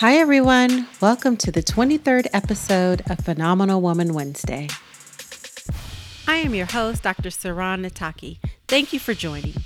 Hi, 0.00 0.14
everyone. 0.14 0.88
Welcome 1.02 1.36
to 1.36 1.52
the 1.52 1.62
23rd 1.62 2.28
episode 2.32 3.02
of 3.10 3.20
Phenomenal 3.20 3.82
Woman 3.82 4.14
Wednesday. 4.14 4.66
I 6.26 6.36
am 6.36 6.54
your 6.54 6.64
host, 6.64 7.02
Dr. 7.02 7.28
Saran 7.28 7.84
Nataki. 7.84 8.38
Thank 8.66 8.94
you 8.94 8.98
for 8.98 9.12
joining. 9.12 9.56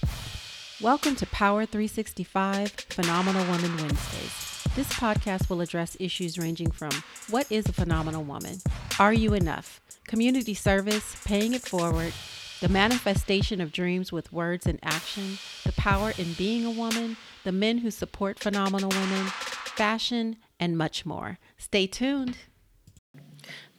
Welcome 0.81 1.15
to 1.15 1.27
Power 1.27 1.67
365 1.67 2.73
Phenomenal 2.73 3.45
Woman 3.45 3.77
Wednesdays. 3.77 4.65
This 4.75 4.89
podcast 4.95 5.49
will 5.49 5.61
address 5.61 5.97
issues 6.01 6.37
ranging 6.37 6.73
from 6.73 6.91
what 7.31 7.47
is 7.49 7.67
a 7.67 7.73
phenomenal 7.73 8.25
woman? 8.25 8.59
Are 8.99 9.13
you 9.13 9.35
enough? 9.35 9.81
Community 10.09 10.55
service, 10.55 11.15
paying 11.25 11.55
it 11.55 11.63
forward, 11.63 12.13
the 12.61 12.69
manifestation 12.69 13.61
of 13.61 13.71
dreams 13.71 14.11
with 14.11 14.33
words 14.33 14.67
and 14.67 14.81
action, 14.83 15.39
the 15.65 15.71
power 15.75 16.13
in 16.19 16.33
being 16.33 16.65
a 16.65 16.73
woman, 16.73 17.19
the 17.45 17.53
men 17.53 17.79
who 17.79 17.93
support 17.93 18.41
phenomenal 18.41 18.89
women, 18.89 19.27
fashion, 19.77 20.37
and 20.61 20.79
much 20.79 21.05
more. 21.05 21.39
Stay 21.59 21.87
tuned. 21.87 22.37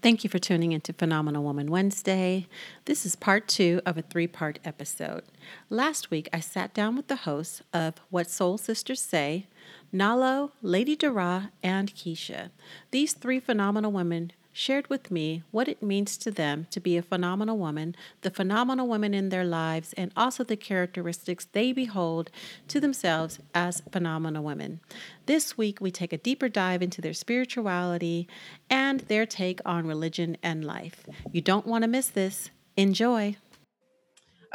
Thank 0.02 0.24
you 0.24 0.30
for 0.30 0.38
tuning 0.38 0.72
into 0.72 0.94
Phenomenal 0.94 1.44
Woman 1.44 1.72
Wednesday. 1.72 2.46
This 2.86 3.08
is 3.08 3.16
part 3.16 3.48
two 3.48 3.82
of 3.88 3.98
a 3.98 4.04
three 4.04 4.28
part 4.28 4.60
episode. 4.64 5.24
Last 5.70 6.12
week, 6.12 6.30
I 6.32 6.42
sat 6.42 6.76
down 6.76 6.96
with 6.96 7.08
the 7.08 7.16
hosts 7.16 7.64
of 7.74 7.96
What 8.12 8.30
Soul 8.30 8.60
Sisters 8.60 9.02
Say, 9.02 9.48
Nalo, 9.92 10.52
Lady 10.62 10.96
Dara, 10.96 11.52
and 11.64 11.96
Keisha. 11.96 12.52
These 12.92 13.14
three 13.14 13.40
phenomenal 13.40 13.92
women 13.92 14.32
shared 14.58 14.90
with 14.90 15.12
me 15.12 15.44
what 15.52 15.68
it 15.68 15.84
means 15.84 16.16
to 16.16 16.32
them 16.32 16.66
to 16.72 16.80
be 16.80 16.96
a 16.96 17.02
phenomenal 17.02 17.58
woman, 17.58 17.94
the 18.22 18.32
phenomenal 18.32 18.88
women 18.88 19.14
in 19.14 19.28
their 19.28 19.44
lives, 19.44 19.94
and 19.98 20.14
also 20.16 20.46
the 20.46 20.56
characteristics 20.56 21.50
they 21.52 21.74
behold 21.74 22.32
to 22.70 22.80
themselves 22.80 23.40
as 23.54 23.84
phenomenal 23.92 24.46
women. 24.46 24.80
This 25.26 25.58
week, 25.58 25.82
we 25.82 25.92
take 25.92 26.14
a 26.14 26.18
deeper 26.18 26.48
dive 26.48 26.82
into 26.82 27.02
their 27.02 27.14
spirituality 27.14 28.30
and 28.70 29.02
their 29.02 29.26
take 29.26 29.60
on 29.66 29.86
religion 29.86 30.38
and 30.42 30.64
life. 30.64 31.06
You 31.34 31.42
don't 31.42 31.68
want 31.68 31.82
to 31.82 31.90
miss 31.90 32.08
this. 32.08 32.50
Enjoy. 32.78 33.36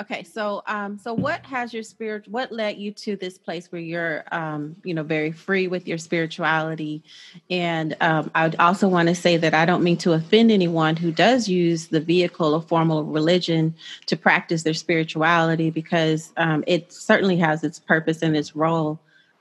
Okay, 0.01 0.23
so 0.23 0.63
um, 0.67 0.99
so 0.99 1.13
what 1.13 1.45
has 1.45 1.75
your 1.75 1.83
spirit? 1.83 2.27
What 2.27 2.51
led 2.51 2.79
you 2.79 2.91
to 2.93 3.17
this 3.17 3.37
place 3.37 3.71
where 3.71 3.83
you're, 3.83 4.25
um, 4.33 4.75
you 4.83 4.95
know, 4.95 5.03
very 5.03 5.31
free 5.31 5.69
with 5.69 5.87
your 5.87 5.99
spirituality? 5.99 7.03
And 7.51 7.95
um, 8.01 8.31
I 8.35 8.51
also 8.59 8.89
want 8.89 9.11
to 9.11 9.15
say 9.15 9.37
that 9.37 9.53
I 9.53 9.67
don't 9.67 9.83
mean 9.83 9.99
to 9.99 10.15
offend 10.15 10.51
anyone 10.51 10.97
who 10.97 11.13
does 11.13 11.49
use 11.49 11.89
the 11.89 12.01
vehicle 12.01 12.55
of 12.55 12.67
formal 12.67 13.05
religion 13.05 13.75
to 14.07 14.17
practice 14.17 14.63
their 14.63 14.73
spirituality, 14.73 15.69
because 15.69 16.33
um, 16.39 16.65
it 16.67 16.91
certainly 16.91 17.37
has 17.37 17.63
its 17.63 17.79
purpose 17.79 18.23
and 18.23 18.35
its 18.35 18.57
role. 18.57 18.99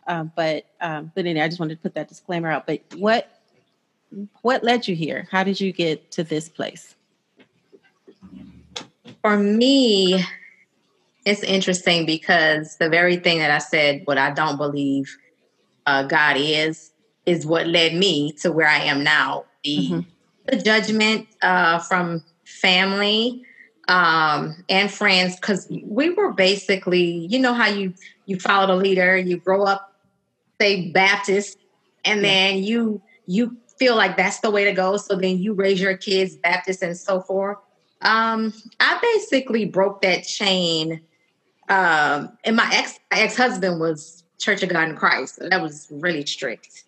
Um, 0.07 0.29
but 0.35 0.65
um, 0.81 1.09
but 1.15 1.25
anyway, 1.25 1.45
I 1.45 1.47
just 1.47 1.61
wanted 1.61 1.75
to 1.75 1.81
put 1.81 1.93
that 1.93 2.09
disclaimer 2.09 2.51
out. 2.51 2.67
But 2.67 2.81
what 2.97 3.31
what 4.41 4.61
led 4.61 4.89
you 4.89 4.95
here? 4.95 5.25
How 5.31 5.45
did 5.45 5.61
you 5.61 5.71
get 5.71 6.11
to 6.11 6.23
this 6.23 6.49
place? 6.49 6.95
For 9.21 9.37
me, 9.37 10.23
it's 11.29 11.43
interesting 11.43 12.05
because 12.05 12.77
the 12.77 12.89
very 12.89 13.17
thing 13.17 13.39
that 13.39 13.51
I 13.51 13.59
said, 13.59 14.01
what 14.05 14.17
I 14.17 14.31
don't 14.31 14.57
believe 14.57 15.15
uh, 15.85 16.03
God 16.03 16.37
is, 16.37 16.91
is 17.25 17.45
what 17.45 17.67
led 17.67 17.93
me 17.93 18.31
to 18.41 18.51
where 18.51 18.67
I 18.67 18.79
am 18.79 19.03
now. 19.03 19.45
The, 19.63 19.77
mm-hmm. 19.77 19.99
the 20.45 20.57
judgment 20.57 21.27
uh, 21.41 21.79
from 21.79 22.23
family 22.45 23.43
um, 23.87 24.63
and 24.69 24.91
friends, 24.91 25.35
because 25.35 25.67
we 25.83 26.09
were 26.11 26.33
basically, 26.33 27.27
you 27.27 27.39
know, 27.39 27.53
how 27.53 27.67
you 27.67 27.93
you 28.25 28.39
follow 28.39 28.67
the 28.67 28.75
leader, 28.75 29.17
you 29.17 29.37
grow 29.37 29.63
up, 29.63 29.95
say 30.61 30.91
Baptist, 30.91 31.57
and 32.05 32.23
then 32.23 32.63
you 32.63 33.01
you 33.25 33.57
feel 33.77 33.95
like 33.95 34.17
that's 34.17 34.39
the 34.41 34.51
way 34.51 34.65
to 34.65 34.71
go. 34.71 34.97
So 34.97 35.15
then 35.15 35.39
you 35.39 35.53
raise 35.53 35.81
your 35.81 35.97
kids 35.97 36.35
Baptist 36.35 36.83
and 36.83 36.97
so 36.97 37.21
forth. 37.21 37.57
Um, 38.01 38.53
I 38.79 38.99
basically 39.01 39.65
broke 39.65 40.01
that 40.01 40.23
chain 40.23 41.01
um, 41.69 42.37
and 42.43 42.55
my 42.55 42.69
ex 42.73 42.99
ex 43.11 43.37
husband 43.37 43.79
was 43.79 44.23
Church 44.39 44.63
of 44.63 44.69
God 44.69 44.89
in 44.89 44.95
Christ. 44.95 45.35
So 45.35 45.49
that 45.49 45.61
was 45.61 45.87
really 45.91 46.25
strict 46.25 46.83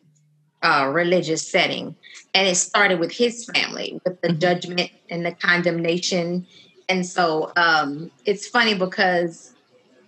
uh, 0.64 0.90
religious 0.94 1.48
setting, 1.48 1.96
and 2.34 2.48
it 2.48 2.56
started 2.56 3.00
with 3.00 3.12
his 3.12 3.46
family, 3.46 4.00
with 4.04 4.20
the 4.22 4.30
mm-hmm. 4.30 4.40
judgment 4.40 4.92
and 5.10 5.26
the 5.26 5.32
condemnation. 5.32 6.46
And 6.90 7.06
so 7.06 7.52
um, 7.56 8.12
it's 8.26 8.48
funny 8.48 8.74
because 8.74 9.54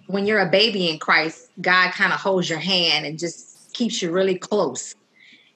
when 0.08 0.26
you're 0.26 0.40
a 0.40 0.50
baby 0.50 0.90
in 0.90 1.00
Christ, 1.00 1.50
God 1.62 1.92
kind 1.92 2.12
of 2.12 2.20
holds 2.20 2.50
your 2.50 2.60
hand 2.60 3.06
and 3.06 3.18
just 3.18 3.74
keeps 3.74 4.02
you 4.02 4.12
really 4.12 4.38
close. 4.38 4.96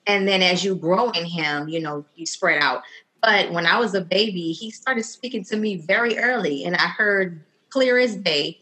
And 0.06 0.28
then 0.28 0.42
as 0.42 0.64
you 0.64 0.74
grow 0.76 1.10
in 1.10 1.26
Him, 1.26 1.68
you 1.68 1.82
know, 1.82 2.06
you 2.16 2.26
spread 2.26 2.62
out. 2.62 2.84
But 3.22 3.52
when 3.52 3.66
I 3.66 3.78
was 3.78 3.94
a 3.94 4.02
baby, 4.02 4.54
He 4.54 4.72
started 4.72 5.04
speaking 5.04 5.44
to 5.46 5.58
me 5.58 5.76
very 5.78 6.18
early, 6.18 6.66
and 6.66 6.76
I 6.76 6.88
heard 6.88 7.44
clear 7.70 7.98
as 7.98 8.16
day 8.16 8.60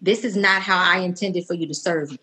this 0.00 0.24
is 0.24 0.36
not 0.36 0.62
how 0.62 0.78
I 0.78 1.00
intended 1.00 1.46
for 1.46 1.54
you 1.54 1.66
to 1.66 1.74
serve 1.74 2.12
me. 2.12 2.18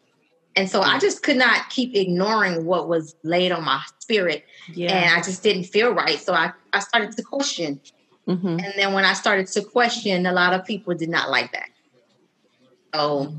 And 0.56 0.70
so 0.70 0.82
I 0.82 1.00
just 1.00 1.22
could 1.22 1.36
not 1.36 1.70
keep 1.70 1.96
ignoring 1.96 2.66
what 2.66 2.88
was 2.88 3.16
laid 3.24 3.52
on 3.52 3.66
my 3.66 3.82
spirit. 4.00 4.46
Yeah. 4.74 4.96
And 4.96 5.16
I 5.16 5.22
just 5.22 5.44
didn't 5.44 5.66
feel 5.66 5.92
right. 5.92 6.18
So 6.18 6.34
I, 6.34 6.54
I 6.72 6.80
started 6.80 7.12
to 7.18 7.24
question. 7.24 7.82
Mm-hmm. 8.28 8.48
And 8.48 8.74
then 8.78 8.94
when 8.94 9.04
I 9.04 9.14
started 9.14 9.48
to 9.48 9.62
question, 9.64 10.26
a 10.26 10.32
lot 10.32 10.54
of 10.54 10.66
people 10.66 10.96
did 10.96 11.10
not 11.10 11.30
like 11.30 11.52
that. 11.52 11.70
So 12.94 13.34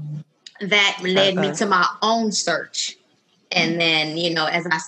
that 0.61 0.99
led 1.03 1.39
uh-huh. 1.39 1.49
me 1.49 1.57
to 1.57 1.67
my 1.67 1.89
own 2.03 2.33
search. 2.33 2.99
And 3.51 3.81
then, 3.81 4.19
you 4.19 4.35
know, 4.35 4.45
as 4.47 4.67
I, 4.71 4.79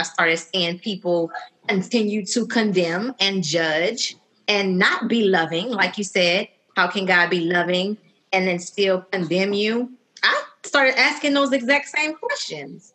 I 0.00 0.02
started 0.02 0.36
seeing 0.36 0.78
people 0.78 1.30
continue 1.68 2.26
to 2.26 2.46
condemn 2.46 3.14
and 3.18 3.42
judge 3.42 4.16
and 4.46 4.78
not 4.78 5.08
be 5.08 5.24
loving, 5.24 5.70
like 5.70 5.96
you 5.96 6.04
said, 6.04 6.48
how 6.76 6.88
can 6.88 7.06
God 7.06 7.30
be 7.30 7.40
loving 7.40 7.96
and 8.32 8.46
then 8.46 8.58
still 8.58 9.02
condemn 9.02 9.52
you? 9.52 9.92
I 10.22 10.42
started 10.62 10.98
asking 10.98 11.34
those 11.34 11.52
exact 11.52 11.88
same 11.88 12.14
questions. 12.14 12.94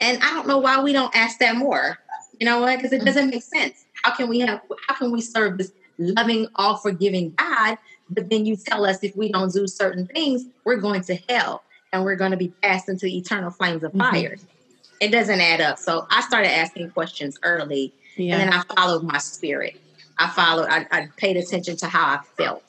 And 0.00 0.22
I 0.22 0.30
don't 0.30 0.46
know 0.46 0.58
why 0.58 0.82
we 0.82 0.92
don't 0.92 1.14
ask 1.14 1.38
that 1.38 1.56
more. 1.56 1.98
You 2.38 2.46
know 2.46 2.60
what? 2.60 2.76
Because 2.76 2.92
it 2.92 3.04
doesn't 3.04 3.30
make 3.30 3.42
sense. 3.42 3.84
How 4.02 4.14
can 4.14 4.28
we 4.28 4.40
have 4.40 4.60
how 4.86 4.94
can 4.94 5.10
we 5.10 5.20
serve 5.20 5.58
this 5.58 5.72
loving, 5.98 6.46
all 6.54 6.76
forgiving 6.76 7.34
God, 7.36 7.78
but 8.10 8.30
then 8.30 8.46
you 8.46 8.56
tell 8.56 8.86
us 8.86 9.02
if 9.02 9.16
we 9.16 9.30
don't 9.30 9.52
do 9.52 9.66
certain 9.66 10.06
things, 10.06 10.46
we're 10.64 10.76
going 10.76 11.02
to 11.02 11.16
hell 11.28 11.62
and 11.92 12.04
we're 12.04 12.16
going 12.16 12.30
to 12.30 12.36
be 12.36 12.52
cast 12.62 12.88
into 12.88 13.06
eternal 13.06 13.50
flames 13.50 13.82
of 13.82 13.92
mm-hmm. 13.92 14.00
fire. 14.00 14.36
It 15.00 15.08
doesn't 15.08 15.40
add 15.40 15.60
up. 15.60 15.78
So 15.78 16.06
I 16.10 16.22
started 16.22 16.50
asking 16.50 16.90
questions 16.90 17.38
early 17.42 17.92
yeah. 18.16 18.36
and 18.36 18.42
then 18.42 18.52
I 18.52 18.62
followed 18.74 19.02
my 19.02 19.18
spirit. 19.18 19.80
I 20.18 20.28
followed, 20.30 20.68
I, 20.68 20.86
I 20.90 21.08
paid 21.16 21.36
attention 21.36 21.76
to 21.78 21.86
how 21.86 22.04
I 22.04 22.20
felt 22.36 22.64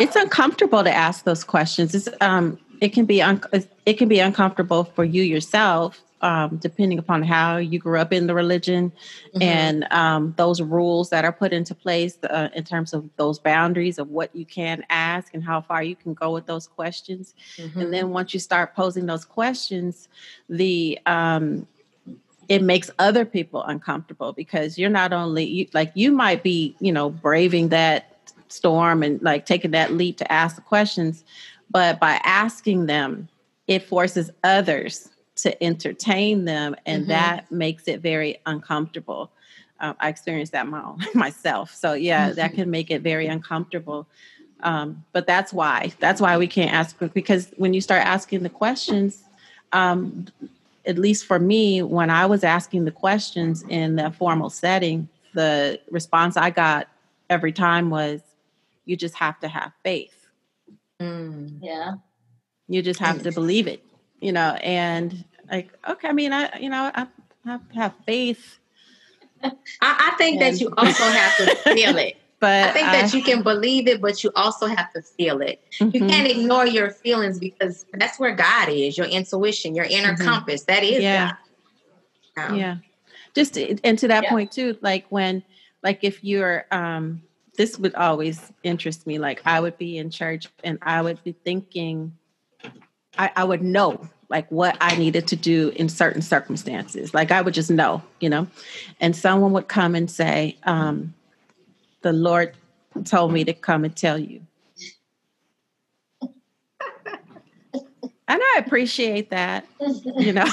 it's 0.00 0.16
uncomfortable 0.16 0.84
to 0.84 0.92
ask 0.92 1.24
those 1.24 1.44
questions. 1.44 1.94
It's, 1.94 2.08
um, 2.20 2.58
it 2.80 2.92
can 2.92 3.04
be 3.04 3.22
un- 3.22 3.42
it 3.86 3.94
can 3.94 4.08
be 4.08 4.18
uncomfortable 4.18 4.84
for 4.84 5.04
you 5.04 5.22
yourself, 5.22 6.02
um, 6.20 6.56
depending 6.56 6.98
upon 6.98 7.22
how 7.22 7.58
you 7.58 7.78
grew 7.78 7.98
up 7.98 8.12
in 8.12 8.26
the 8.26 8.34
religion 8.34 8.90
mm-hmm. 8.90 9.42
and 9.42 9.86
um, 9.92 10.34
those 10.36 10.60
rules 10.60 11.10
that 11.10 11.24
are 11.24 11.32
put 11.32 11.52
into 11.52 11.74
place 11.74 12.18
uh, 12.24 12.48
in 12.54 12.64
terms 12.64 12.92
of 12.92 13.08
those 13.16 13.38
boundaries 13.38 13.98
of 13.98 14.08
what 14.08 14.34
you 14.34 14.44
can 14.44 14.84
ask 14.90 15.32
and 15.32 15.44
how 15.44 15.60
far 15.60 15.82
you 15.82 15.94
can 15.94 16.12
go 16.14 16.32
with 16.32 16.46
those 16.46 16.66
questions. 16.66 17.34
Mm-hmm. 17.56 17.80
And 17.80 17.94
then 17.94 18.10
once 18.10 18.34
you 18.34 18.40
start 18.40 18.74
posing 18.74 19.06
those 19.06 19.24
questions, 19.24 20.08
the 20.48 20.98
um, 21.06 21.66
it 22.48 22.62
makes 22.62 22.90
other 22.98 23.24
people 23.24 23.62
uncomfortable 23.62 24.32
because 24.32 24.76
you're 24.76 24.90
not 24.90 25.12
only 25.12 25.44
you, 25.44 25.68
like 25.72 25.92
you 25.94 26.10
might 26.12 26.42
be 26.42 26.74
you 26.80 26.92
know 26.92 27.10
braving 27.10 27.68
that 27.68 28.11
storm 28.52 29.02
and 29.02 29.20
like 29.22 29.46
taking 29.46 29.72
that 29.72 29.92
leap 29.92 30.18
to 30.18 30.32
ask 30.32 30.56
the 30.56 30.62
questions. 30.62 31.24
But 31.70 31.98
by 31.98 32.20
asking 32.24 32.86
them, 32.86 33.28
it 33.66 33.82
forces 33.82 34.30
others 34.44 35.08
to 35.36 35.62
entertain 35.62 36.44
them, 36.44 36.76
and 36.84 37.02
mm-hmm. 37.02 37.10
that 37.10 37.50
makes 37.50 37.88
it 37.88 38.00
very 38.00 38.38
uncomfortable. 38.44 39.30
Um, 39.80 39.96
I 39.98 40.08
experienced 40.08 40.52
that 40.52 40.66
my, 40.66 40.94
myself. 41.14 41.74
So, 41.74 41.94
yeah, 41.94 42.26
mm-hmm. 42.26 42.36
that 42.36 42.54
can 42.54 42.70
make 42.70 42.90
it 42.90 43.02
very 43.02 43.26
uncomfortable. 43.26 44.06
Um, 44.62 45.04
but 45.12 45.26
that's 45.26 45.52
why. 45.52 45.92
That's 45.98 46.20
why 46.20 46.36
we 46.38 46.46
can't 46.46 46.72
ask 46.72 46.96
because 47.14 47.50
when 47.56 47.74
you 47.74 47.80
start 47.80 48.06
asking 48.06 48.44
the 48.44 48.48
questions, 48.48 49.24
um, 49.72 50.26
at 50.86 50.98
least 50.98 51.26
for 51.26 51.38
me, 51.38 51.82
when 51.82 52.10
I 52.10 52.26
was 52.26 52.44
asking 52.44 52.84
the 52.84 52.92
questions 52.92 53.64
in 53.68 53.96
the 53.96 54.10
formal 54.12 54.50
setting, 54.50 55.08
the 55.34 55.80
response 55.90 56.36
I 56.36 56.50
got 56.50 56.88
every 57.30 57.52
time 57.52 57.90
was, 57.90 58.20
you 58.92 58.96
just 58.98 59.14
have 59.14 59.40
to 59.40 59.48
have 59.48 59.72
faith. 59.82 60.28
Mm. 61.00 61.60
Yeah. 61.62 61.94
You 62.68 62.82
just 62.82 63.00
have 63.00 63.22
to 63.22 63.32
believe 63.32 63.66
it, 63.66 63.82
you 64.20 64.32
know, 64.32 64.50
and 64.62 65.24
like, 65.50 65.70
okay, 65.88 66.08
I 66.08 66.12
mean, 66.12 66.34
I, 66.34 66.58
you 66.58 66.68
know, 66.68 66.92
I 66.94 67.06
have 67.46 67.62
have 67.74 67.94
faith. 68.04 68.58
I, 69.42 69.50
I 69.80 70.14
think 70.18 70.42
and, 70.42 70.54
that 70.54 70.60
you 70.60 70.72
also 70.76 71.04
have 71.04 71.36
to 71.38 71.56
feel 71.74 71.96
it. 71.96 72.18
But 72.38 72.68
I 72.68 72.72
think 72.72 72.88
I, 72.88 73.00
that 73.00 73.14
you 73.14 73.22
can 73.22 73.42
believe 73.42 73.88
it, 73.88 74.02
but 74.02 74.22
you 74.22 74.30
also 74.36 74.66
have 74.66 74.92
to 74.92 75.00
feel 75.00 75.40
it. 75.40 75.64
Mm-hmm. 75.80 75.96
You 75.96 76.06
can't 76.06 76.30
ignore 76.30 76.66
your 76.66 76.90
feelings 76.90 77.38
because 77.38 77.86
that's 77.94 78.20
where 78.20 78.34
God 78.34 78.68
is, 78.68 78.98
your 78.98 79.06
intuition, 79.06 79.74
your 79.74 79.86
inner 79.86 80.14
mm-hmm. 80.14 80.24
compass. 80.24 80.64
That 80.64 80.84
is 80.84 81.02
yeah. 81.02 81.32
God. 82.36 82.50
Um, 82.50 82.58
yeah. 82.58 82.76
Just 83.34 83.56
and 83.56 83.98
to 83.98 84.08
that 84.08 84.24
yeah. 84.24 84.30
point 84.30 84.52
too, 84.52 84.76
like 84.82 85.06
when, 85.08 85.42
like 85.82 86.04
if 86.04 86.22
you're, 86.22 86.66
um, 86.70 87.22
this 87.56 87.78
would 87.78 87.94
always 87.94 88.40
interest 88.62 89.06
me. 89.06 89.18
Like 89.18 89.42
I 89.44 89.60
would 89.60 89.78
be 89.78 89.98
in 89.98 90.10
church 90.10 90.48
and 90.64 90.78
I 90.82 91.02
would 91.02 91.22
be 91.22 91.32
thinking, 91.32 92.16
I, 93.18 93.30
I 93.36 93.44
would 93.44 93.62
know 93.62 94.08
like 94.28 94.50
what 94.50 94.76
I 94.80 94.96
needed 94.96 95.28
to 95.28 95.36
do 95.36 95.68
in 95.76 95.88
certain 95.88 96.22
circumstances. 96.22 97.12
Like 97.12 97.30
I 97.30 97.42
would 97.42 97.52
just 97.52 97.70
know, 97.70 98.02
you 98.20 98.30
know, 98.30 98.46
and 99.00 99.14
someone 99.14 99.52
would 99.52 99.68
come 99.68 99.94
and 99.94 100.10
say, 100.10 100.56
um, 100.64 101.14
"The 102.00 102.14
Lord 102.14 102.54
told 103.04 103.32
me 103.32 103.44
to 103.44 103.52
come 103.52 103.84
and 103.84 103.94
tell 103.94 104.18
you." 104.18 104.40
And 108.32 108.40
I 108.40 108.60
appreciate 108.64 109.28
that, 109.28 109.66
you 110.16 110.32
know. 110.32 110.46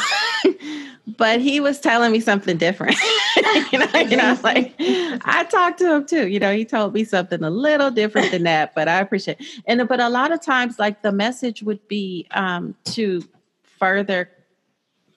but 1.18 1.40
he 1.40 1.62
was 1.62 1.80
telling 1.80 2.12
me 2.12 2.20
something 2.20 2.58
different. 2.58 2.98
you 3.72 3.80
know, 3.80 3.88
you 4.00 4.18
know, 4.18 4.26
I 4.26 4.32
was 4.32 4.44
like, 4.44 4.76
I 4.78 5.48
talked 5.50 5.80
to 5.80 5.96
him 5.96 6.06
too. 6.06 6.28
You 6.28 6.42
know, 6.42 6.54
he 6.54 6.66
told 6.66 6.94
me 6.94 7.06
something 7.06 7.42
a 7.42 7.50
little 7.50 7.90
different 7.90 8.32
than 8.32 8.44
that, 8.44 8.76
but 8.76 8.90
I 8.90 9.00
appreciate. 9.00 9.40
It. 9.40 9.64
And 9.66 9.88
but 9.88 10.02
a 10.02 10.10
lot 10.10 10.34
of 10.34 10.42
times, 10.42 10.78
like 10.78 11.04
the 11.04 11.14
message 11.14 11.64
would 11.64 11.88
be 11.88 12.28
um, 12.32 12.76
to 12.86 13.24
further 13.80 14.30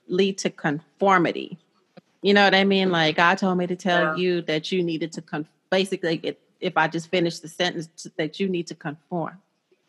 lead 0.07 0.39
to 0.39 0.51
conformity. 0.51 1.59
You 2.23 2.33
know 2.33 2.45
what 2.45 2.55
I 2.55 2.63
mean? 2.63 2.93
Like 2.93 3.17
God 3.17 3.39
told 3.39 3.59
me 3.59 3.67
to 3.67 3.75
tell 3.75 4.17
yeah. 4.17 4.23
you 4.23 4.43
that 4.43 4.71
you 4.71 4.85
needed 4.85 5.11
to 5.15 5.23
con- 5.23 5.49
basically, 5.69 6.21
it, 6.23 6.41
if 6.61 6.77
I 6.77 6.87
just 6.87 7.09
finish 7.09 7.41
the 7.41 7.49
sentence, 7.49 7.89
that 8.17 8.39
you 8.39 8.49
need 8.49 8.69
to 8.69 8.77
conform 8.77 9.41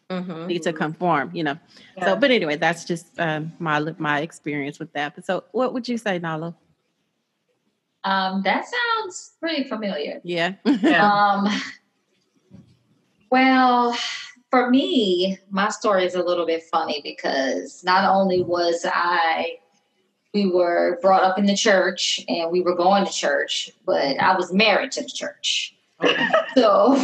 mm-hmm. 0.10 0.48
need 0.48 0.64
to 0.64 0.74
conform, 0.74 1.32
you 1.34 1.44
know. 1.44 1.58
Yeah. 1.98 2.06
So, 2.06 2.16
but 2.16 2.32
anyway, 2.32 2.56
that's 2.56 2.86
just 2.86 3.08
um, 3.20 3.54
my 3.60 3.80
my 3.98 4.22
experience 4.22 4.80
with 4.80 4.94
that. 4.94 5.16
But 5.16 5.26
so, 5.26 5.44
what 5.52 5.74
would 5.74 5.88
you 5.88 5.98
say, 5.98 6.20
Nalo? 6.20 6.56
Um, 8.04 8.42
that 8.44 8.66
sounds 8.66 9.34
pretty 9.40 9.64
familiar. 9.64 10.20
Yeah. 10.24 10.54
um, 10.66 11.48
well, 13.32 13.98
for 14.50 14.70
me, 14.70 15.40
my 15.50 15.70
story 15.70 16.06
is 16.06 16.16
a 16.16 16.22
little 16.22 16.46
bit 16.46 16.64
funny 16.64 17.02
because 17.04 17.84
not 17.84 18.08
only 18.08 18.44
was 18.44 18.86
I, 18.86 19.58
we 20.34 20.48
were 20.48 21.00
brought 21.02 21.24
up 21.24 21.40
in 21.40 21.46
the 21.46 21.56
church 21.56 22.24
and 22.28 22.52
we 22.52 22.62
were 22.62 22.76
going 22.76 23.06
to 23.06 23.12
church, 23.12 23.72
but 23.86 24.20
I 24.20 24.36
was 24.36 24.54
married 24.54 24.92
to 24.92 25.02
the 25.02 25.10
church. 25.10 25.76
so 26.56 26.96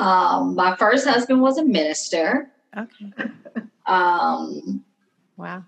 um, 0.00 0.54
my 0.54 0.74
first 0.76 1.06
husband 1.06 1.42
was 1.42 1.58
a 1.58 1.64
minister. 1.64 2.50
Okay. 2.76 3.12
Um, 3.86 4.84
wow. 5.36 5.64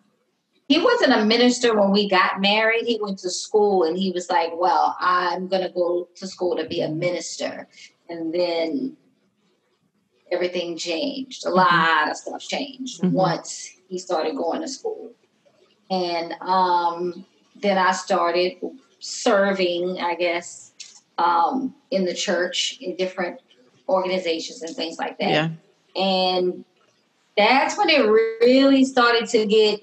He 0.68 0.78
wasn't 0.78 1.12
a 1.12 1.24
minister 1.24 1.78
when 1.78 1.90
we 1.90 2.08
got 2.08 2.40
married. 2.40 2.86
He 2.86 2.98
went 3.02 3.18
to 3.18 3.30
school 3.30 3.84
and 3.84 3.98
he 3.98 4.10
was 4.12 4.30
like, 4.30 4.52
Well, 4.54 4.96
I'm 5.00 5.48
going 5.48 5.62
to 5.62 5.68
go 5.68 6.08
to 6.14 6.26
school 6.26 6.56
to 6.56 6.66
be 6.66 6.80
a 6.80 6.88
minister. 6.88 7.68
And 8.08 8.32
then 8.32 8.96
everything 10.30 10.78
changed. 10.78 11.44
A 11.44 11.48
mm-hmm. 11.48 11.56
lot 11.56 12.10
of 12.10 12.16
stuff 12.16 12.40
changed 12.40 13.02
mm-hmm. 13.02 13.14
once 13.14 13.76
he 13.88 13.98
started 13.98 14.36
going 14.36 14.62
to 14.62 14.68
school. 14.68 15.12
And 15.90 16.32
um, 16.40 17.26
then 17.56 17.76
I 17.76 17.92
started 17.92 18.54
serving, 18.98 20.00
I 20.00 20.14
guess, 20.14 20.72
um, 21.18 21.74
in 21.90 22.06
the 22.06 22.14
church 22.14 22.78
in 22.80 22.96
different 22.96 23.40
organizations 23.92 24.62
and 24.62 24.74
things 24.74 24.98
like 24.98 25.18
that. 25.18 25.30
Yeah. 25.30 25.50
And 25.94 26.64
that's 27.36 27.78
when 27.78 27.88
it 27.88 28.00
really 28.00 28.84
started 28.84 29.28
to 29.30 29.46
get 29.46 29.80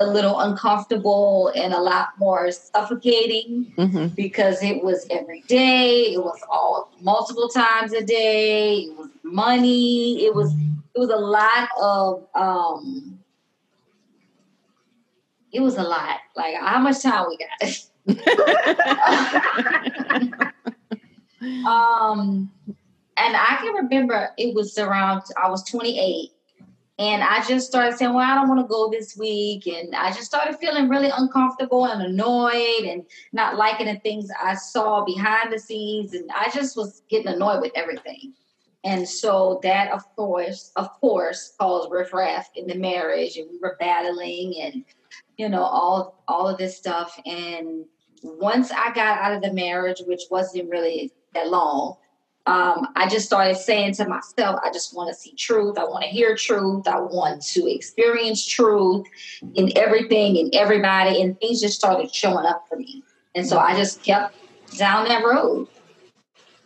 a 0.00 0.06
little 0.06 0.40
uncomfortable 0.40 1.52
and 1.54 1.72
a 1.74 1.80
lot 1.80 2.08
more 2.18 2.50
suffocating 2.50 3.70
mm-hmm. 3.76 4.06
because 4.08 4.60
it 4.62 4.82
was 4.82 5.06
every 5.10 5.42
day, 5.42 6.14
it 6.14 6.24
was 6.24 6.40
all 6.50 6.90
multiple 7.02 7.48
times 7.48 7.92
a 7.92 8.02
day, 8.02 8.76
it 8.76 8.96
was 8.96 9.10
money, 9.22 10.24
it 10.24 10.34
was 10.34 10.54
it 10.94 10.98
was 10.98 11.10
a 11.10 11.16
lot 11.16 11.68
of 11.80 12.26
um 12.34 13.18
it 15.52 15.60
was 15.60 15.76
a 15.76 15.82
lot. 15.82 16.20
Like 16.34 16.54
how 16.56 16.78
much 16.78 17.02
time 17.02 17.26
we 17.28 17.36
got? 17.36 17.60
um 21.66 22.50
and 23.20 23.36
I 23.36 23.58
can 23.60 23.74
remember 23.74 24.30
it 24.38 24.54
was 24.54 24.76
around 24.78 25.22
I 25.42 25.48
was 25.48 25.62
28 25.64 26.30
and 27.00 27.22
I 27.22 27.42
just 27.48 27.66
started 27.66 27.96
saying, 27.96 28.12
Well, 28.12 28.30
I 28.30 28.34
don't 28.34 28.48
want 28.48 28.60
to 28.60 28.68
go 28.68 28.90
this 28.90 29.16
week. 29.16 29.66
And 29.66 29.94
I 29.94 30.08
just 30.08 30.26
started 30.26 30.58
feeling 30.58 30.90
really 30.90 31.08
uncomfortable 31.16 31.86
and 31.86 32.02
annoyed 32.02 32.84
and 32.84 33.06
not 33.32 33.56
liking 33.56 33.86
the 33.86 33.98
things 34.00 34.28
I 34.38 34.54
saw 34.54 35.02
behind 35.06 35.50
the 35.50 35.58
scenes. 35.58 36.12
And 36.12 36.30
I 36.30 36.50
just 36.50 36.76
was 36.76 37.02
getting 37.08 37.28
annoyed 37.28 37.62
with 37.62 37.72
everything. 37.74 38.34
And 38.84 39.08
so 39.08 39.60
that 39.62 39.90
of 39.92 40.04
course, 40.14 40.72
of 40.76 40.90
course, 41.00 41.54
caused 41.58 41.90
riffraff 41.90 42.50
in 42.54 42.66
the 42.66 42.74
marriage 42.74 43.38
and 43.38 43.48
we 43.50 43.58
were 43.58 43.78
battling 43.80 44.60
and 44.60 44.84
you 45.38 45.48
know, 45.48 45.62
all 45.62 46.22
all 46.28 46.46
of 46.46 46.58
this 46.58 46.76
stuff. 46.76 47.18
And 47.24 47.86
once 48.22 48.70
I 48.70 48.92
got 48.92 49.18
out 49.20 49.32
of 49.32 49.40
the 49.40 49.54
marriage, 49.54 50.02
which 50.06 50.24
wasn't 50.30 50.68
really 50.68 51.14
that 51.32 51.48
long, 51.48 51.96
um, 52.46 52.88
I 52.96 53.08
just 53.08 53.26
started 53.26 53.56
saying 53.56 53.94
to 53.94 54.08
myself, 54.08 54.60
I 54.64 54.72
just 54.72 54.96
want 54.96 55.08
to 55.08 55.14
see 55.14 55.34
truth. 55.34 55.76
I 55.78 55.84
want 55.84 56.04
to 56.04 56.08
hear 56.08 56.34
truth. 56.34 56.88
I 56.88 56.98
want 56.98 57.42
to 57.42 57.72
experience 57.72 58.46
truth 58.46 59.06
in 59.54 59.76
everything 59.76 60.38
and 60.38 60.54
everybody. 60.54 61.20
And 61.20 61.38
things 61.38 61.60
just 61.60 61.76
started 61.76 62.12
showing 62.14 62.46
up 62.46 62.64
for 62.68 62.76
me. 62.76 63.02
And 63.34 63.46
so 63.46 63.58
I 63.58 63.76
just 63.76 64.02
kept 64.02 64.34
down 64.76 65.06
that 65.08 65.22
road. 65.22 65.68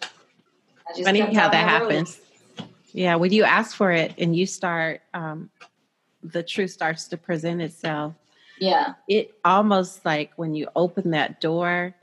I 0.02 0.92
just 0.92 1.04
Funny 1.04 1.20
how 1.20 1.28
that, 1.28 1.52
that 1.52 1.68
happens. 1.68 2.20
Yeah, 2.92 3.16
when 3.16 3.32
you 3.32 3.42
ask 3.42 3.74
for 3.74 3.90
it 3.90 4.14
and 4.18 4.36
you 4.36 4.46
start, 4.46 5.00
um, 5.12 5.50
the 6.22 6.44
truth 6.44 6.70
starts 6.70 7.08
to 7.08 7.16
present 7.16 7.60
itself. 7.60 8.14
Yeah. 8.60 8.94
It 9.08 9.34
almost 9.44 10.04
like 10.04 10.30
when 10.36 10.54
you 10.54 10.68
open 10.76 11.10
that 11.10 11.40
door, 11.40 11.94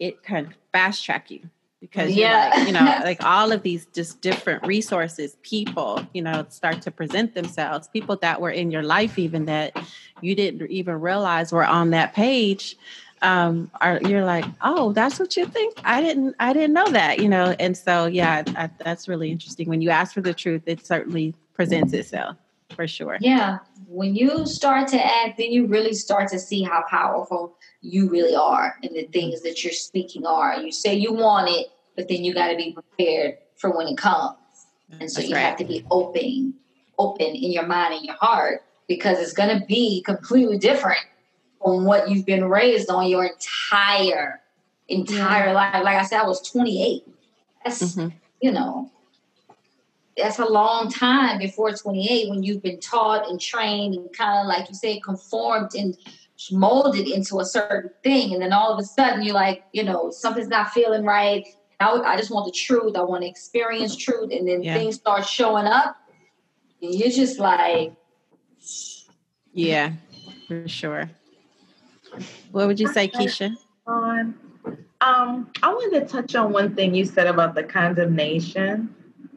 it 0.00 0.24
can 0.24 0.52
fast 0.72 1.04
track 1.04 1.30
you 1.30 1.48
because 1.82 2.12
yeah. 2.12 2.52
like, 2.54 2.66
you 2.66 2.72
know 2.72 2.80
like 3.02 3.22
all 3.22 3.52
of 3.52 3.62
these 3.62 3.84
just 3.86 4.22
different 4.22 4.64
resources 4.66 5.36
people 5.42 6.00
you 6.14 6.22
know 6.22 6.46
start 6.48 6.80
to 6.80 6.90
present 6.90 7.34
themselves 7.34 7.88
people 7.88 8.16
that 8.16 8.40
were 8.40 8.50
in 8.50 8.70
your 8.70 8.84
life 8.84 9.18
even 9.18 9.44
that 9.44 9.76
you 10.22 10.34
didn't 10.34 10.70
even 10.70 10.98
realize 11.00 11.52
were 11.52 11.66
on 11.66 11.90
that 11.90 12.14
page 12.14 12.76
um 13.20 13.70
are 13.80 14.00
you're 14.02 14.24
like 14.24 14.44
oh 14.62 14.92
that's 14.92 15.18
what 15.18 15.36
you 15.36 15.44
think? 15.44 15.74
I 15.84 16.00
didn't 16.00 16.34
i 16.40 16.52
didn't 16.52 16.72
know 16.72 16.88
that 16.88 17.18
you 17.18 17.28
know? 17.28 17.54
And 17.58 17.76
so 17.76 18.06
yeah 18.06 18.44
I, 18.56 18.70
that's 18.78 19.08
really 19.08 19.30
interesting. 19.30 19.68
When 19.68 19.82
you 19.82 19.90
ask 19.90 20.14
for 20.14 20.22
the 20.22 20.32
truth 20.32 20.62
it 20.66 20.86
certainly 20.86 21.34
presents 21.52 21.92
itself 21.92 22.36
for 22.70 22.88
sure. 22.88 23.18
Yeah. 23.20 23.58
When 23.86 24.14
you 24.14 24.46
start 24.46 24.88
to 24.88 25.04
act 25.04 25.36
then 25.36 25.50
you 25.50 25.66
really 25.66 25.94
start 25.94 26.30
to 26.30 26.38
see 26.38 26.62
how 26.62 26.84
powerful 26.88 27.56
you 27.82 28.08
really 28.08 28.34
are 28.34 28.76
and 28.82 28.94
the 28.94 29.02
things 29.04 29.42
that 29.42 29.62
you're 29.62 29.72
speaking 29.72 30.24
are. 30.24 30.56
You 30.56 30.72
say 30.72 30.94
you 30.94 31.12
want 31.12 31.50
it, 31.50 31.66
but 31.96 32.08
then 32.08 32.24
you 32.24 32.32
got 32.32 32.48
to 32.48 32.56
be 32.56 32.72
prepared 32.72 33.38
for 33.56 33.76
when 33.76 33.88
it 33.88 33.98
comes. 33.98 34.36
And 35.00 35.10
so 35.10 35.20
That's 35.20 35.28
you 35.28 35.36
right. 35.36 35.42
have 35.42 35.56
to 35.58 35.64
be 35.64 35.84
open, 35.90 36.54
open 36.98 37.26
in 37.26 37.52
your 37.52 37.66
mind 37.66 37.94
and 37.94 38.04
your 38.04 38.14
heart 38.14 38.62
because 38.86 39.18
it's 39.18 39.32
going 39.32 39.58
to 39.58 39.64
be 39.66 40.02
completely 40.02 40.58
different 40.58 41.00
from 41.62 41.84
what 41.84 42.08
you've 42.08 42.26
been 42.26 42.44
raised 42.44 42.90
on 42.90 43.08
your 43.08 43.24
entire 43.24 44.40
entire 44.88 45.52
life. 45.52 45.82
Like 45.82 45.96
I 45.96 46.04
said, 46.04 46.20
I 46.20 46.26
was 46.26 46.40
28. 46.48 47.04
That's 47.64 47.82
mm-hmm. 47.82 48.08
you 48.40 48.52
know, 48.52 48.90
that's 50.16 50.38
a 50.38 50.44
long 50.44 50.90
time 50.90 51.38
before 51.38 51.72
28 51.72 52.28
when 52.28 52.42
you've 52.42 52.62
been 52.62 52.80
taught 52.80 53.28
and 53.30 53.40
trained 53.40 53.94
and 53.94 54.12
kind 54.12 54.40
of 54.40 54.46
like 54.46 54.68
you 54.68 54.74
say 54.74 55.00
conformed 55.00 55.74
and 55.74 55.96
molded 56.50 57.06
into 57.06 57.40
a 57.40 57.44
certain 57.44 57.90
thing. 58.02 58.32
And 58.32 58.42
then 58.42 58.52
all 58.52 58.72
of 58.72 58.78
a 58.78 58.84
sudden 58.84 59.22
you're 59.22 59.34
like, 59.34 59.64
you 59.72 59.84
know, 59.84 60.10
something's 60.10 60.48
not 60.48 60.70
feeling 60.70 61.04
right. 61.04 61.46
I, 61.80 61.90
I 61.90 62.16
just 62.16 62.30
want 62.30 62.46
the 62.46 62.58
truth. 62.58 62.96
I 62.96 63.02
want 63.02 63.22
to 63.22 63.28
experience 63.28 63.96
truth. 63.96 64.30
And 64.32 64.48
then 64.48 64.62
yeah. 64.62 64.74
things 64.74 64.96
start 64.96 65.26
showing 65.26 65.66
up. 65.66 65.96
And 66.80 66.94
you're 66.94 67.10
just 67.10 67.38
like, 67.38 67.92
yeah, 69.52 69.92
for 70.48 70.66
sure. 70.66 71.10
What 72.50 72.66
would 72.66 72.80
you 72.80 72.88
say, 72.88 73.08
Keisha? 73.08 73.56
Um, 73.86 74.34
um, 75.00 75.50
I 75.62 75.72
wanted 75.72 76.00
to 76.00 76.06
touch 76.06 76.34
on 76.34 76.52
one 76.52 76.74
thing 76.74 76.94
you 76.94 77.04
said 77.04 77.26
about 77.26 77.54
the 77.54 77.62
condemnation, 77.62 78.94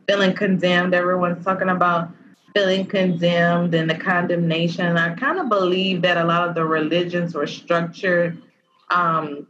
feeling 0.08 0.34
condemned. 0.34 0.94
Everyone's 0.94 1.44
talking 1.44 1.70
about 1.70 2.10
feeling 2.56 2.86
condemned 2.86 3.76
and 3.76 3.90
the 3.90 3.96
condemnation. 3.96 4.98
I 4.98 5.14
kind 5.16 5.40
of 5.40 5.50
believe 5.50 6.02
that 6.04 6.18
a 6.18 6.24
lot 6.24 6.48
of 6.48 6.56
the 6.56 6.64
religions 6.64 7.36
were 7.36 7.48
structured 7.48 8.42
um, 8.90 9.48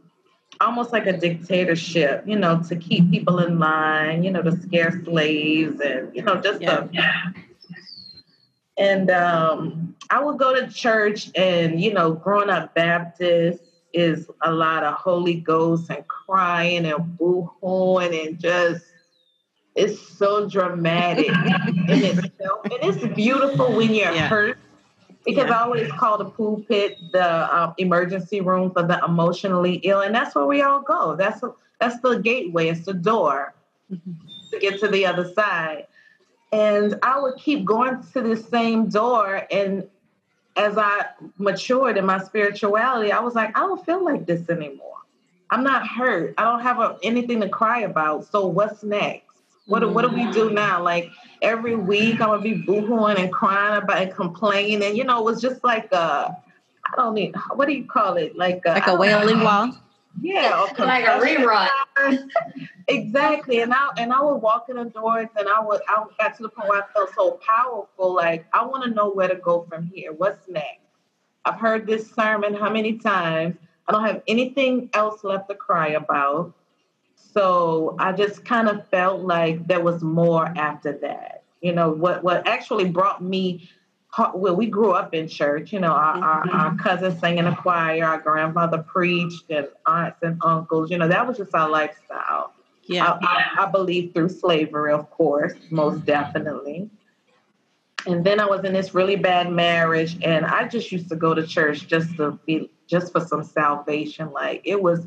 almost 0.60 0.92
like 0.92 1.06
a 1.06 1.16
dictatorship, 1.16 2.24
you 2.26 2.36
know, 2.36 2.62
to 2.68 2.76
keep 2.76 3.10
people 3.10 3.38
in 3.38 3.58
line, 3.58 4.24
you 4.24 4.30
know, 4.30 4.42
to 4.42 4.52
scare 4.62 5.02
slaves 5.04 5.80
and, 5.80 6.14
you 6.16 6.22
know, 6.22 6.40
just 6.40 6.60
yeah. 6.60 6.86
and 8.76 9.10
um, 9.10 9.94
I 10.10 10.22
would 10.22 10.38
go 10.38 10.58
to 10.58 10.72
church 10.72 11.30
and, 11.36 11.80
you 11.80 11.92
know, 11.92 12.12
growing 12.12 12.50
up 12.50 12.74
Baptist, 12.74 13.62
is 13.92 14.28
a 14.42 14.52
lot 14.52 14.84
of 14.84 14.94
Holy 14.94 15.34
Ghost 15.34 15.90
and 15.90 16.06
crying 16.06 16.84
and 16.84 17.16
boo-hooing 17.16 18.14
and 18.14 18.38
just 18.38 18.84
it's 19.76 20.00
so 20.00 20.48
dramatic 20.48 21.28
in 21.28 22.02
itself. 22.02 22.64
And 22.64 22.74
it's 22.82 23.14
beautiful 23.14 23.76
when 23.76 23.94
you're 23.94 24.12
yeah. 24.12 24.28
hurt 24.28 24.58
because 25.24 25.48
yeah. 25.48 25.58
I 25.58 25.62
always 25.62 25.92
call 25.92 26.18
the 26.18 26.24
pulpit 26.24 26.96
the 27.12 27.54
um, 27.54 27.74
emergency 27.76 28.40
room 28.40 28.70
for 28.70 28.82
the 28.82 29.02
emotionally 29.04 29.74
ill, 29.84 30.00
and 30.00 30.14
that's 30.14 30.34
where 30.34 30.46
we 30.46 30.62
all 30.62 30.80
go. 30.80 31.14
That's 31.14 31.42
that's 31.78 32.00
the 32.00 32.18
gateway. 32.20 32.68
It's 32.68 32.86
the 32.86 32.94
door 32.94 33.54
mm-hmm. 33.92 34.12
to 34.52 34.58
get 34.58 34.80
to 34.80 34.88
the 34.88 35.04
other 35.04 35.30
side. 35.34 35.86
And 36.52 36.98
I 37.02 37.20
would 37.20 37.36
keep 37.36 37.64
going 37.64 38.02
to 38.14 38.22
the 38.22 38.36
same 38.36 38.88
door, 38.88 39.46
and 39.50 39.86
as 40.56 40.78
I 40.78 41.06
matured 41.36 41.98
in 41.98 42.06
my 42.06 42.22
spirituality, 42.22 43.12
I 43.12 43.20
was 43.20 43.34
like, 43.34 43.56
I 43.58 43.60
don't 43.60 43.84
feel 43.84 44.02
like 44.02 44.24
this 44.24 44.48
anymore. 44.48 44.94
I'm 45.50 45.62
not 45.62 45.86
hurt. 45.86 46.34
I 46.38 46.44
don't 46.44 46.60
have 46.60 46.80
a, 46.80 46.98
anything 47.02 47.40
to 47.42 47.48
cry 47.48 47.80
about. 47.80 48.26
So 48.30 48.46
what's 48.46 48.82
next? 48.82 49.25
What 49.66 49.80
do, 49.80 49.88
what 49.88 50.02
do 50.02 50.08
we 50.08 50.22
mm-hmm. 50.22 50.32
do 50.32 50.50
now? 50.50 50.82
Like 50.82 51.10
every 51.42 51.74
week, 51.74 52.20
I'm 52.20 52.28
gonna 52.28 52.42
be 52.42 52.54
boohooing 52.54 53.18
and 53.18 53.32
crying 53.32 53.82
about 53.82 54.02
and 54.02 54.14
complaining, 54.14 54.82
and 54.82 54.96
you 54.96 55.04
know, 55.04 55.18
it 55.18 55.24
was 55.24 55.40
just 55.42 55.62
like 55.64 55.90
a, 55.92 56.36
I 56.84 56.96
don't 56.96 57.14
need 57.14 57.34
what 57.54 57.66
do 57.66 57.74
you 57.74 57.84
call 57.84 58.16
it? 58.16 58.36
Like 58.36 58.62
a, 58.64 58.70
like 58.70 58.86
a 58.86 58.96
wailing 58.96 59.42
wall. 59.42 59.76
Yeah, 60.20 60.66
like 60.78 61.04
a 61.04 61.20
rerun. 61.20 61.68
exactly, 62.88 63.60
and 63.60 63.74
I 63.74 63.90
and 63.98 64.12
I 64.12 64.20
would 64.22 64.36
walk 64.36 64.66
in 64.68 64.76
the 64.76 64.84
doors, 64.84 65.28
and 65.36 65.48
I 65.48 65.60
would 65.60 65.80
I 65.88 66.04
got 66.18 66.36
to 66.36 66.44
the 66.44 66.48
point 66.48 66.68
where 66.68 66.82
I 66.82 66.86
felt 66.92 67.14
so 67.14 67.40
powerful. 67.44 68.14
Like 68.14 68.46
I 68.52 68.64
want 68.64 68.84
to 68.84 68.90
know 68.90 69.10
where 69.10 69.28
to 69.28 69.36
go 69.36 69.66
from 69.68 69.86
here. 69.86 70.12
What's 70.12 70.48
next? 70.48 70.80
I've 71.44 71.60
heard 71.60 71.86
this 71.86 72.10
sermon 72.12 72.54
how 72.54 72.70
many 72.70 72.98
times? 72.98 73.56
I 73.88 73.92
don't 73.92 74.04
have 74.04 74.22
anything 74.26 74.90
else 74.94 75.22
left 75.22 75.48
to 75.48 75.54
cry 75.54 75.90
about. 75.90 76.52
So 77.36 77.96
I 77.98 78.12
just 78.12 78.46
kind 78.46 78.66
of 78.66 78.88
felt 78.88 79.20
like 79.20 79.66
there 79.66 79.80
was 79.80 80.02
more 80.02 80.46
after 80.46 80.92
that. 80.92 81.42
You 81.60 81.72
know, 81.74 81.90
what 81.90 82.24
what 82.24 82.46
actually 82.46 82.88
brought 82.88 83.22
me 83.22 83.68
well, 84.34 84.56
we 84.56 84.66
grew 84.66 84.92
up 84.92 85.14
in 85.14 85.28
church. 85.28 85.72
You 85.72 85.80
know, 85.80 85.92
our, 85.92 86.14
mm-hmm. 86.14 86.50
our, 86.50 86.68
our, 86.68 86.76
cousins 86.76 87.20
sang 87.20 87.36
in 87.36 87.44
the 87.44 87.54
choir, 87.54 88.04
our 88.04 88.18
grandmother 88.18 88.78
preached, 88.78 89.50
and 89.50 89.68
aunts 89.84 90.22
and 90.22 90.40
uncles. 90.42 90.90
You 90.90 90.98
know, 90.98 91.08
that 91.08 91.26
was 91.26 91.36
just 91.36 91.54
our 91.54 91.68
lifestyle. 91.68 92.52
Yeah, 92.84 93.18
I, 93.20 93.54
I, 93.58 93.64
I 93.64 93.70
believe 93.70 94.14
through 94.14 94.30
slavery, 94.30 94.92
of 94.92 95.10
course, 95.10 95.54
most 95.70 96.06
definitely. 96.06 96.88
And 98.06 98.24
then 98.24 98.38
I 98.38 98.46
was 98.46 98.64
in 98.64 98.72
this 98.72 98.94
really 98.94 99.16
bad 99.16 99.52
marriage, 99.52 100.16
and 100.22 100.46
I 100.46 100.68
just 100.68 100.90
used 100.92 101.08
to 101.10 101.16
go 101.16 101.34
to 101.34 101.46
church 101.46 101.86
just 101.86 102.16
to 102.16 102.38
be 102.46 102.70
just 102.86 103.12
for 103.12 103.20
some 103.20 103.42
salvation. 103.42 104.32
Like 104.32 104.62
it 104.64 104.80
was 104.80 105.06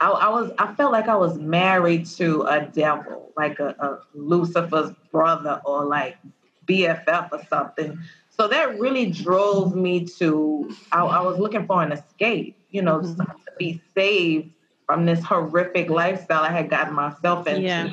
I, 0.00 0.10
I, 0.10 0.28
was 0.28 0.50
I 0.58 0.74
felt 0.74 0.92
like 0.92 1.08
I 1.08 1.16
was 1.16 1.38
married 1.38 2.06
to 2.16 2.42
a 2.42 2.66
devil, 2.66 3.32
like 3.36 3.58
a, 3.60 3.68
a 3.78 4.00
Lucifer's 4.14 4.92
brother 5.10 5.60
or 5.64 5.86
like 5.86 6.18
BFF 6.66 7.32
or 7.32 7.42
something. 7.48 7.98
So 8.28 8.48
that 8.48 8.78
really 8.78 9.10
drove 9.10 9.74
me 9.74 10.04
to 10.18 10.70
I, 10.92 11.02
I 11.04 11.22
was 11.22 11.38
looking 11.38 11.66
for 11.66 11.82
an 11.82 11.92
escape, 11.92 12.56
you 12.70 12.82
know, 12.82 13.00
mm-hmm. 13.00 13.22
to 13.22 13.52
be 13.58 13.80
saved 13.94 14.50
from 14.84 15.06
this 15.06 15.22
horrific 15.24 15.88
lifestyle 15.88 16.44
I 16.44 16.50
had 16.50 16.68
gotten 16.68 16.94
myself 16.94 17.46
into. 17.46 17.62
Yeah. 17.62 17.92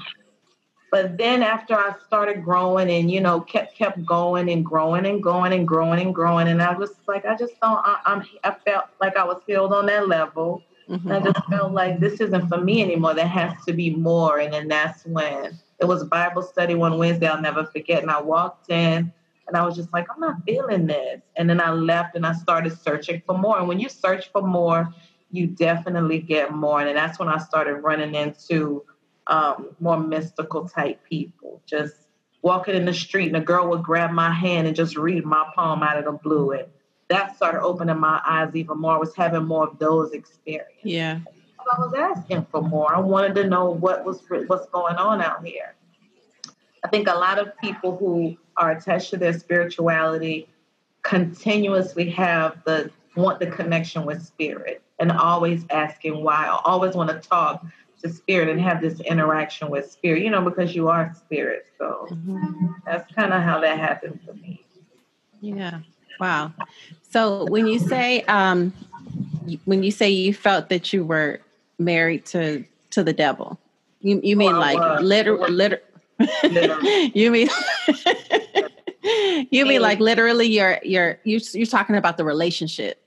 But 0.92 1.18
then 1.18 1.42
after 1.42 1.74
I 1.74 1.96
started 2.06 2.44
growing 2.44 2.92
and 2.92 3.10
you 3.10 3.20
know 3.20 3.42
kept 3.42 3.76
kept 3.76 4.06
going 4.06 4.52
and 4.52 4.64
growing 4.64 5.06
and 5.06 5.24
going 5.24 5.54
and 5.54 5.68
growing 5.68 6.00
and 6.00 6.14
growing 6.14 6.48
and 6.50 6.62
I 6.62 6.78
was 6.78 6.92
like 7.08 7.26
I 7.26 7.36
just 7.36 7.60
don't 7.62 7.80
I, 7.84 8.00
I'm 8.06 8.24
I 8.44 8.56
felt 8.66 8.86
like 9.02 9.18
I 9.18 9.24
was 9.24 9.42
healed 9.48 9.74
on 9.74 9.88
that 9.88 10.08
level 10.08 10.62
Mm-hmm. 10.90 11.12
I 11.12 11.20
just 11.20 11.46
felt 11.50 11.72
like 11.72 12.00
this 12.00 12.20
isn't 12.20 12.50
for 12.50 12.58
me 12.58 12.82
anymore. 12.82 13.14
There 13.14 13.28
has 13.28 13.54
to 13.66 13.74
be 13.74 13.96
more. 13.96 14.40
And 14.40 14.54
then 14.54 14.68
that's 14.68 15.06
when 15.06 15.58
it 15.80 15.86
was 15.86 16.04
Bible 16.06 16.42
study 16.42 16.76
one 16.76 16.98
Wednesday, 16.98 17.28
I'll 17.28 17.42
never 17.42 17.66
forget. 17.66 18.02
And 18.02 18.12
I 18.12 18.22
walked 18.22 18.70
in 18.70 19.12
and 19.48 19.58
I 19.58 19.66
was 19.66 19.76
just 19.76 19.92
like, 19.94 20.08
I'm 20.14 20.20
not 20.20 20.44
feeling 20.46 20.88
this. 20.88 21.22
And 21.36 21.50
then 21.50 21.60
I 21.60 21.72
left 21.72 22.16
and 22.16 22.26
I 22.26 22.34
started 22.34 22.78
searching 22.80 23.22
for 23.26 23.38
more. 23.38 23.60
And 23.60 23.68
when 23.68 23.80
you 23.80 23.90
search 23.90 24.32
for 24.32 24.42
more, 24.42 24.94
you 25.32 25.48
definitely 25.48 26.20
get 26.20 26.54
more. 26.54 26.82
And 26.82 26.98
that's 26.98 27.20
when 27.20 27.28
I 27.28 27.38
started 27.38 27.76
running 27.76 28.16
into 28.16 28.86
um, 29.28 29.76
more 29.80 30.00
mystical 30.00 30.68
type 30.68 31.04
people. 31.10 31.62
Just 31.66 31.96
walking 32.42 32.76
in 32.76 32.86
the 32.86 32.94
street 32.94 33.28
and 33.28 33.38
a 33.38 33.42
girl 33.42 33.70
would 33.70 33.84
grab 33.84 34.12
my 34.12 34.32
hand 34.32 34.68
and 34.68 34.76
just 34.76 34.96
read 34.98 35.26
my 35.26 35.46
palm 35.56 35.82
out 35.82 35.98
of 35.98 36.06
the 36.06 36.12
blue. 36.12 36.52
And 36.52 36.68
that 37.14 37.36
started 37.36 37.62
opening 37.62 38.00
my 38.00 38.20
eyes 38.26 38.56
even 38.56 38.80
more. 38.80 38.96
I 38.96 38.98
was 38.98 39.16
having 39.16 39.46
more 39.46 39.68
of 39.68 39.80
those 39.80 40.12
experiences. 40.14 40.84
Yeah. 40.84 41.20
I 41.60 41.80
was 41.80 41.94
asking 41.94 42.48
for 42.52 42.62
more. 42.62 42.94
I 42.94 43.00
wanted 43.00 43.36
to 43.36 43.48
know 43.48 43.70
what 43.70 44.04
was 44.04 44.22
what's 44.48 44.68
going 44.68 44.96
on 44.96 45.22
out 45.22 45.46
here. 45.46 45.76
I 46.84 46.90
think 46.90 47.08
a 47.08 47.14
lot 47.14 47.40
of 47.40 47.58
people 47.60 47.96
who 47.98 48.38
are 48.58 48.72
attached 48.72 49.12
to 49.12 49.18
their 49.18 49.38
spirituality 49.38 50.50
continuously 51.04 52.10
have 52.10 52.62
the 52.66 52.92
want 53.16 53.40
the 53.40 53.48
connection 53.48 54.06
with 54.06 54.26
spirit 54.26 54.82
and 55.00 55.12
always 55.12 55.66
asking 55.70 56.24
why. 56.24 56.46
I 56.46 56.60
always 56.66 56.96
want 56.96 57.10
to 57.10 57.30
talk 57.30 57.66
to 58.02 58.10
spirit 58.10 58.50
and 58.50 58.60
have 58.60 58.82
this 58.82 59.00
interaction 59.02 59.70
with 59.70 59.92
spirit, 59.92 60.24
you 60.24 60.30
know, 60.30 60.42
because 60.42 60.76
you 60.76 60.90
are 60.90 61.14
spirit. 61.16 61.68
So 61.78 62.08
mm-hmm. 62.12 62.68
that's 62.86 63.12
kind 63.14 63.34
of 63.34 63.42
how 63.42 63.62
that 63.62 63.78
happened 63.80 64.20
for 64.26 64.34
me. 64.34 64.66
Yeah. 65.42 65.80
Wow. 66.20 66.54
So 67.10 67.46
when 67.46 67.68
you 67.68 67.80
say 67.80 68.22
um, 68.24 68.74
when 69.66 69.84
you 69.84 69.92
say 69.92 70.10
you 70.10 70.34
felt 70.34 70.70
that 70.70 70.94
you 70.94 71.04
were 71.04 71.42
married 71.80 72.26
to 72.28 72.64
to 72.92 73.04
the 73.04 73.14
devil, 73.14 73.60
you 74.02 74.20
you 74.24 74.36
mean 74.36 74.56
oh, 74.56 74.60
like 74.60 75.02
literally? 75.02 75.52
liter- 75.52 75.82
you 77.14 77.32
mean 77.32 77.50
you 79.52 79.66
mean 79.66 79.82
like 79.82 80.00
literally 80.00 80.48
you're 80.48 80.80
you're 80.84 81.20
you're 81.24 81.42
you're 81.54 81.66
talking 81.66 81.96
about 81.96 82.18
the 82.18 82.24
relationship 82.24 83.04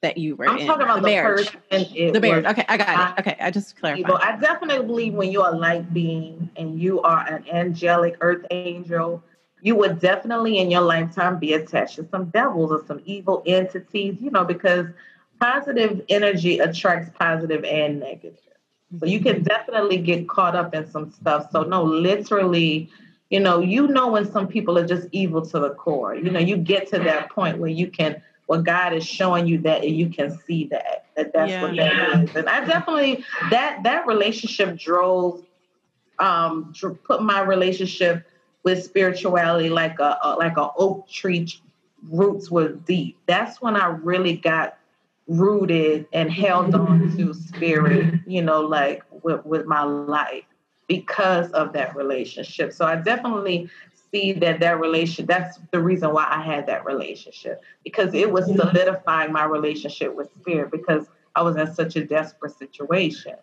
that 0.00 0.18
you 0.18 0.36
were 0.36 0.48
I'm 0.48 0.58
in. 0.58 0.66
talking 0.66 0.84
about 0.84 0.96
the, 0.96 1.00
the 1.02 1.08
marriage. 1.08 1.56
The 1.70 2.20
marriage. 2.20 2.44
Okay, 2.44 2.64
I 2.68 2.76
got 2.76 3.18
it. 3.18 3.20
Okay, 3.20 3.36
I 3.40 3.50
just 3.50 3.78
clarified. 3.78 4.20
I 4.22 4.36
definitely 4.36 4.86
believe 4.86 5.14
when 5.14 5.30
you're 5.30 5.48
a 5.48 5.56
light 5.56 5.92
being 5.92 6.50
and 6.56 6.80
you 6.80 7.00
are 7.02 7.26
an 7.26 7.48
angelic 7.50 8.16
earth 8.20 8.46
angel, 8.50 9.22
you 9.60 9.74
would 9.76 10.00
definitely 10.00 10.58
in 10.58 10.70
your 10.70 10.82
lifetime 10.82 11.38
be 11.38 11.52
attached 11.52 11.96
to 11.96 12.08
some 12.10 12.26
devils 12.26 12.70
or 12.70 12.84
some 12.86 13.00
evil 13.04 13.42
entities, 13.46 14.16
you 14.20 14.30
know, 14.30 14.44
because 14.44 14.86
positive 15.40 16.02
energy 16.08 16.58
attracts 16.58 17.10
positive 17.18 17.64
and 17.64 18.00
negative. 18.00 18.38
So 18.98 19.06
you 19.06 19.20
can 19.20 19.42
definitely 19.42 19.98
get 19.98 20.28
caught 20.28 20.56
up 20.56 20.74
in 20.74 20.90
some 20.90 21.10
stuff. 21.12 21.50
So 21.52 21.62
no, 21.62 21.82
literally, 21.82 22.88
you 23.28 23.40
know, 23.40 23.60
you 23.60 23.86
know 23.88 24.08
when 24.08 24.30
some 24.30 24.48
people 24.48 24.78
are 24.78 24.86
just 24.86 25.08
evil 25.12 25.44
to 25.46 25.58
the 25.58 25.70
core. 25.70 26.14
You 26.14 26.30
know, 26.30 26.40
you 26.40 26.56
get 26.56 26.88
to 26.88 26.98
that 27.00 27.30
point 27.30 27.58
where 27.58 27.70
you 27.70 27.88
can 27.88 28.22
where 28.46 28.62
God 28.62 28.94
is 28.94 29.04
showing 29.04 29.46
you 29.46 29.58
that 29.58 29.84
and 29.84 29.94
you 29.94 30.08
can 30.08 30.38
see 30.46 30.64
that 30.68 31.04
that 31.16 31.34
that's 31.34 31.50
yeah. 31.50 31.62
what 31.62 31.76
that 31.76 31.94
yeah. 31.94 32.22
is. 32.22 32.34
And 32.34 32.48
I 32.48 32.64
definitely 32.64 33.24
that 33.50 33.80
that 33.82 34.06
relationship 34.06 34.78
drove 34.78 35.44
um 36.18 36.72
put 37.04 37.22
my 37.22 37.42
relationship 37.42 38.26
with 38.64 38.82
spirituality 38.84 39.68
like 39.68 39.98
a, 39.98 40.18
a 40.22 40.36
like 40.36 40.56
a 40.56 40.70
oak 40.76 41.08
tree 41.08 41.48
roots 42.10 42.50
were 42.50 42.68
deep. 42.68 43.18
That's 43.26 43.60
when 43.60 43.76
I 43.76 43.88
really 43.88 44.36
got 44.36 44.78
rooted 45.26 46.06
and 46.12 46.30
held 46.30 46.74
on 46.74 47.00
mm-hmm. 47.00 47.16
to 47.16 47.34
spirit, 47.34 48.14
you 48.26 48.42
know, 48.42 48.60
like 48.62 49.02
with, 49.22 49.44
with 49.44 49.66
my 49.66 49.82
life 49.82 50.44
because 50.86 51.50
of 51.52 51.72
that 51.74 51.94
relationship. 51.94 52.72
So 52.72 52.86
I 52.86 52.96
definitely 52.96 53.68
see 54.10 54.32
that 54.32 54.60
that 54.60 54.80
relation 54.80 55.26
that's 55.26 55.58
the 55.70 55.80
reason 55.80 56.12
why 56.14 56.26
I 56.28 56.40
had 56.40 56.66
that 56.66 56.86
relationship 56.86 57.60
because 57.84 58.14
it 58.14 58.32
was 58.32 58.46
solidifying 58.46 59.32
my 59.32 59.44
relationship 59.44 60.14
with 60.14 60.32
spirit 60.40 60.70
because 60.70 61.06
I 61.34 61.42
was 61.42 61.56
in 61.56 61.72
such 61.74 61.96
a 61.96 62.04
desperate 62.04 62.56
situation 62.56 63.34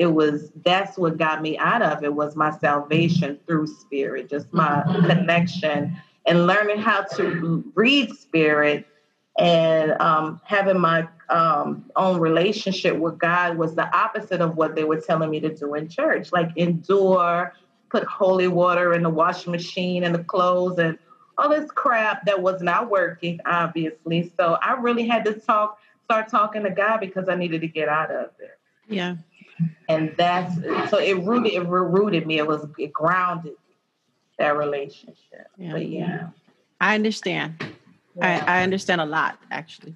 it 0.00 0.06
was 0.06 0.50
that's 0.64 0.96
what 0.96 1.18
got 1.18 1.42
me 1.42 1.58
out 1.58 1.82
of 1.82 2.02
it 2.02 2.14
was 2.14 2.34
my 2.34 2.50
salvation 2.50 3.38
through 3.46 3.66
spirit 3.66 4.30
just 4.30 4.50
my 4.50 4.82
connection 5.06 5.94
and 6.26 6.46
learning 6.46 6.78
how 6.78 7.02
to 7.02 7.70
read 7.74 8.10
spirit 8.16 8.86
and 9.38 9.92
um, 10.00 10.40
having 10.44 10.78
my 10.78 11.06
um, 11.28 11.84
own 11.96 12.18
relationship 12.18 12.96
with 12.96 13.18
god 13.18 13.58
was 13.58 13.74
the 13.74 13.94
opposite 13.94 14.40
of 14.40 14.56
what 14.56 14.74
they 14.74 14.84
were 14.84 15.00
telling 15.00 15.28
me 15.28 15.38
to 15.38 15.54
do 15.54 15.74
in 15.74 15.86
church 15.86 16.32
like 16.32 16.48
endure 16.56 17.52
put 17.90 18.04
holy 18.04 18.48
water 18.48 18.94
in 18.94 19.02
the 19.02 19.10
washing 19.10 19.52
machine 19.52 20.04
and 20.04 20.14
the 20.14 20.24
clothes 20.24 20.78
and 20.78 20.98
all 21.36 21.50
this 21.50 21.70
crap 21.72 22.24
that 22.24 22.40
was 22.40 22.62
not 22.62 22.90
working 22.90 23.38
obviously. 23.44 24.32
So 24.38 24.56
i 24.62 24.72
really 24.80 25.06
had 25.06 25.26
to 25.26 25.34
talk 25.34 25.78
start 26.04 26.28
talking 26.28 26.62
to 26.62 26.70
god 26.70 27.00
because 27.00 27.28
i 27.28 27.34
needed 27.34 27.60
to 27.60 27.68
get 27.68 27.90
out 27.90 28.10
of 28.10 28.30
it. 28.38 28.58
Yeah 28.88 29.16
and 29.88 30.14
that's 30.16 30.54
so 30.90 30.98
it 30.98 31.22
rooted 31.22 31.52
it 31.52 31.66
rooted 31.66 32.26
me. 32.26 32.38
It 32.38 32.46
was 32.46 32.66
it 32.78 32.92
grounded 32.92 33.54
that 34.38 34.56
relationship. 34.56 35.48
Yeah. 35.56 35.72
But 35.72 35.86
yeah, 35.86 36.28
I 36.80 36.94
understand. 36.94 37.62
Yeah. 38.16 38.44
I, 38.46 38.58
I 38.58 38.62
understand 38.62 39.00
a 39.00 39.06
lot 39.06 39.38
actually. 39.50 39.94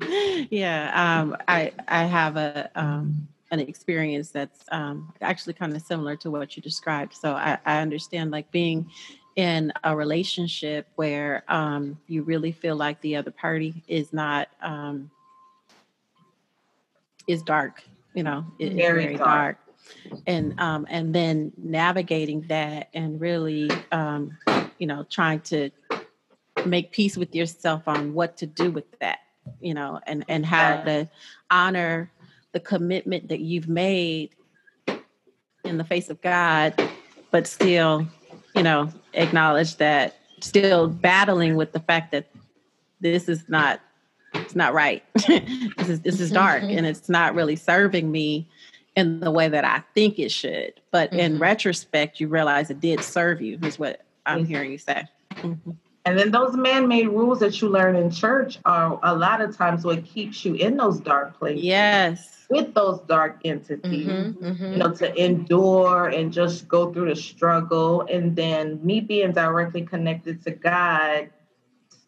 yeah. 0.50 0.90
Um, 0.94 1.36
I 1.48 1.72
I 1.88 2.04
have 2.04 2.36
a 2.36 2.70
um, 2.74 3.28
an 3.50 3.60
experience 3.60 4.30
that's 4.30 4.64
um, 4.70 5.12
actually 5.20 5.54
kind 5.54 5.74
of 5.74 5.82
similar 5.82 6.16
to 6.16 6.30
what 6.30 6.56
you 6.56 6.62
described. 6.62 7.14
So 7.14 7.32
I, 7.32 7.58
I 7.64 7.80
understand 7.80 8.30
like 8.30 8.50
being 8.50 8.90
in 9.36 9.72
a 9.84 9.96
relationship 9.96 10.88
where 10.96 11.44
um, 11.48 11.98
you 12.06 12.22
really 12.22 12.52
feel 12.52 12.76
like 12.76 13.00
the 13.00 13.16
other 13.16 13.30
party 13.30 13.82
is 13.88 14.12
not 14.12 14.48
um, 14.62 15.10
is 17.26 17.42
dark, 17.42 17.82
you 18.14 18.22
know, 18.22 18.44
very, 18.58 18.76
very 18.76 19.16
dark. 19.16 19.58
dark. 19.58 19.58
And 20.26 20.58
um, 20.60 20.86
and 20.88 21.14
then 21.14 21.52
navigating 21.56 22.42
that 22.48 22.88
and 22.94 23.20
really 23.20 23.70
um, 23.92 24.36
you 24.78 24.86
know 24.86 25.04
trying 25.08 25.40
to 25.40 25.70
make 26.66 26.92
peace 26.92 27.16
with 27.16 27.34
yourself 27.34 27.86
on 27.86 28.14
what 28.14 28.36
to 28.38 28.46
do 28.46 28.70
with 28.70 28.84
that, 29.00 29.20
you 29.60 29.74
know, 29.74 30.00
and 30.06 30.24
and 30.28 30.44
how 30.44 30.82
to 30.82 31.08
honor 31.50 32.10
the 32.52 32.60
commitment 32.60 33.28
that 33.28 33.40
you've 33.40 33.68
made 33.68 34.30
in 35.64 35.78
the 35.78 35.84
face 35.84 36.10
of 36.10 36.20
God, 36.20 36.74
but 37.30 37.46
still, 37.46 38.06
you 38.56 38.62
know, 38.62 38.90
acknowledge 39.12 39.76
that 39.76 40.16
still 40.40 40.88
battling 40.88 41.54
with 41.56 41.72
the 41.72 41.80
fact 41.80 42.12
that 42.12 42.28
this 43.00 43.28
is 43.28 43.48
not 43.48 43.80
it's 44.50 44.56
not 44.56 44.74
right. 44.74 45.04
this 45.14 45.88
is 45.88 46.00
this 46.00 46.18
is 46.18 46.32
dark 46.32 46.64
and 46.64 46.84
it's 46.84 47.08
not 47.08 47.36
really 47.36 47.54
serving 47.54 48.10
me 48.10 48.48
in 48.96 49.20
the 49.20 49.30
way 49.30 49.48
that 49.48 49.64
I 49.64 49.84
think 49.94 50.18
it 50.18 50.32
should. 50.32 50.72
But 50.90 51.10
mm-hmm. 51.10 51.20
in 51.20 51.38
retrospect, 51.38 52.18
you 52.18 52.26
realize 52.26 52.68
it 52.68 52.80
did 52.80 53.00
serve 53.04 53.40
you, 53.40 53.60
is 53.62 53.78
what 53.78 54.00
I'm 54.26 54.44
hearing 54.44 54.72
you 54.72 54.78
say. 54.78 55.06
Mm-hmm. 55.34 55.70
And 56.04 56.18
then 56.18 56.32
those 56.32 56.56
man-made 56.56 57.08
rules 57.10 57.38
that 57.38 57.62
you 57.62 57.68
learn 57.68 57.94
in 57.94 58.10
church 58.10 58.58
are 58.64 58.98
a 59.04 59.14
lot 59.14 59.40
of 59.40 59.56
times 59.56 59.84
what 59.84 60.04
keeps 60.04 60.44
you 60.44 60.54
in 60.54 60.76
those 60.76 60.98
dark 60.98 61.38
places. 61.38 61.62
Yes 61.62 62.36
with 62.50 62.74
those 62.74 62.98
dark 63.02 63.38
entities, 63.44 64.08
mm-hmm, 64.08 64.44
mm-hmm. 64.44 64.72
you 64.72 64.76
know, 64.78 64.92
to 64.92 65.24
endure 65.24 66.08
and 66.08 66.32
just 66.32 66.66
go 66.66 66.92
through 66.92 67.08
the 67.08 67.14
struggle. 67.14 68.04
And 68.10 68.34
then 68.34 68.84
me 68.84 68.98
being 68.98 69.30
directly 69.30 69.82
connected 69.82 70.42
to 70.42 70.50
God, 70.50 71.30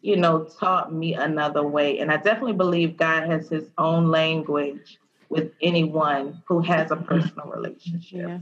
you 0.03 0.17
know, 0.17 0.43
taught 0.43 0.93
me 0.93 1.13
another 1.13 1.65
way. 1.65 1.99
And 1.99 2.11
I 2.11 2.17
definitely 2.17 2.53
believe 2.53 2.97
God 2.97 3.23
has 3.23 3.47
his 3.47 3.69
own 3.77 4.09
language 4.09 4.99
with 5.29 5.53
anyone 5.61 6.43
who 6.45 6.59
has 6.59 6.91
a 6.91 6.97
personal 6.97 7.47
relationship. 7.47 8.27
Yeah. 8.27 8.39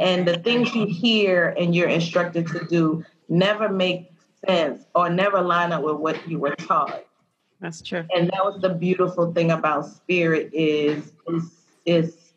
And 0.00 0.26
the 0.26 0.38
things 0.38 0.74
you 0.74 0.86
hear 0.86 1.54
and 1.58 1.74
you're 1.76 1.90
instructed 1.90 2.46
to 2.48 2.64
do 2.64 3.04
never 3.28 3.68
make 3.68 4.10
sense 4.46 4.84
or 4.94 5.10
never 5.10 5.42
line 5.42 5.72
up 5.72 5.82
with 5.82 5.96
what 5.96 6.26
you 6.26 6.38
were 6.38 6.56
taught. 6.56 7.04
That's 7.60 7.82
true. 7.82 8.04
And 8.16 8.28
that 8.28 8.42
was 8.42 8.60
the 8.62 8.70
beautiful 8.70 9.30
thing 9.34 9.50
about 9.50 9.86
spirit 9.86 10.50
is 10.54 11.12
is 11.28 11.50
is 11.84 12.32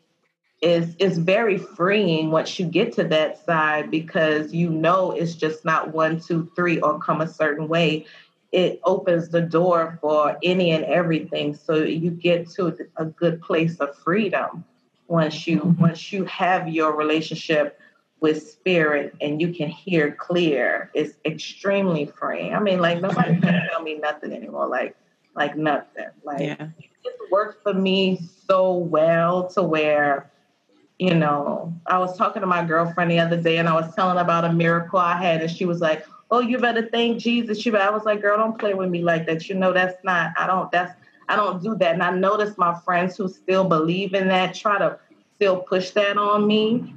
is 0.62 0.94
is 0.98 1.18
very 1.18 1.58
freeing 1.58 2.30
once 2.30 2.58
you 2.58 2.66
get 2.66 2.92
to 2.92 3.04
that 3.04 3.44
side 3.44 3.90
because 3.90 4.52
you 4.52 4.70
know 4.70 5.12
it's 5.12 5.34
just 5.34 5.64
not 5.64 5.92
one, 5.92 6.20
two, 6.20 6.50
three, 6.54 6.80
or 6.80 6.98
come 6.98 7.20
a 7.20 7.28
certain 7.28 7.68
way. 7.68 8.06
It 8.56 8.80
opens 8.84 9.28
the 9.28 9.42
door 9.42 9.98
for 10.00 10.38
any 10.42 10.70
and 10.70 10.82
everything. 10.86 11.54
So 11.54 11.74
you 11.74 12.10
get 12.10 12.48
to 12.52 12.74
a 12.96 13.04
good 13.04 13.42
place 13.42 13.76
of 13.80 13.94
freedom 13.98 14.64
once 15.08 15.46
you 15.46 15.60
mm-hmm. 15.60 15.82
once 15.82 16.10
you 16.10 16.24
have 16.24 16.66
your 16.66 16.96
relationship 16.96 17.78
with 18.20 18.50
spirit 18.50 19.14
and 19.20 19.42
you 19.42 19.52
can 19.52 19.68
hear 19.68 20.12
clear. 20.12 20.90
It's 20.94 21.18
extremely 21.26 22.06
freeing. 22.06 22.54
I 22.54 22.60
mean, 22.60 22.80
like 22.80 23.02
nobody 23.02 23.38
can 23.40 23.68
tell 23.68 23.82
me 23.82 23.96
nothing 23.96 24.32
anymore. 24.32 24.68
Like 24.68 24.96
like 25.34 25.54
nothing. 25.54 26.08
Like 26.24 26.40
yeah. 26.40 26.68
it 26.78 27.30
worked 27.30 27.62
for 27.62 27.74
me 27.74 28.18
so 28.48 28.72
well 28.72 29.50
to 29.50 29.62
where, 29.62 30.32
you 30.98 31.14
know, 31.14 31.74
I 31.86 31.98
was 31.98 32.16
talking 32.16 32.40
to 32.40 32.46
my 32.46 32.64
girlfriend 32.64 33.10
the 33.10 33.18
other 33.18 33.36
day 33.36 33.58
and 33.58 33.68
I 33.68 33.74
was 33.74 33.94
telling 33.94 34.16
about 34.16 34.46
a 34.46 34.52
miracle 34.54 34.98
I 34.98 35.22
had, 35.22 35.42
and 35.42 35.50
she 35.50 35.66
was 35.66 35.82
like, 35.82 36.06
Oh, 36.30 36.40
you 36.40 36.58
better 36.58 36.88
thank 36.90 37.18
Jesus. 37.18 37.60
She 37.60 37.74
I 37.74 37.90
was 37.90 38.04
like, 38.04 38.20
girl, 38.20 38.36
don't 38.36 38.58
play 38.58 38.74
with 38.74 38.90
me 38.90 39.02
like 39.02 39.26
that. 39.26 39.48
You 39.48 39.54
know, 39.54 39.72
that's 39.72 40.02
not, 40.02 40.32
I 40.36 40.46
don't, 40.46 40.70
that's, 40.72 40.92
I 41.28 41.36
don't 41.36 41.62
do 41.62 41.76
that. 41.76 41.94
And 41.94 42.02
I 42.02 42.10
noticed 42.10 42.58
my 42.58 42.78
friends 42.80 43.16
who 43.16 43.28
still 43.28 43.64
believe 43.64 44.14
in 44.14 44.28
that 44.28 44.54
try 44.54 44.78
to 44.78 44.98
still 45.36 45.58
push 45.58 45.90
that 45.90 46.16
on 46.16 46.46
me. 46.46 46.94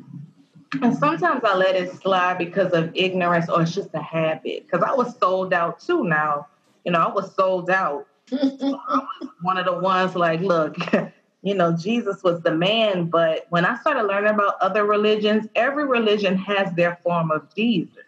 And 0.82 0.96
sometimes 0.98 1.44
I 1.44 1.56
let 1.56 1.76
it 1.76 1.94
slide 1.94 2.38
because 2.38 2.74
of 2.74 2.92
ignorance 2.96 3.50
or 3.50 3.62
it's 3.62 3.74
just 3.74 3.90
a 3.94 4.02
habit. 4.02 4.66
Because 4.66 4.84
I 4.84 4.94
was 4.94 5.18
sold 5.18 5.54
out 5.54 5.80
too 5.80 6.04
now. 6.04 6.48
You 6.86 6.92
know, 6.92 7.00
I 7.00 7.12
was 7.12 7.34
sold 7.36 7.70
out 7.70 8.08
one 9.42 9.58
of 9.58 9.66
the 9.66 9.78
ones 9.80 10.16
like, 10.16 10.42
look, 10.42 10.76
you 11.42 11.56
know, 11.56 11.76
Jesus 11.76 12.24
was 12.24 12.42
the 12.42 12.52
man. 12.52 13.06
But 13.06 13.48
when 13.50 13.66
I 13.66 13.78
started 13.80 14.04
learning 14.04 14.34
about 14.34 14.56
other 14.62 14.86
religions, 14.86 15.48
every 15.56 15.86
religion 15.86 16.38
has 16.38 16.72
their 16.74 16.98
form 17.04 17.32
of 17.32 17.54
Jesus. 17.56 18.04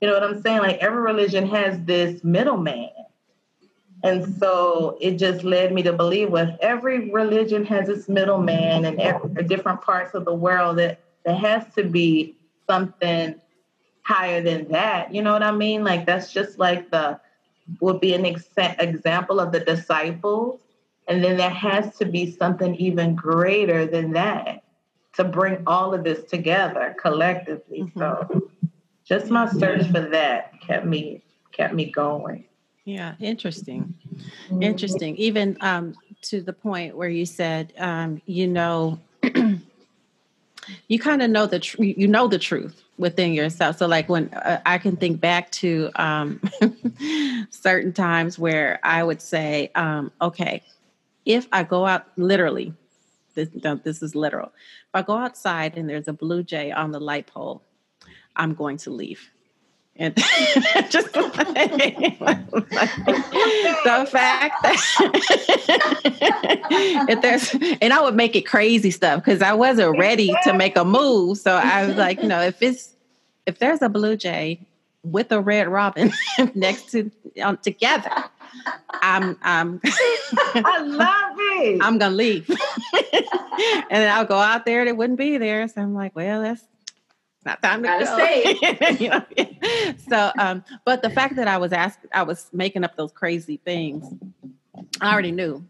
You 0.00 0.08
know 0.08 0.14
what 0.14 0.22
I'm 0.22 0.40
saying? 0.42 0.58
Like 0.58 0.78
every 0.78 1.02
religion 1.02 1.46
has 1.48 1.78
this 1.84 2.24
middleman. 2.24 2.90
And 4.02 4.34
so 4.36 4.96
it 5.00 5.16
just 5.16 5.44
led 5.44 5.74
me 5.74 5.82
to 5.82 5.92
believe 5.92 6.30
with 6.30 6.48
every 6.60 7.10
religion 7.10 7.66
has 7.66 7.88
its 7.88 8.08
middleman 8.08 8.86
and 8.86 8.98
every, 8.98 9.44
different 9.44 9.82
parts 9.82 10.14
of 10.14 10.24
the 10.24 10.34
world 10.34 10.78
that 10.78 11.00
there 11.24 11.34
has 11.36 11.64
to 11.74 11.84
be 11.84 12.34
something 12.66 13.34
higher 14.02 14.40
than 14.40 14.68
that. 14.68 15.14
You 15.14 15.20
know 15.22 15.32
what 15.32 15.42
I 15.42 15.52
mean? 15.52 15.84
Like 15.84 16.06
that's 16.06 16.32
just 16.32 16.58
like 16.58 16.90
the 16.90 17.20
would 17.80 18.00
be 18.00 18.14
an 18.14 18.24
ex- 18.26 18.48
example 18.56 19.38
of 19.38 19.52
the 19.52 19.60
disciples. 19.60 20.60
And 21.06 21.22
then 21.22 21.36
there 21.36 21.50
has 21.50 21.96
to 21.98 22.06
be 22.06 22.30
something 22.30 22.74
even 22.76 23.14
greater 23.14 23.86
than 23.86 24.12
that 24.12 24.64
to 25.14 25.24
bring 25.24 25.62
all 25.66 25.92
of 25.92 26.04
this 26.04 26.24
together 26.24 26.96
collectively. 27.00 27.82
Mm-hmm. 27.82 27.98
So 27.98 28.50
just 29.10 29.28
my 29.28 29.50
search 29.50 29.86
for 29.88 30.00
that 30.00 30.60
kept 30.60 30.86
me 30.86 31.20
kept 31.50 31.74
me 31.74 31.90
going. 31.90 32.44
Yeah, 32.84 33.16
interesting. 33.18 33.94
Interesting. 34.60 35.16
Even 35.16 35.56
um, 35.60 35.96
to 36.22 36.40
the 36.40 36.52
point 36.52 36.96
where 36.96 37.08
you 37.08 37.26
said, 37.26 37.72
um, 37.76 38.22
you 38.26 38.46
know, 38.46 39.00
you 40.88 40.98
kind 41.00 41.22
of 41.22 41.30
know 41.30 41.46
the 41.46 41.58
tr- 41.58 41.82
you 41.82 42.06
know 42.06 42.28
the 42.28 42.38
truth 42.38 42.82
within 42.98 43.32
yourself. 43.32 43.78
So 43.78 43.88
like 43.88 44.08
when 44.08 44.28
uh, 44.28 44.60
I 44.64 44.78
can 44.78 44.96
think 44.96 45.20
back 45.20 45.50
to 45.52 45.90
um, 45.96 46.40
certain 47.50 47.92
times 47.92 48.38
where 48.38 48.78
I 48.84 49.02
would 49.02 49.20
say, 49.20 49.72
um, 49.74 50.12
okay, 50.22 50.62
if 51.24 51.48
I 51.50 51.64
go 51.64 51.84
out 51.84 52.06
literally, 52.16 52.74
this, 53.34 53.48
no, 53.64 53.74
this 53.74 54.02
is 54.02 54.14
literal. 54.14 54.52
If 54.52 54.94
I 54.94 55.02
go 55.02 55.16
outside 55.16 55.76
and 55.76 55.90
there's 55.90 56.06
a 56.06 56.12
blue 56.12 56.44
jay 56.44 56.70
on 56.70 56.92
the 56.92 57.00
light 57.00 57.26
pole, 57.26 57.62
I'm 58.36 58.54
going 58.54 58.76
to 58.78 58.90
leave. 58.90 59.30
And 59.96 60.16
just 60.88 61.14
like, 61.14 61.32
the 61.34 61.44
fact 64.10 64.62
that 64.62 64.76
if 67.10 67.20
there's 67.20 67.54
and 67.82 67.92
I 67.92 68.00
would 68.00 68.14
make 68.14 68.34
it 68.34 68.46
crazy 68.46 68.90
stuff 68.90 69.22
because 69.22 69.42
I 69.42 69.52
wasn't 69.52 69.98
ready 69.98 70.32
to 70.44 70.54
make 70.54 70.76
a 70.76 70.86
move. 70.86 71.36
So 71.36 71.52
I 71.52 71.86
was 71.86 71.96
like, 71.96 72.22
you 72.22 72.28
know, 72.28 72.40
if 72.40 72.62
it's 72.62 72.94
if 73.44 73.58
there's 73.58 73.82
a 73.82 73.90
blue 73.90 74.16
jay 74.16 74.66
with 75.02 75.32
a 75.32 75.40
red 75.40 75.68
robin 75.68 76.12
next 76.54 76.92
to 76.92 77.10
um, 77.42 77.58
together, 77.58 78.24
I'm 79.02 79.36
I'm 79.42 79.82
I 79.84 80.80
love 80.82 81.36
it. 81.36 81.82
I'm 81.82 81.98
gonna 81.98 82.14
leave. 82.14 82.48
and 82.48 82.58
then 83.90 84.10
I'll 84.10 84.24
go 84.24 84.38
out 84.38 84.64
there 84.64 84.80
and 84.80 84.88
it 84.88 84.96
wouldn't 84.96 85.18
be 85.18 85.36
there. 85.36 85.68
So 85.68 85.82
I'm 85.82 85.92
like, 85.94 86.16
well, 86.16 86.40
that's 86.40 86.64
not 87.44 87.62
time 87.62 87.82
to 87.82 87.88
Gotta 87.88 88.04
go. 88.04 88.16
Stay. 88.16 88.96
you 89.04 89.10
know? 89.10 89.94
So, 90.08 90.30
um, 90.38 90.64
but 90.84 91.02
the 91.02 91.10
fact 91.10 91.36
that 91.36 91.48
I 91.48 91.58
was 91.58 91.72
asked, 91.72 92.00
I 92.12 92.22
was 92.22 92.48
making 92.52 92.84
up 92.84 92.96
those 92.96 93.12
crazy 93.12 93.58
things. 93.64 94.04
I 95.00 95.12
already 95.12 95.32
knew, 95.32 95.64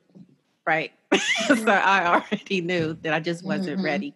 right? 0.66 0.92
so 1.46 1.70
I 1.70 2.06
already 2.06 2.60
knew 2.60 2.94
that 3.02 3.12
I 3.12 3.20
just 3.20 3.44
wasn't 3.44 3.78
mm-hmm. 3.78 3.84
ready 3.84 4.14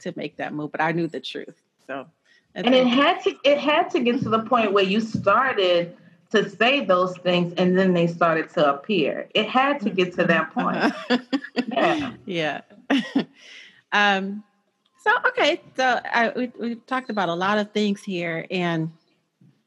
to 0.00 0.12
make 0.16 0.36
that 0.36 0.52
move, 0.52 0.72
but 0.72 0.80
I 0.80 0.92
knew 0.92 1.06
the 1.06 1.20
truth. 1.20 1.60
So, 1.86 2.06
and 2.54 2.74
it 2.74 2.86
had 2.86 3.22
to, 3.24 3.36
it 3.44 3.58
had 3.58 3.90
to 3.90 4.00
get 4.00 4.20
to 4.22 4.28
the 4.28 4.40
point 4.40 4.72
where 4.72 4.84
you 4.84 5.00
started 5.00 5.96
to 6.30 6.48
say 6.48 6.84
those 6.84 7.16
things 7.18 7.54
and 7.56 7.78
then 7.78 7.94
they 7.94 8.06
started 8.06 8.50
to 8.50 8.74
appear. 8.74 9.28
It 9.34 9.48
had 9.48 9.80
to 9.80 9.90
get 9.90 10.14
to 10.14 10.24
that 10.24 10.52
point. 10.52 10.92
yeah. 11.72 12.12
Yeah. 12.26 12.60
um, 13.92 14.44
so 15.08 15.28
okay, 15.28 15.60
so 15.76 16.00
I, 16.04 16.32
we 16.36 16.52
we 16.58 16.74
talked 16.74 17.10
about 17.10 17.28
a 17.28 17.34
lot 17.34 17.58
of 17.58 17.72
things 17.72 18.02
here, 18.02 18.46
and 18.50 18.90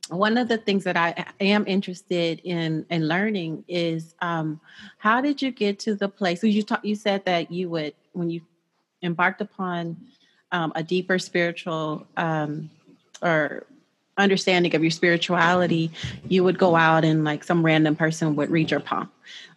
one 0.10 0.38
of 0.38 0.48
the 0.48 0.58
things 0.58 0.84
that 0.84 0.98
I 0.98 1.26
am 1.40 1.66
interested 1.68 2.42
in 2.44 2.86
in 2.90 3.08
learning 3.08 3.64
is 3.68 4.14
um, 4.22 4.60
how 4.98 5.22
did 5.22 5.42
you 5.42 5.52
get 5.52 5.80
to 5.80 5.96
the 5.96 6.10
place? 6.10 6.42
So 6.42 6.48
you 6.48 6.64
talk, 6.64 6.84
you 6.84 6.96
said 6.96 7.26
that 7.26 7.52
you 7.52 7.70
would 7.70 7.94
when 8.14 8.30
you 8.30 8.42
embarked 9.02 9.42
upon 9.42 9.98
um, 10.52 10.74
a 10.76 10.84
deeper 10.84 11.18
spiritual 11.18 12.06
um, 12.18 12.70
or 13.22 13.66
understanding 14.18 14.76
of 14.76 14.84
your 14.84 14.92
spirituality, 14.92 15.92
you 16.28 16.44
would 16.44 16.60
go 16.60 16.76
out 16.76 17.04
and 17.04 17.24
like 17.24 17.44
some 17.44 17.66
random 17.66 17.96
person 17.96 18.36
would 18.36 18.52
read 18.52 18.70
your 18.70 18.80
palm. 18.80 19.10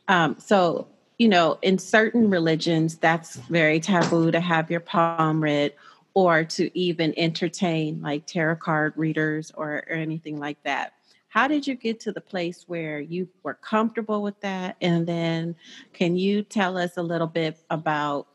Um, 0.09 0.37
so, 0.38 0.87
you 1.18 1.29
know, 1.29 1.59
in 1.62 1.79
certain 1.79 2.31
religions, 2.31 2.96
that's 2.96 3.37
very 3.37 3.81
taboo 3.81 4.31
to 4.31 4.40
have 4.40 4.70
your 4.70 4.81
palm 4.81 5.42
read 5.42 5.72
or 6.14 6.44
to 6.44 6.77
even 6.79 7.14
entertain 7.16 8.00
like 8.00 8.27
tarot 8.27 8.57
card 8.57 8.92
readers 8.96 9.53
or, 9.55 9.85
or 9.88 9.94
anything 9.94 10.38
like 10.38 10.62
that. 10.64 10.94
How 11.29 11.48
did 11.48 11.66
you 11.66 11.74
get 11.74 11.98
to 12.00 12.12
the 12.12 12.20
place 12.20 12.64
where 12.68 13.00
you 13.00 13.29
were 13.42 13.55
comfortable 13.55 14.22
with 14.22 14.40
that? 14.40 14.77
And 14.81 15.07
then 15.07 15.57
can 15.92 16.16
you 16.16 16.42
tell 16.42 16.79
us 16.79 16.96
a 16.96 17.03
little 17.03 17.27
bit 17.27 17.59
about 17.70 18.29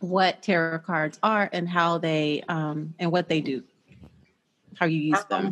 what 0.00 0.42
tarot 0.42 0.78
cards 0.80 1.18
are 1.22 1.48
and 1.52 1.68
how 1.68 1.98
they 1.98 2.42
um, 2.48 2.94
and 2.98 3.12
what 3.12 3.28
they 3.28 3.42
do? 3.42 3.62
How 4.78 4.86
you 4.86 5.00
use 5.00 5.24
them? 5.24 5.46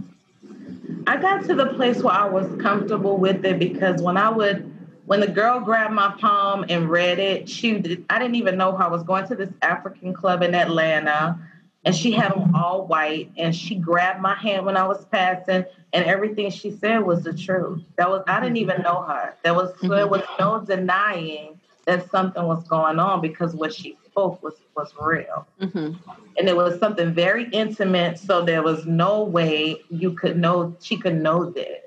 Um, 0.48 1.04
I 1.06 1.16
got 1.18 1.44
to 1.44 1.54
the 1.54 1.66
place 1.74 2.02
where 2.02 2.14
I 2.14 2.24
was 2.24 2.60
comfortable 2.60 3.18
with 3.18 3.44
it 3.44 3.58
because 3.58 4.00
when 4.00 4.16
I 4.16 4.30
would 4.30 4.72
when 5.06 5.20
the 5.20 5.28
girl 5.28 5.60
grabbed 5.60 5.94
my 5.94 6.14
palm 6.20 6.64
and 6.68 6.88
read 6.88 7.18
it, 7.18 7.48
she 7.48 7.78
did, 7.78 8.04
I 8.08 8.18
didn't 8.18 8.36
even 8.36 8.56
know 8.56 8.72
her. 8.72 8.84
I 8.84 8.88
was 8.88 9.02
going 9.02 9.26
to 9.28 9.34
this 9.34 9.50
African 9.60 10.12
club 10.12 10.42
in 10.42 10.54
Atlanta 10.54 11.38
and 11.84 11.94
she 11.94 12.12
had 12.12 12.32
them 12.32 12.54
all 12.54 12.86
white 12.86 13.30
and 13.36 13.54
she 13.54 13.74
grabbed 13.74 14.20
my 14.20 14.34
hand 14.34 14.64
when 14.64 14.76
I 14.76 14.86
was 14.86 15.04
passing 15.06 15.64
and 15.92 16.04
everything 16.04 16.50
she 16.50 16.70
said 16.70 16.98
was 16.98 17.24
the 17.24 17.32
truth. 17.32 17.82
That 17.96 18.08
was 18.08 18.22
I 18.26 18.40
didn't 18.40 18.58
even 18.58 18.82
know 18.82 19.02
her. 19.02 19.34
There 19.42 19.54
was 19.54 19.72
mm-hmm. 19.72 19.88
there 19.88 20.06
was 20.06 20.22
no 20.38 20.60
denying 20.60 21.58
that 21.84 22.08
something 22.10 22.44
was 22.44 22.62
going 22.68 23.00
on 23.00 23.20
because 23.20 23.54
what 23.54 23.74
she 23.74 23.98
spoke 24.06 24.42
was 24.42 24.54
was 24.76 24.92
real. 25.00 25.46
Mm-hmm. 25.60 26.10
And 26.38 26.48
it 26.48 26.56
was 26.56 26.78
something 26.78 27.12
very 27.12 27.48
intimate, 27.50 28.18
so 28.18 28.44
there 28.44 28.62
was 28.62 28.86
no 28.86 29.24
way 29.24 29.82
you 29.90 30.12
could 30.12 30.38
know 30.38 30.76
she 30.80 30.96
could 30.96 31.20
know 31.20 31.50
this. 31.50 31.82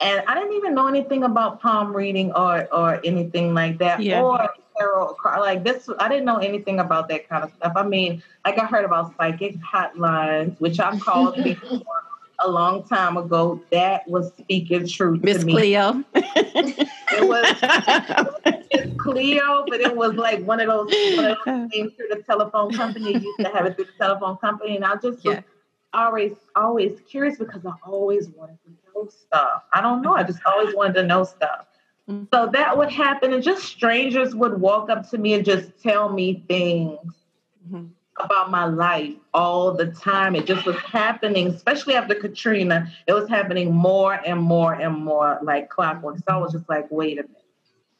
And 0.00 0.22
I 0.26 0.34
didn't 0.34 0.54
even 0.54 0.74
know 0.74 0.86
anything 0.86 1.24
about 1.24 1.60
palm 1.60 1.94
reading 1.94 2.32
or 2.32 2.68
or 2.72 3.00
anything 3.04 3.54
like 3.54 3.78
that. 3.78 4.02
Yeah. 4.02 4.22
Or 4.22 4.48
tarot 4.78 5.16
like 5.40 5.62
this 5.62 5.88
I 5.98 6.08
didn't 6.08 6.24
know 6.24 6.38
anything 6.38 6.80
about 6.80 7.08
that 7.08 7.28
kind 7.28 7.44
of 7.44 7.52
stuff. 7.54 7.72
I 7.76 7.82
mean, 7.82 8.22
like 8.44 8.58
I 8.58 8.64
heard 8.64 8.84
about 8.84 9.14
psychic 9.16 9.56
hotlines, 9.58 10.58
which 10.60 10.80
I've 10.80 11.00
called 11.00 11.36
before 11.42 11.82
a 12.40 12.50
long 12.50 12.84
time 12.84 13.16
ago. 13.16 13.60
That 13.70 14.08
was 14.08 14.32
speaking 14.38 14.86
truth 14.86 15.20
to 15.20 15.26
me, 15.26 15.32
Miss 15.34 15.44
Cleo. 15.44 16.04
it 16.14 17.28
was 17.28 18.64
Miss 18.72 18.96
Cleo, 18.96 19.64
but 19.68 19.80
it 19.80 19.94
was 19.94 20.14
like 20.14 20.42
one 20.44 20.60
of 20.60 20.68
those 20.68 21.16
one 21.16 21.24
of 21.26 21.38
those 21.44 21.70
things 21.70 21.92
through 21.94 22.08
the 22.10 22.22
telephone 22.26 22.72
company. 22.72 23.12
used 23.12 23.40
to 23.40 23.48
have 23.50 23.66
it 23.66 23.76
through 23.76 23.86
the 23.86 23.98
telephone 23.98 24.36
company, 24.38 24.76
and 24.76 24.84
I 24.84 24.96
just 24.96 25.24
yeah. 25.24 25.34
was 25.34 25.44
always 25.92 26.32
always 26.56 27.00
curious 27.08 27.36
because 27.36 27.64
I 27.66 27.72
always 27.84 28.28
wanted 28.30 28.58
to 28.64 28.70
know 28.94 29.08
stuff. 29.08 29.64
I 29.72 29.80
don't 29.80 30.02
know. 30.02 30.14
I 30.14 30.22
just 30.22 30.40
always 30.46 30.74
wanted 30.74 30.94
to 30.94 31.02
know 31.04 31.24
stuff. 31.24 31.66
So 32.34 32.50
that 32.52 32.76
would 32.76 32.90
happen, 32.90 33.32
and 33.32 33.40
just 33.40 33.62
strangers 33.62 34.34
would 34.34 34.60
walk 34.60 34.90
up 34.90 35.08
to 35.10 35.18
me 35.18 35.34
and 35.34 35.44
just 35.44 35.70
tell 35.80 36.08
me 36.08 36.42
things 36.48 36.98
mm-hmm. 37.64 37.86
about 38.18 38.50
my 38.50 38.64
life 38.64 39.14
all 39.32 39.72
the 39.72 39.86
time. 39.92 40.34
It 40.34 40.44
just 40.44 40.66
was 40.66 40.76
happening, 40.78 41.46
especially 41.46 41.94
after 41.94 42.16
Katrina. 42.16 42.90
It 43.06 43.12
was 43.12 43.28
happening 43.28 43.72
more 43.72 44.14
and 44.14 44.40
more 44.40 44.74
and 44.74 44.96
more 44.96 45.38
like 45.42 45.70
clockwork. 45.70 46.18
So 46.18 46.24
I 46.28 46.36
was 46.38 46.50
just 46.50 46.68
like, 46.68 46.90
wait 46.90 47.20
a 47.20 47.22
minute. 47.22 47.36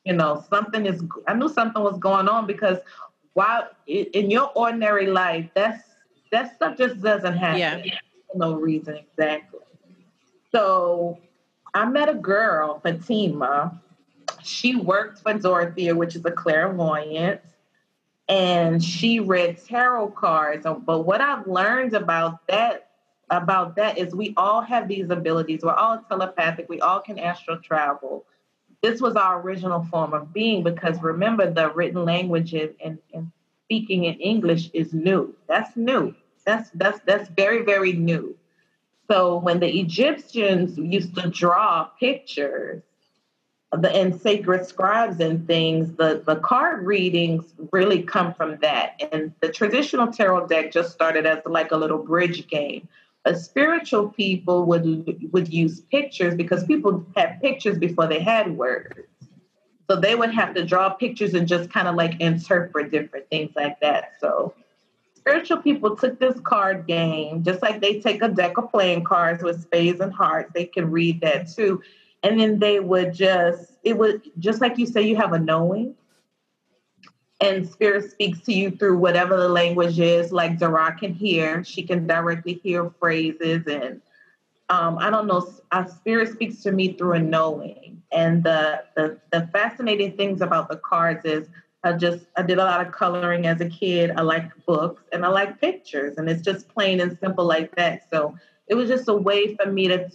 You 0.05 0.15
know, 0.15 0.45
something 0.51 0.87
is, 0.87 1.05
I 1.29 1.35
knew 1.35 1.49
something 1.49 1.81
was 1.81 1.99
going 1.99 2.29
on 2.29 2.49
because 2.49 2.79
while 3.35 3.69
in 3.87 4.29
your 4.29 4.51
ordinary 4.57 5.07
life, 5.07 5.49
that's 5.55 5.85
that 6.33 6.57
stuff 6.57 6.77
just 6.77 7.01
doesn't 7.01 7.37
happen 7.37 7.85
yeah. 7.85 7.99
for 8.33 8.39
no 8.39 8.55
reason 8.55 8.97
exactly. 8.97 9.60
So 10.53 11.19
I 11.75 11.85
met 11.87 12.09
a 12.09 12.15
girl, 12.15 12.81
Fatima. 12.81 13.81
She 14.43 14.77
worked 14.77 15.21
for 15.21 15.35
Dorothea, 15.35 15.95
which 15.95 16.17
is 16.17 16.25
a 16.25 16.31
clairvoyant, 16.31 17.41
and 18.29 18.83
she 18.83 19.21
read 19.21 19.63
tarot 19.65 20.09
cards. 20.13 20.67
Um, 20.67 20.83
but 20.85 21.01
what 21.01 21.21
I've 21.21 21.47
learned 21.47 21.95
about 21.95 22.47
that 22.49 22.87
about 23.31 23.77
that 23.77 23.97
is 23.97 24.13
we 24.15 24.35
all 24.37 24.61
have 24.61 24.89
these 24.89 25.09
abilities. 25.11 25.61
We're 25.63 25.75
all 25.75 25.99
telepathic. 26.09 26.69
We 26.69 26.81
all 26.81 27.01
can 27.01 27.19
astral 27.19 27.59
travel. 27.61 28.25
This 28.83 29.01
was 29.01 29.15
our 29.15 29.41
original 29.41 29.85
form 29.85 30.15
of 30.15 30.33
being 30.33 30.65
because 30.65 31.01
remember 31.01 31.49
the 31.51 31.71
written 31.73 32.05
languages 32.05 32.75
and, 32.85 32.99
and 33.15 33.31
speaking 33.67 34.05
in 34.05 34.15
English 34.15 34.71
is 34.73 34.93
new. 34.93 35.35
That's 35.47 35.77
new. 35.77 36.15
That's 36.45 36.71
that's 36.71 37.01
that's 37.07 37.29
very 37.29 37.63
very 37.63 37.93
new. 37.93 38.37
So 39.11 39.39
when 39.39 39.59
the 39.59 39.81
Egyptians 39.81 40.79
used 40.79 41.17
to 41.17 41.29
draw 41.29 41.85
pictures, 41.99 42.83
the 43.73 43.91
and 43.91 44.21
sacred 44.21 44.67
scribes 44.67 45.19
and 45.19 45.47
things, 45.49 45.93
the 45.97 46.23
the 46.25 46.37
card 46.37 46.87
readings 46.87 47.45
really 47.73 48.03
come 48.03 48.35
from 48.35 48.59
that. 48.63 49.01
And 49.11 49.33
the 49.41 49.49
traditional 49.49 50.13
tarot 50.13 50.47
deck 50.47 50.71
just 50.71 50.93
started 50.93 51.27
as 51.27 51.39
like 51.45 51.73
a 51.73 51.77
little 51.77 51.99
bridge 51.99 52.47
game. 52.47 52.89
A 53.25 53.35
spiritual 53.35 54.11
people 54.11 54.65
would 54.67 55.33
would 55.33 55.53
use 55.53 55.81
pictures 55.81 56.37
because 56.37 56.65
people 56.65 57.05
had 57.17 57.41
pictures 57.41 57.79
before 57.79 58.07
they 58.07 58.21
had 58.21 58.57
words. 58.57 59.09
So 59.91 59.97
they 59.97 60.15
would 60.15 60.33
have 60.33 60.55
to 60.55 60.65
draw 60.65 60.91
pictures 60.91 61.35
and 61.35 61.49
just 61.49 61.69
kind 61.69 61.89
of 61.89 61.97
like 61.97 62.21
interpret 62.21 62.93
different 62.93 63.29
things 63.29 63.51
like 63.57 63.81
that. 63.81 64.13
So 64.21 64.55
spiritual 65.21 65.59
people 65.59 65.97
took 65.97 66.19
this 66.19 66.41
card 66.41 66.87
game, 66.87 67.43
just 67.45 67.63
like 67.63 67.81
they 67.81 68.01
take 68.01 68.23
a 68.23 68.29
deck 68.29 68.57
of 68.57 68.71
playing 68.71 69.05
cards 69.05 69.43
with 69.43 69.63
spades 69.63 70.01
and 70.01 70.13
hearts, 70.13 70.51
they 70.55 70.65
can 70.65 70.91
read 70.91 71.21
that 71.21 71.49
too. 71.49 71.83
And 72.23 72.41
then 72.41 72.59
they 72.59 72.81
would 72.81 73.15
just, 73.15 73.73
it 73.83 73.97
would, 73.97 74.23
just 74.39 74.61
like 74.61 74.79
you 74.79 74.87
say, 74.87 75.03
you 75.03 75.17
have 75.17 75.33
a 75.33 75.39
knowing. 75.39 75.95
And 77.41 77.67
spirit 77.67 78.11
speaks 78.11 78.41
to 78.41 78.53
you 78.53 78.71
through 78.71 78.99
whatever 78.99 79.37
the 79.39 79.49
language 79.49 79.99
is, 79.99 80.31
like 80.31 80.59
Dara 80.59 80.95
can 80.99 81.15
hear. 81.15 81.65
She 81.65 81.83
can 81.83 82.07
directly 82.07 82.61
hear 82.63 82.91
phrases. 83.01 83.67
And 83.67 84.03
um, 84.69 84.99
I 84.99 85.09
don't 85.09 85.27
know, 85.27 85.49
spirit 85.89 86.33
speaks 86.33 86.63
to 86.63 86.73
me 86.73 86.93
through 86.95 87.13
a 87.13 87.19
knowing. 87.19 88.03
And 88.13 88.43
the, 88.43 88.85
the, 88.97 89.19
the 89.33 89.49
fascinating 89.53 90.17
things 90.17 90.43
about 90.43 90.69
the 90.69 90.77
cards 90.77 91.25
is 91.25 91.49
I 91.83 91.93
just 91.93 92.27
I 92.37 92.43
did 92.43 92.59
a 92.59 92.65
lot 92.65 92.87
of 92.87 92.93
coloring 92.93 93.47
as 93.47 93.61
a 93.61 93.69
kid. 93.69 94.13
I 94.17 94.23
like 94.23 94.51
books 94.67 95.03
and 95.13 95.25
I 95.25 95.29
like 95.29 95.61
pictures, 95.61 96.19
and 96.19 96.29
it's 96.29 96.43
just 96.43 96.69
plain 96.69 97.01
and 97.01 97.19
simple 97.19 97.45
like 97.45 97.75
that. 97.77 98.07
So 98.13 98.37
it 98.69 98.75
was 98.75 98.89
just 98.89 99.09
a 99.09 99.15
way 99.15 99.57
for 99.57 99.71
me 99.71 99.89
to 99.89 100.11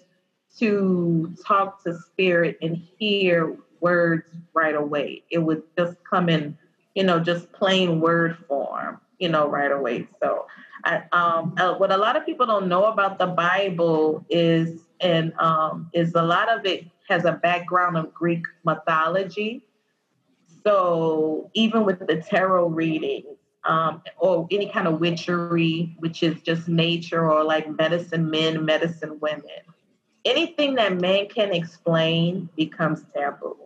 to 0.59 1.35
talk 1.45 1.83
to 1.83 1.97
spirit 1.99 2.57
and 2.61 2.77
hear 2.97 3.57
words 3.81 4.25
right 4.53 4.75
away. 4.75 5.23
It 5.29 5.39
would 5.39 5.63
just 5.77 5.97
come 6.09 6.29
in, 6.29 6.57
you 6.93 7.03
know, 7.03 7.19
just 7.19 7.51
plain 7.51 7.99
word 7.99 8.37
form, 8.47 9.01
you 9.19 9.27
know, 9.27 9.47
right 9.47 9.71
away. 9.71 10.07
So 10.21 10.47
I, 10.85 11.03
um, 11.11 11.55
uh, 11.57 11.75
what 11.75 11.91
a 11.91 11.97
lot 11.97 12.15
of 12.15 12.25
people 12.25 12.45
don't 12.45 12.69
know 12.69 12.85
about 12.85 13.19
the 13.19 13.27
Bible 13.27 14.25
is, 14.29 14.81
and 15.01 15.33
um, 15.39 15.89
is 15.93 16.13
a 16.15 16.21
lot 16.21 16.49
of 16.49 16.65
it 16.65 16.85
has 17.09 17.25
a 17.25 17.33
background 17.33 17.97
of 17.97 18.13
Greek 18.13 18.43
mythology 18.63 19.64
so 20.65 21.51
even 21.53 21.85
with 21.85 21.99
the 22.07 22.21
tarot 22.21 22.69
readings, 22.69 23.37
um, 23.65 24.01
or 24.17 24.47
any 24.51 24.69
kind 24.69 24.87
of 24.87 24.99
witchery, 24.99 25.95
which 25.99 26.23
is 26.23 26.41
just 26.41 26.67
nature, 26.67 27.31
or 27.31 27.43
like 27.43 27.69
medicine 27.77 28.29
men, 28.29 28.63
medicine 28.65 29.19
women, 29.19 29.61
anything 30.23 30.75
that 30.75 30.99
man 30.99 31.27
can 31.27 31.53
explain 31.53 32.49
becomes 32.55 33.03
taboo. 33.13 33.57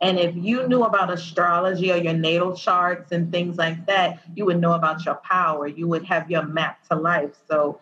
And 0.00 0.18
if 0.18 0.34
you 0.34 0.66
knew 0.66 0.82
about 0.82 1.12
astrology 1.12 1.92
or 1.92 1.96
your 1.96 2.14
natal 2.14 2.56
charts 2.56 3.12
and 3.12 3.30
things 3.30 3.56
like 3.56 3.86
that, 3.86 4.20
you 4.34 4.44
would 4.46 4.60
know 4.60 4.72
about 4.72 5.04
your 5.06 5.14
power. 5.16 5.68
You 5.68 5.86
would 5.88 6.04
have 6.04 6.28
your 6.28 6.44
map 6.44 6.86
to 6.88 6.96
life. 6.96 7.36
So 7.48 7.78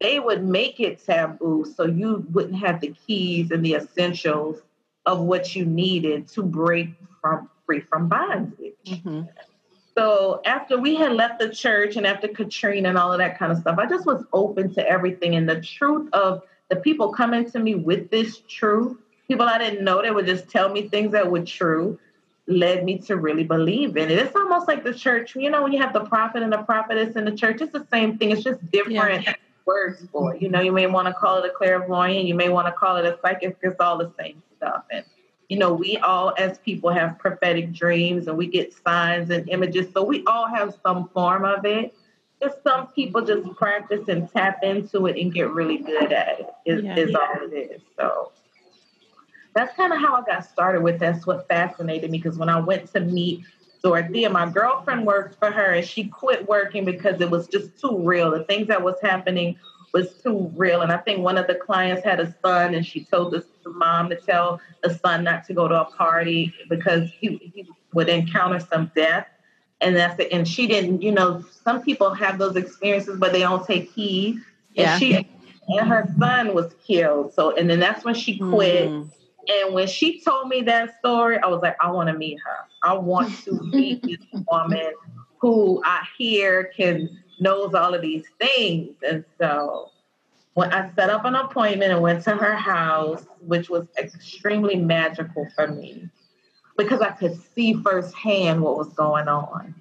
they 0.00 0.20
would 0.20 0.44
make 0.44 0.80
it 0.80 1.02
taboo 1.04 1.64
so 1.74 1.86
you 1.86 2.26
wouldn't 2.30 2.58
have 2.58 2.80
the 2.80 2.94
keys 3.06 3.50
and 3.50 3.64
the 3.64 3.74
essentials 3.74 4.60
of 5.06 5.20
what 5.20 5.56
you 5.56 5.64
needed 5.64 6.28
to 6.28 6.42
break 6.42 6.90
from 7.26 7.50
free 7.64 7.80
from 7.80 8.08
bondage. 8.08 8.74
Mm-hmm. 8.86 9.22
So 9.96 10.42
after 10.44 10.78
we 10.78 10.94
had 10.94 11.12
left 11.12 11.40
the 11.40 11.48
church 11.48 11.96
and 11.96 12.06
after 12.06 12.28
Katrina 12.28 12.90
and 12.90 12.98
all 12.98 13.12
of 13.12 13.18
that 13.18 13.38
kind 13.38 13.50
of 13.50 13.58
stuff, 13.58 13.78
I 13.78 13.86
just 13.86 14.06
was 14.06 14.24
open 14.32 14.74
to 14.74 14.86
everything. 14.86 15.34
And 15.34 15.48
the 15.48 15.60
truth 15.60 16.08
of 16.12 16.42
the 16.68 16.76
people 16.76 17.12
coming 17.12 17.50
to 17.50 17.58
me 17.58 17.74
with 17.74 18.10
this 18.10 18.42
truth, 18.48 18.98
people 19.26 19.46
I 19.46 19.58
didn't 19.58 19.84
know, 19.84 20.02
they 20.02 20.10
would 20.10 20.26
just 20.26 20.50
tell 20.50 20.68
me 20.68 20.88
things 20.88 21.12
that 21.12 21.30
were 21.30 21.44
true, 21.44 21.98
led 22.46 22.84
me 22.84 22.98
to 22.98 23.16
really 23.16 23.44
believe 23.44 23.96
in 23.96 24.10
it. 24.10 24.18
It's 24.18 24.36
almost 24.36 24.68
like 24.68 24.84
the 24.84 24.94
church, 24.94 25.34
you 25.34 25.50
know, 25.50 25.62
when 25.62 25.72
you 25.72 25.80
have 25.80 25.94
the 25.94 26.04
prophet 26.04 26.42
and 26.42 26.52
the 26.52 26.58
prophetess 26.58 27.16
in 27.16 27.24
the 27.24 27.32
church, 27.32 27.62
it's 27.62 27.72
the 27.72 27.86
same 27.90 28.18
thing. 28.18 28.30
It's 28.30 28.44
just 28.44 28.70
different 28.70 29.24
yeah. 29.24 29.34
words 29.64 30.06
for 30.12 30.34
it. 30.34 30.42
You 30.42 30.50
know, 30.50 30.60
you 30.60 30.72
may 30.72 30.86
want 30.86 31.08
to 31.08 31.14
call 31.14 31.42
it 31.42 31.46
a 31.46 31.50
clairvoyant, 31.50 32.26
you 32.26 32.34
may 32.34 32.50
want 32.50 32.66
to 32.66 32.72
call 32.72 32.96
it 32.96 33.06
a 33.06 33.18
psychic, 33.22 33.56
it's 33.62 33.80
all 33.80 33.96
the 33.96 34.12
same 34.18 34.42
stuff. 34.58 34.84
And 34.90 35.04
you 35.48 35.58
know, 35.58 35.72
we 35.72 35.96
all 35.98 36.34
as 36.38 36.58
people 36.58 36.90
have 36.90 37.18
prophetic 37.18 37.72
dreams 37.72 38.26
and 38.26 38.36
we 38.36 38.46
get 38.46 38.74
signs 38.84 39.30
and 39.30 39.48
images. 39.48 39.86
So 39.92 40.02
we 40.02 40.24
all 40.26 40.48
have 40.48 40.76
some 40.84 41.08
form 41.10 41.44
of 41.44 41.64
it. 41.64 41.94
just 42.42 42.62
some 42.62 42.88
people 42.88 43.22
just 43.22 43.48
practice 43.56 44.08
and 44.08 44.30
tap 44.32 44.62
into 44.62 45.06
it 45.06 45.16
and 45.16 45.32
get 45.32 45.50
really 45.50 45.78
good 45.78 46.12
at 46.12 46.40
it. 46.40 46.46
Is, 46.66 46.84
yeah. 46.84 46.96
is 46.96 47.14
all 47.14 47.36
it 47.40 47.54
is. 47.54 47.80
So 47.96 48.32
that's 49.54 49.74
kind 49.76 49.92
of 49.92 50.00
how 50.00 50.16
I 50.16 50.22
got 50.22 50.44
started 50.44 50.82
with. 50.82 50.98
That's 50.98 51.26
what 51.26 51.48
fascinated 51.48 52.10
me 52.10 52.18
because 52.18 52.36
when 52.36 52.48
I 52.48 52.60
went 52.60 52.92
to 52.92 53.00
meet 53.00 53.44
Dorothea, 53.82 54.28
my 54.28 54.50
girlfriend 54.50 55.06
worked 55.06 55.38
for 55.38 55.50
her, 55.50 55.72
and 55.72 55.86
she 55.86 56.04
quit 56.08 56.48
working 56.48 56.84
because 56.84 57.20
it 57.20 57.30
was 57.30 57.46
just 57.46 57.78
too 57.80 57.98
real. 58.02 58.32
The 58.32 58.44
things 58.44 58.66
that 58.66 58.82
was 58.82 58.96
happening 59.00 59.56
was 59.92 60.14
too 60.22 60.52
real. 60.56 60.82
And 60.82 60.92
I 60.92 60.98
think 60.98 61.20
one 61.20 61.38
of 61.38 61.46
the 61.46 61.54
clients 61.54 62.04
had 62.04 62.20
a 62.20 62.34
son, 62.42 62.74
and 62.74 62.84
she 62.84 63.04
told 63.04 63.32
the 63.32 63.44
mom 63.66 64.10
to 64.10 64.16
tell 64.16 64.60
the 64.82 64.94
son 64.94 65.24
not 65.24 65.44
to 65.46 65.54
go 65.54 65.68
to 65.68 65.80
a 65.82 65.84
party 65.84 66.54
because 66.68 67.10
he, 67.20 67.52
he 67.54 67.68
would 67.92 68.08
encounter 68.08 68.60
some 68.60 68.90
death. 68.94 69.26
And 69.80 69.94
that's 69.94 70.18
it. 70.18 70.28
And 70.32 70.48
she 70.48 70.66
didn't, 70.66 71.02
you 71.02 71.12
know, 71.12 71.44
some 71.64 71.82
people 71.82 72.14
have 72.14 72.38
those 72.38 72.56
experiences, 72.56 73.18
but 73.18 73.32
they 73.32 73.40
don't 73.40 73.66
take 73.66 73.90
heed. 73.92 74.40
Yeah. 74.72 74.92
And 74.92 75.00
she 75.00 75.28
and 75.68 75.88
her 75.88 76.08
son 76.18 76.54
was 76.54 76.72
killed. 76.86 77.34
So, 77.34 77.54
and 77.56 77.68
then 77.68 77.80
that's 77.80 78.04
when 78.04 78.14
she 78.14 78.38
quit. 78.38 78.88
Mm. 78.88 79.10
And 79.48 79.74
when 79.74 79.86
she 79.86 80.20
told 80.20 80.48
me 80.48 80.62
that 80.62 80.98
story, 80.98 81.38
I 81.38 81.46
was 81.46 81.60
like, 81.62 81.76
I 81.80 81.90
want 81.90 82.08
to 82.08 82.14
meet 82.14 82.38
her. 82.44 82.56
I 82.82 82.94
want 82.94 83.36
to 83.44 83.52
meet 83.64 84.02
this 84.02 84.42
woman 84.50 84.92
who 85.38 85.82
I 85.84 86.06
hear 86.16 86.72
can 86.76 87.20
knows 87.38 87.74
all 87.74 87.94
of 87.94 88.02
these 88.02 88.24
things. 88.40 88.96
And 89.06 89.24
so 89.40 89.90
when 90.54 90.72
I 90.72 90.90
set 90.94 91.10
up 91.10 91.24
an 91.24 91.34
appointment 91.34 91.92
and 91.92 92.00
went 92.00 92.24
to 92.24 92.30
her 92.30 92.56
house, 92.56 93.26
which 93.40 93.68
was 93.68 93.86
extremely 93.98 94.76
magical 94.76 95.46
for 95.54 95.68
me 95.68 96.08
because 96.76 97.00
I 97.00 97.10
could 97.10 97.38
see 97.54 97.74
firsthand 97.74 98.62
what 98.62 98.76
was 98.76 98.88
going 98.94 99.28
on. 99.28 99.74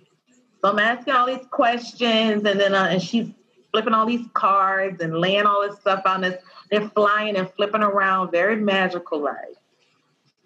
So 0.62 0.72
I'm 0.72 0.80
asking 0.80 1.14
all 1.14 1.28
these 1.28 1.46
questions, 1.52 2.44
and 2.44 2.60
then 2.60 2.74
uh, 2.74 2.88
and 2.90 3.02
she's 3.02 3.30
flipping 3.72 3.94
all 3.94 4.06
these 4.06 4.26
cards 4.34 5.02
and 5.02 5.18
laying 5.18 5.46
all 5.46 5.68
this 5.68 5.80
stuff 5.80 6.02
on 6.06 6.22
this. 6.22 6.42
They're 6.72 6.90
flying 6.90 7.36
and 7.36 7.50
flipping 7.56 7.84
around, 7.84 8.32
very 8.32 8.56
magical 8.56 9.20
like. 9.20 9.56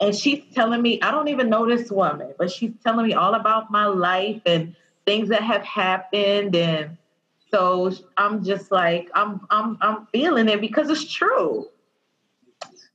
And 0.01 0.15
she's 0.15 0.43
telling 0.53 0.81
me, 0.81 1.01
I 1.01 1.11
don't 1.11 1.27
even 1.27 1.49
know 1.49 1.67
this 1.67 1.91
woman, 1.91 2.33
but 2.37 2.51
she's 2.51 2.71
telling 2.83 3.05
me 3.07 3.13
all 3.13 3.33
about 3.33 3.71
my 3.71 3.85
life 3.85 4.41
and 4.45 4.75
things 5.05 5.29
that 5.29 5.41
have 5.41 5.63
happened 5.63 6.55
and 6.55 6.97
so 7.51 7.91
I'm 8.17 8.43
just 8.43 8.71
like, 8.71 9.09
I'm 9.13 9.41
I'm 9.49 9.77
I'm 9.81 10.07
feeling 10.07 10.49
it 10.49 10.61
because 10.61 10.89
it's 10.89 11.11
true. 11.11 11.67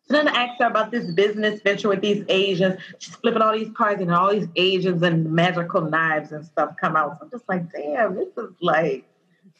So 0.06 0.12
then 0.12 0.28
I 0.28 0.44
asked 0.44 0.60
her 0.60 0.66
about 0.66 0.90
this 0.90 1.10
business 1.12 1.62
venture 1.62 1.88
with 1.88 2.02
these 2.02 2.24
Asians. 2.28 2.78
She's 2.98 3.14
flipping 3.14 3.40
all 3.40 3.56
these 3.56 3.70
cards 3.74 4.02
and 4.02 4.12
all 4.12 4.32
these 4.32 4.48
Asians 4.54 5.02
and 5.02 5.32
magical 5.32 5.80
knives 5.80 6.32
and 6.32 6.44
stuff 6.44 6.74
come 6.78 6.94
out. 6.94 7.18
So 7.18 7.24
I'm 7.24 7.30
just 7.30 7.48
like, 7.48 7.72
damn, 7.72 8.14
this 8.14 8.28
is 8.36 8.50
like, 8.60 9.06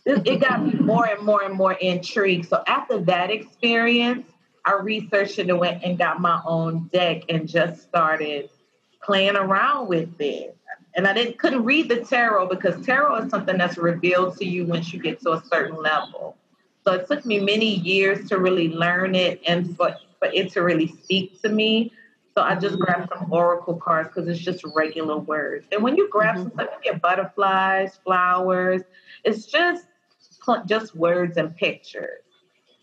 this, 0.05 0.21
it 0.27 0.43
got 0.43 0.63
me 0.67 0.75
more 0.75 1.07
and 1.07 1.25
more 1.25 1.43
and 1.43 1.55
more 1.55 1.73
intrigued. 1.73 2.49
So 2.49 2.63
after 2.67 3.01
that 3.05 3.31
experience, 3.31 4.27
I 4.67 4.75
researched 4.75 5.39
it 5.39 5.49
and 5.49 5.59
went 5.59 5.83
and 5.83 5.97
got 5.97 6.21
my 6.21 6.43
own 6.45 6.91
deck 6.93 7.23
and 7.31 7.49
just 7.49 7.83
started 7.83 8.51
playing 9.03 9.37
around 9.37 9.89
with 9.89 10.21
it 10.21 10.59
and 10.97 11.07
I 11.07 11.13
didn't 11.13 11.39
couldn't 11.39 11.65
read 11.65 11.89
the 11.89 12.01
tarot 12.01 12.49
because 12.49 12.85
tarot 12.85 13.17
is 13.17 13.31
something 13.31 13.59
that's 13.59 13.77
revealed 13.77 14.37
to 14.39 14.45
you 14.45 14.67
once 14.67 14.93
you 14.93 15.01
get 15.01 15.21
to 15.23 15.33
a 15.33 15.43
certain 15.51 15.77
level. 15.77 16.37
So 16.85 16.93
it 16.93 17.09
took 17.09 17.25
me 17.25 17.41
many 17.41 17.77
years 17.77 18.29
to 18.29 18.39
really 18.39 18.69
learn 18.69 19.15
it 19.15 19.41
and 19.47 19.77
for, 19.77 19.97
for 20.19 20.29
it 20.29 20.53
to 20.53 20.61
really 20.61 20.89
speak 20.89 21.41
to 21.43 21.49
me. 21.49 21.93
So 22.37 22.43
I 22.43 22.57
just 22.57 22.79
grabbed 22.79 23.11
some 23.17 23.33
oracle 23.33 23.77
cards 23.77 24.09
because 24.09 24.29
it's 24.29 24.41
just 24.41 24.65
regular 24.75 25.17
words. 25.17 25.67
And 25.73 25.83
when 25.83 25.97
you 25.97 26.09
grab 26.11 26.37
mm-hmm. 26.37 26.59
some 26.59 26.69
you 26.85 26.93
get 26.93 27.01
butterflies, 27.01 27.99
flowers, 28.05 28.83
it's 29.25 29.47
just 29.47 29.87
just 30.67 30.95
words 30.95 31.39
and 31.39 31.57
pictures. 31.57 32.21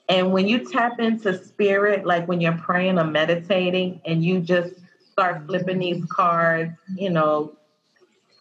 And 0.10 0.34
when 0.34 0.48
you 0.48 0.70
tap 0.70 1.00
into 1.00 1.38
spirit, 1.38 2.06
like 2.06 2.28
when 2.28 2.42
you're 2.42 2.58
praying 2.58 2.98
or 2.98 3.06
meditating, 3.06 4.02
and 4.06 4.24
you 4.26 4.40
just 4.40 4.74
start 5.12 5.46
flipping 5.46 5.80
these 5.80 6.04
cards, 6.06 6.74
you 6.96 7.10
know, 7.10 7.54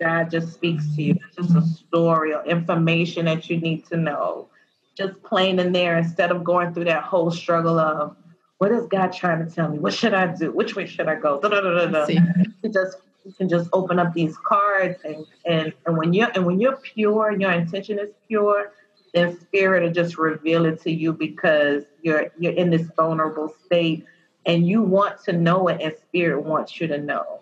God 0.01 0.31
just 0.31 0.53
speaks 0.55 0.85
to 0.97 1.03
you. 1.03 1.19
It's 1.29 1.49
just 1.49 1.57
a 1.57 1.63
story 1.63 2.35
or 2.35 2.45
information 2.45 3.27
that 3.27 3.51
you 3.51 3.61
need 3.61 3.87
to 3.87 3.97
know. 3.97 4.49
Just 4.97 5.23
plain 5.23 5.59
in 5.59 5.73
there 5.73 5.99
instead 5.99 6.31
of 6.31 6.43
going 6.43 6.75
through 6.75 6.85
that 6.85 7.03
whole 7.05 7.31
struggle 7.31 7.79
of 7.79 8.17
what 8.59 8.73
is 8.73 8.87
God 8.87 9.13
trying 9.13 9.47
to 9.47 9.55
tell 9.55 9.69
me? 9.69 9.79
What 9.79 9.95
should 9.95 10.13
I 10.13 10.35
do? 10.35 10.53
Which 10.53 10.77
way 10.77 10.87
should 10.87 11.09
I 11.09 11.15
go? 11.15 11.41
Da, 11.41 11.49
da, 11.49 11.61
da, 11.61 11.87
da, 11.87 12.07
You 12.07 12.71
just 12.71 12.99
you 13.25 13.33
can 13.33 13.49
just 13.49 13.69
open 13.73 13.99
up 13.99 14.13
these 14.15 14.37
cards 14.39 14.99
and, 15.05 15.27
and 15.47 15.73
and 15.87 15.97
when 15.97 16.13
you're 16.13 16.31
and 16.35 16.45
when 16.47 16.61
you're 16.61 16.77
pure 16.77 17.31
and 17.31 17.41
your 17.41 17.53
intention 17.53 17.99
is 17.99 18.11
pure, 18.27 18.73
then 19.15 19.39
spirit 19.41 19.83
will 19.83 19.93
just 19.93 20.19
reveal 20.19 20.67
it 20.67 20.81
to 20.83 20.91
you 20.91 21.13
because 21.13 21.85
you're 22.03 22.27
you're 22.39 22.53
in 22.53 22.71
this 22.71 22.87
vulnerable 22.97 23.55
state 23.65 24.05
and 24.47 24.67
you 24.67 24.83
want 24.83 25.23
to 25.25 25.33
know 25.33 25.69
it 25.69 25.81
and 25.81 25.95
spirit 26.09 26.43
wants 26.43 26.81
you 26.81 26.87
to 26.87 26.99
know. 26.99 27.41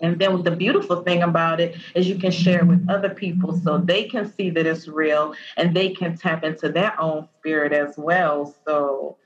And 0.00 0.18
then 0.18 0.42
the 0.42 0.50
beautiful 0.50 1.02
thing 1.02 1.22
about 1.22 1.60
it 1.60 1.76
is 1.94 2.08
you 2.08 2.16
can 2.16 2.30
share 2.30 2.60
it 2.60 2.66
with 2.66 2.88
other 2.88 3.10
people 3.10 3.56
so 3.58 3.78
they 3.78 4.04
can 4.04 4.32
see 4.32 4.50
that 4.50 4.66
it's 4.66 4.86
real 4.86 5.34
and 5.56 5.74
they 5.74 5.90
can 5.90 6.16
tap 6.16 6.44
into 6.44 6.70
their 6.70 6.98
own 7.00 7.28
spirit 7.38 7.72
as 7.72 7.94
well. 7.96 8.54
So 8.66 9.16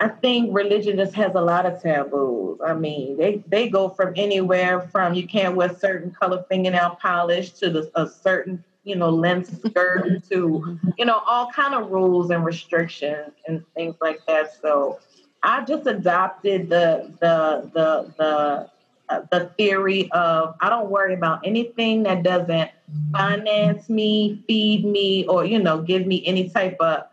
I 0.00 0.08
think 0.08 0.54
religion 0.54 0.96
just 0.96 1.14
has 1.14 1.32
a 1.34 1.40
lot 1.40 1.66
of 1.66 1.82
taboos. 1.82 2.60
I 2.64 2.74
mean, 2.74 3.16
they, 3.16 3.42
they 3.48 3.68
go 3.68 3.88
from 3.88 4.12
anywhere 4.16 4.82
from 4.92 5.14
you 5.14 5.26
can't 5.26 5.56
wear 5.56 5.74
certain 5.76 6.12
color 6.12 6.44
fingernail 6.48 6.98
polish 7.00 7.52
to 7.52 7.70
the, 7.70 7.90
a 7.94 8.06
certain, 8.06 8.62
you 8.84 8.96
know, 8.96 9.08
length 9.10 9.60
skirt 9.66 10.22
to, 10.30 10.78
you 10.96 11.04
know, 11.04 11.22
all 11.26 11.50
kind 11.50 11.74
of 11.74 11.90
rules 11.90 12.30
and 12.30 12.44
restrictions 12.44 13.32
and 13.48 13.64
things 13.74 13.96
like 14.00 14.20
that. 14.26 14.60
So 14.60 15.00
I 15.42 15.64
just 15.64 15.86
adopted 15.86 16.68
the 16.68 17.12
the 17.20 17.70
the 17.74 18.12
the 18.18 18.70
the 19.08 19.50
theory 19.56 20.10
of 20.12 20.54
I 20.60 20.68
don't 20.68 20.90
worry 20.90 21.14
about 21.14 21.40
anything 21.44 22.02
that 22.04 22.22
doesn't 22.22 22.70
finance 23.12 23.88
me, 23.88 24.42
feed 24.46 24.84
me, 24.84 25.26
or 25.26 25.44
you 25.44 25.58
know, 25.58 25.82
give 25.82 26.06
me 26.06 26.24
any 26.26 26.48
type 26.50 26.76
of 26.80 27.04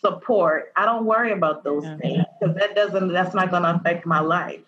support. 0.00 0.72
I 0.76 0.84
don't 0.84 1.04
worry 1.04 1.32
about 1.32 1.64
those 1.64 1.84
things 2.00 2.24
because 2.40 2.56
that 2.56 2.74
doesn't 2.74 3.08
that's 3.08 3.34
not 3.34 3.50
going 3.50 3.62
to 3.62 3.74
affect 3.74 4.06
my 4.06 4.20
life. 4.20 4.60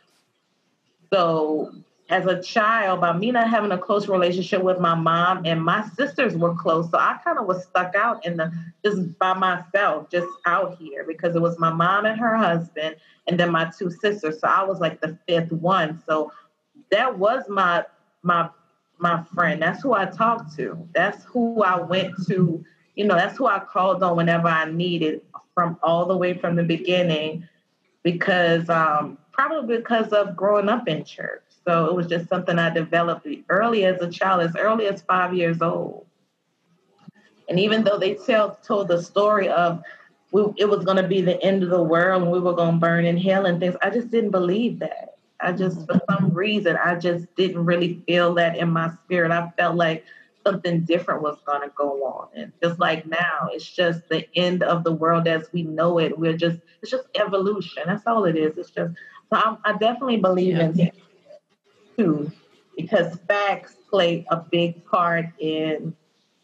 So 1.13 1.73
as 2.11 2.27
a 2.27 2.43
child, 2.43 3.01
by 3.01 3.17
me 3.17 3.31
not 3.31 3.49
having 3.49 3.73
a 3.73 3.79
close 3.79 4.09
relationship 4.09 4.63
with 4.63 4.79
my 4.79 4.95
mom 4.95 5.47
and 5.47 5.63
my 5.65 5.89
sisters 5.97 6.37
were 6.37 6.55
close, 6.55 6.91
so 6.91 6.99
I 6.99 7.19
kind 7.25 7.39
of 7.39 7.47
was 7.47 7.65
stuck 7.65 7.95
out 7.95 8.25
in 8.27 8.37
the 8.37 8.53
just 8.85 9.19
by 9.19 9.33
myself, 9.33 10.11
just 10.11 10.29
out 10.45 10.77
here 10.77 11.05
because 11.05 11.35
it 11.35 11.41
was 11.41 11.59
my 11.59 11.73
mom 11.73 12.05
and 12.05 12.21
her 12.21 12.37
husband, 12.37 12.97
and 13.27 13.41
then 13.41 13.51
my 13.51 13.71
two 13.77 13.91
sisters. 13.91 14.39
So 14.41 14.49
I 14.49 14.65
was 14.65 14.81
like 14.81 15.01
the 15.01 15.19
fifth 15.27 15.53
one. 15.53 16.03
So 16.07 16.31
that 16.91 17.19
was 17.19 17.45
my 17.49 17.85
my 18.23 18.49
my 18.99 19.23
friend. 19.35 19.61
That's 19.61 19.83
who 19.83 19.93
I 19.93 20.07
talked 20.07 20.57
to. 20.57 20.89
That's 20.95 21.25
who 21.25 21.63
I 21.63 21.81
went 21.81 22.15
to. 22.29 22.65
You 22.95 23.07
know, 23.07 23.17
that's 23.17 23.37
who 23.37 23.47
I 23.47 23.59
called 23.59 24.03
on 24.03 24.17
whenever 24.17 24.49
I 24.49 24.71
needed 24.71 25.23
from 25.55 25.79
all 25.83 26.07
the 26.07 26.17
way 26.17 26.35
from 26.35 26.57
the 26.57 26.63
beginning, 26.63 27.49
because 28.03 28.69
um, 28.69 29.19
probably 29.33 29.77
because 29.77 30.13
of 30.13 30.37
growing 30.37 30.69
up 30.69 30.89
in 30.89 31.05
church. 31.05 31.43
So 31.67 31.87
it 31.87 31.95
was 31.95 32.07
just 32.07 32.29
something 32.29 32.59
I 32.59 32.71
developed 32.71 33.27
early 33.49 33.85
as 33.85 34.01
a 34.01 34.11
child, 34.11 34.43
as 34.43 34.55
early 34.57 34.87
as 34.87 35.03
five 35.03 35.35
years 35.35 35.63
old. 35.63 36.07
And 37.49 37.59
even 37.59 37.85
though 37.85 37.99
they 37.99 38.15
tell 38.15 38.59
told 38.63 38.89
the 38.89 39.03
story 39.03 39.49
of 39.49 39.83
we, 40.33 40.45
it 40.57 40.69
was 40.69 40.85
going 40.85 40.97
to 40.97 41.09
be 41.09 41.21
the 41.21 41.41
end 41.43 41.63
of 41.63 41.71
the 41.71 41.83
world 41.83 42.23
and 42.23 42.31
we 42.31 42.41
were 42.41 42.55
going 42.55 42.75
to 42.75 42.81
burn 42.81 43.05
in 43.05 43.17
hell 43.17 43.47
and 43.47 43.61
things, 43.61 43.77
I 43.83 43.91
just 43.91 44.11
didn't 44.11 44.31
believe 44.31 44.79
that. 44.81 45.14
I 45.45 45.53
just, 45.53 45.87
for 45.87 46.01
some 46.11 46.33
reason, 46.33 46.77
I 46.83 46.95
just 46.97 47.27
didn't 47.37 47.65
really 47.65 48.03
feel 48.07 48.35
that 48.35 48.57
in 48.57 48.71
my 48.71 48.91
spirit. 49.05 49.31
I 49.31 49.51
felt 49.57 49.77
like 49.77 50.05
something 50.47 50.81
different 50.81 51.23
was 51.23 51.39
going 51.47 51.63
to 51.63 51.73
go 51.77 52.03
on. 52.05 52.29
And 52.35 52.53
just 52.63 52.79
like 52.79 53.07
now, 53.07 53.49
it's 53.53 53.69
just 53.71 54.09
the 54.09 54.27
end 54.37 54.63
of 54.63 54.85
the 54.85 54.93
world 54.93 55.27
as 55.27 55.49
we 55.53 55.63
know 55.63 55.99
it. 55.99 56.19
We're 56.19 56.37
just, 56.37 56.59
it's 56.83 56.91
just 56.91 57.07
evolution. 57.15 57.85
That's 57.87 58.07
all 58.07 58.25
it 58.25 58.37
is. 58.37 58.57
It's 58.59 58.71
just, 58.71 58.95
so 59.31 59.37
I'm, 59.37 59.59
i 59.65 59.73
definitely 59.73 60.19
believe 60.19 60.57
yeah. 60.57 60.65
in 60.65 60.81
it 60.81 60.95
too, 61.97 62.31
because 62.77 63.19
facts 63.29 63.77
play 63.91 64.27
a 64.31 64.37
big 64.37 64.85
part 64.85 65.27
in 65.39 65.95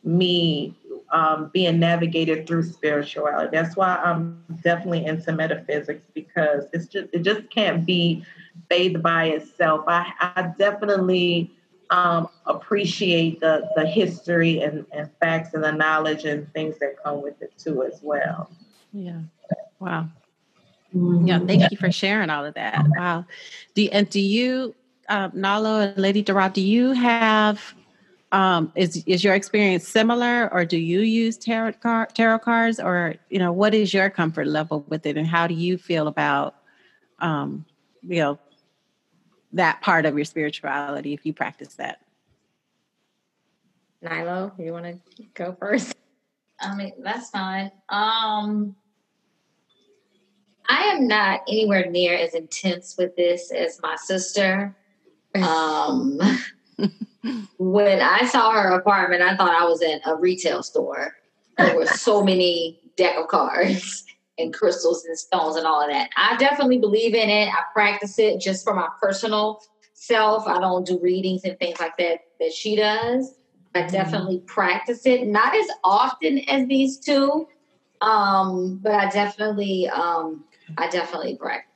me 0.03 0.75
um, 1.13 1.51
being 1.53 1.79
navigated 1.79 2.47
through 2.47 2.63
spirituality. 2.63 3.49
That's 3.53 3.77
why 3.77 3.97
I'm 3.97 4.43
definitely 4.63 5.07
into 5.07 5.33
metaphysics 5.33 6.03
because 6.15 6.65
it's 6.73 6.87
just 6.87 7.09
it 7.13 7.23
just 7.23 7.51
can't 7.51 7.85
be 7.85 8.25
faith 8.69 9.01
by 9.03 9.27
itself. 9.27 9.85
I, 9.89 10.13
I 10.21 10.53
definitely 10.59 11.51
um, 11.91 12.29
appreciate 12.47 13.41
the 13.41 13.69
the 13.77 13.87
history 13.87 14.61
and, 14.61 14.87
and 14.93 15.11
facts 15.21 15.55
and 15.55 15.65
the 15.65 15.73
knowledge 15.73 16.25
and 16.25 16.53
things 16.53 16.79
that 16.79 17.03
come 17.03 17.23
with 17.23 17.41
it 17.43 17.53
too 17.59 17.83
as 17.83 18.01
well. 18.03 18.51
Yeah. 18.93 19.21
Wow. 19.79 20.09
Mm-hmm. 20.95 21.27
Yeah, 21.27 21.39
thank 21.39 21.71
you 21.71 21.77
for 21.77 21.91
sharing 21.91 22.31
all 22.31 22.45
of 22.45 22.55
that. 22.55 22.85
Wow. 22.97 23.25
Do 23.75 23.89
and 23.93 24.09
do 24.11 24.21
you, 24.21 24.75
uh, 25.09 25.31
Nalo 25.31 25.89
and 25.89 25.99
Lady 25.99 26.23
Dara, 26.23 26.51
do 26.53 26.61
you 26.61 26.93
have 26.93 27.61
Um, 28.33 28.71
is 28.77 29.03
is 29.07 29.25
your 29.25 29.35
experience 29.35 29.89
similar, 29.89 30.49
or 30.55 30.65
do 30.65 30.77
you 30.77 31.01
use 31.01 31.37
tarot 31.37 31.73
card, 31.83 32.15
tarot 32.15 32.39
cards, 32.39 32.79
or 32.79 33.17
you 33.29 33.41
know, 33.41 33.51
what 33.51 33.75
is 33.75 33.93
your 33.93 34.09
comfort 34.09 34.47
level 34.47 34.85
with 34.89 35.05
it, 35.05 35.17
and 35.17 35.27
how 35.27 35.49
do 35.49 35.55
you 35.55 35.77
feel 35.77 36.07
about, 36.07 36.55
um, 37.19 37.65
you 38.07 38.21
know, 38.23 38.39
that 39.53 39.81
part 39.81 40.07
of 40.07 40.17
your 40.17 40.25
spirituality 40.25 41.13
if 41.13 41.27
you 41.27 41.33
practice 41.33 41.75
that? 41.75 42.01
Nilo, 44.03 44.53
you 44.59 44.73
want 44.73 44.87
to 44.87 45.23
go 45.35 45.57
first? 45.59 45.95
I 46.61 46.75
mean, 46.75 46.93
that's 47.03 47.31
fine. 47.31 47.71
Um, 47.89 48.77
I 50.69 50.85
am 50.95 51.09
not 51.09 51.41
anywhere 51.49 51.91
near 51.91 52.15
as 52.17 52.35
intense 52.35 52.97
with 52.97 53.17
this 53.17 53.51
as 53.51 53.81
my 53.83 53.97
sister. 53.97 54.77
Um, 55.35 56.21
when 57.59 58.01
I 58.01 58.27
saw 58.27 58.53
her 58.53 58.71
apartment, 58.71 59.23
I 59.23 59.37
thought 59.37 59.51
I 59.51 59.65
was 59.65 59.83
in 59.83 60.01
a 60.07 60.17
retail 60.17 60.63
store. 60.63 61.17
There 61.59 61.77
were 61.77 61.87
so 61.87 62.23
many 62.25 62.81
deck 62.97 63.17
of 63.17 63.29
cards 63.29 64.05
and 64.41 64.55
crystals 64.55 65.05
and 65.05 65.19
stones 65.19 65.57
and 65.57 65.67
all 65.67 65.83
of 65.83 65.91
that. 65.91 66.11
I 66.17 66.37
definitely 66.37 66.79
believe 66.79 67.15
in 67.15 67.29
it. 67.29 67.49
I 67.49 67.63
practice 67.73 68.19
it 68.19 68.41
just 68.41 68.65
for 68.65 68.75
my 68.75 68.89
personal 69.01 69.63
self. 69.95 70.47
I 70.47 70.59
don't 70.59 70.87
do 70.87 70.99
readings 71.01 71.45
and 71.45 71.59
things 71.59 71.79
like 71.79 71.97
that 71.99 72.21
that 72.41 72.53
she 72.53 72.77
does. 72.77 73.35
I 73.75 73.83
mm-hmm. 73.83 73.93
definitely 73.93 74.39
mm-hmm. 74.39 74.47
practice 74.47 75.07
it, 75.07 75.27
not 75.27 75.55
as 75.55 75.67
often 75.85 76.39
as 76.49 76.67
these 76.67 76.99
two, 76.99 77.47
um, 78.01 78.81
but 78.83 78.93
I 78.93 79.09
definitely, 79.11 79.89
um, 79.89 80.45
I 80.79 80.89
definitely 80.89 81.37
practice. 81.37 81.67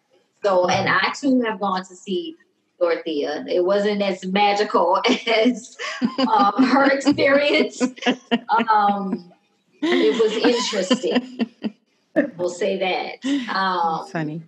So, 0.43 0.69
and 0.69 0.89
I 0.89 1.13
too 1.19 1.41
have 1.43 1.61
gone 1.61 1.85
to 1.85 1.97
see 1.97 2.37
Dorothea. 2.81 3.45
It 3.49 3.65
wasn't 3.65 4.03
as 4.03 4.27
magical 4.27 5.01
as 5.27 5.77
um, 6.29 6.65
her 6.65 6.91
experience. 6.91 7.83
Um, 8.71 9.33
it 9.83 10.21
was 10.21 10.33
interesting. 10.55 11.74
We'll 12.37 12.51
say 12.51 12.79
that. 12.79 13.25
Um, 13.55 14.07
funny. 14.09 14.43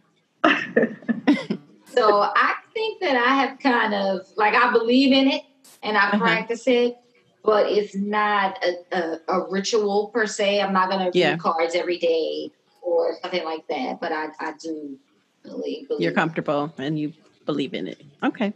so 1.87 2.23
I 2.23 2.55
think 2.73 3.01
that 3.01 3.17
I 3.17 3.35
have 3.35 3.59
kind 3.59 3.95
of 3.95 4.27
like 4.37 4.55
I 4.55 4.71
believe 4.73 5.13
in 5.13 5.29
it 5.29 5.43
and 5.83 5.97
I 5.97 6.09
uh-huh. 6.09 6.19
practice 6.19 6.67
it, 6.67 6.97
but 7.45 7.71
it's 7.71 7.95
not 7.95 8.63
a, 8.65 8.97
a, 8.97 9.21
a 9.29 9.51
ritual 9.51 10.09
per 10.09 10.27
se. 10.27 10.61
I'm 10.61 10.73
not 10.73 10.91
going 10.91 11.11
to 11.11 11.19
yeah. 11.19 11.31
read 11.31 11.41
cards 11.41 11.75
every 11.75 11.99
day 11.99 12.51
or 12.83 13.17
something 13.23 13.45
like 13.45 13.67
that. 13.69 14.01
But 14.01 14.13
I, 14.13 14.29
I 14.39 14.53
do 14.63 14.99
believe, 15.43 15.89
believe. 15.89 16.03
You're 16.03 16.13
comfortable 16.13 16.73
and 16.79 16.99
you 16.99 17.13
believe 17.45 17.75
in 17.75 17.89
it. 17.89 18.03
Okay. 18.23 18.53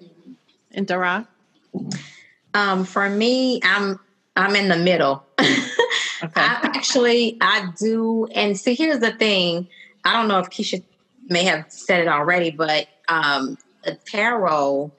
And 0.73 0.87
Dara? 0.87 1.27
Um, 2.55 2.85
for 2.85 3.09
me, 3.09 3.61
I'm 3.63 3.99
I'm 4.37 4.55
in 4.57 4.69
the 4.69 4.77
middle. 4.77 5.25
I 6.41 6.61
actually 6.63 7.37
I 7.41 7.69
do 7.79 8.27
and 8.35 8.59
see 8.59 8.75
here's 8.75 9.01
the 9.01 9.13
thing. 9.13 9.69
I 10.05 10.13
don't 10.13 10.29
know 10.29 10.39
if 10.39 10.51
Keisha 10.51 10.83
may 11.29 11.45
have 11.45 11.67
said 11.69 12.01
it 12.01 12.09
already, 12.09 12.51
but 12.51 12.89
um 13.09 13.57
tarot 14.07 14.93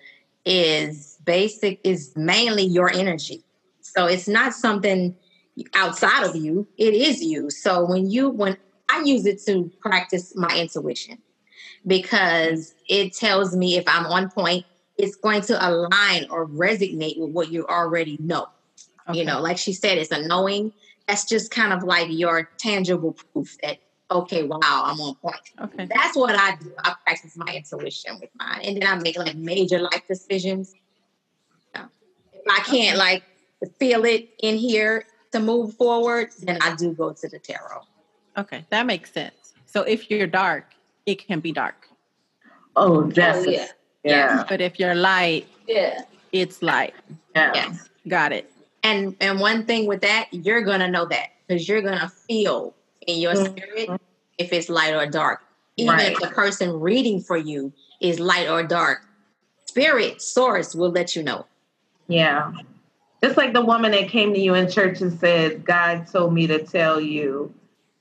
is 0.45 1.17
basic 1.25 1.79
is 1.83 2.13
mainly 2.15 2.63
your 2.63 2.91
energy. 2.91 3.43
So 3.81 4.05
it's 4.05 4.27
not 4.27 4.53
something 4.53 5.15
outside 5.73 6.23
of 6.23 6.35
you, 6.35 6.67
it 6.77 6.93
is 6.93 7.21
you. 7.23 7.49
So 7.49 7.85
when 7.85 8.09
you 8.09 8.29
when 8.29 8.57
I 8.89 9.01
use 9.03 9.25
it 9.25 9.41
to 9.45 9.71
practice 9.81 10.33
my 10.35 10.55
intuition 10.57 11.17
because 11.85 12.73
it 12.87 13.13
tells 13.13 13.55
me 13.55 13.77
if 13.77 13.83
I'm 13.87 14.05
on 14.05 14.29
point, 14.29 14.65
it's 14.97 15.15
going 15.15 15.41
to 15.43 15.69
align 15.69 16.27
or 16.29 16.47
resonate 16.47 17.19
with 17.19 17.31
what 17.31 17.51
you 17.51 17.65
already 17.67 18.17
know. 18.19 18.47
Okay. 19.09 19.19
You 19.19 19.25
know, 19.25 19.41
like 19.41 19.57
she 19.57 19.73
said, 19.73 19.97
it's 19.97 20.11
a 20.11 20.21
knowing. 20.21 20.71
That's 21.11 21.25
just 21.25 21.51
kind 21.51 21.73
of 21.73 21.83
like 21.83 22.07
your 22.09 22.49
tangible 22.57 23.11
proof 23.11 23.57
that 23.63 23.79
okay, 24.11 24.43
wow, 24.43 24.59
I'm 24.61 24.97
on 25.01 25.15
point. 25.15 25.35
Okay. 25.59 25.85
That's 25.93 26.15
what 26.15 26.33
I 26.37 26.55
do. 26.55 26.71
I 26.85 26.95
practice 27.03 27.35
my 27.35 27.53
intuition 27.53 28.17
with 28.21 28.29
mine. 28.39 28.61
And 28.63 28.81
then 28.81 28.87
I 28.87 28.95
make 28.95 29.17
like 29.17 29.35
major 29.35 29.79
life 29.79 30.03
decisions. 30.07 30.73
If 31.75 32.47
I 32.49 32.59
can't 32.59 32.97
okay. 32.97 32.97
like 32.97 33.23
feel 33.77 34.05
it 34.05 34.29
in 34.41 34.55
here 34.55 35.05
to 35.33 35.41
move 35.41 35.73
forward, 35.73 36.29
then 36.43 36.59
I 36.61 36.75
do 36.75 36.93
go 36.93 37.11
to 37.11 37.27
the 37.27 37.39
tarot. 37.39 37.81
Okay, 38.37 38.65
that 38.69 38.85
makes 38.85 39.11
sense. 39.11 39.53
So 39.65 39.81
if 39.81 40.09
you're 40.09 40.27
dark, 40.27 40.65
it 41.05 41.27
can 41.27 41.41
be 41.41 41.51
dark. 41.51 41.89
Oh, 42.77 43.03
definitely. 43.03 43.57
Oh, 43.59 43.67
yeah. 44.05 44.11
yeah. 44.15 44.43
But 44.47 44.61
if 44.61 44.79
you're 44.79 44.95
light, 44.95 45.45
yeah, 45.67 46.03
it's 46.31 46.61
light. 46.61 46.93
Yeah. 47.35 47.51
Yes. 47.53 47.89
Got 48.07 48.31
it. 48.31 48.50
And 48.83 49.15
and 49.19 49.39
one 49.39 49.65
thing 49.65 49.87
with 49.87 50.01
that, 50.01 50.27
you're 50.31 50.61
gonna 50.61 50.89
know 50.89 51.05
that 51.05 51.29
because 51.47 51.67
you're 51.67 51.81
gonna 51.81 52.09
feel 52.27 52.73
in 53.07 53.19
your 53.19 53.33
mm-hmm. 53.33 53.57
spirit 53.57 54.01
if 54.37 54.51
it's 54.53 54.69
light 54.69 54.93
or 54.93 55.05
dark. 55.05 55.41
Even 55.77 55.95
right. 55.95 56.11
if 56.11 56.19
the 56.19 56.27
person 56.27 56.79
reading 56.79 57.21
for 57.21 57.37
you 57.37 57.71
is 58.01 58.19
light 58.19 58.49
or 58.49 58.63
dark, 58.63 59.05
spirit 59.65 60.21
source 60.21 60.75
will 60.75 60.91
let 60.91 61.15
you 61.15 61.23
know. 61.23 61.45
Yeah. 62.07 62.51
Just 63.23 63.37
like 63.37 63.53
the 63.53 63.63
woman 63.63 63.91
that 63.91 64.09
came 64.09 64.33
to 64.33 64.39
you 64.39 64.55
in 64.55 64.69
church 64.69 64.99
and 65.01 65.17
said, 65.19 65.63
God 65.63 66.07
told 66.07 66.33
me 66.33 66.47
to 66.47 66.65
tell 66.65 66.99
you. 66.99 67.53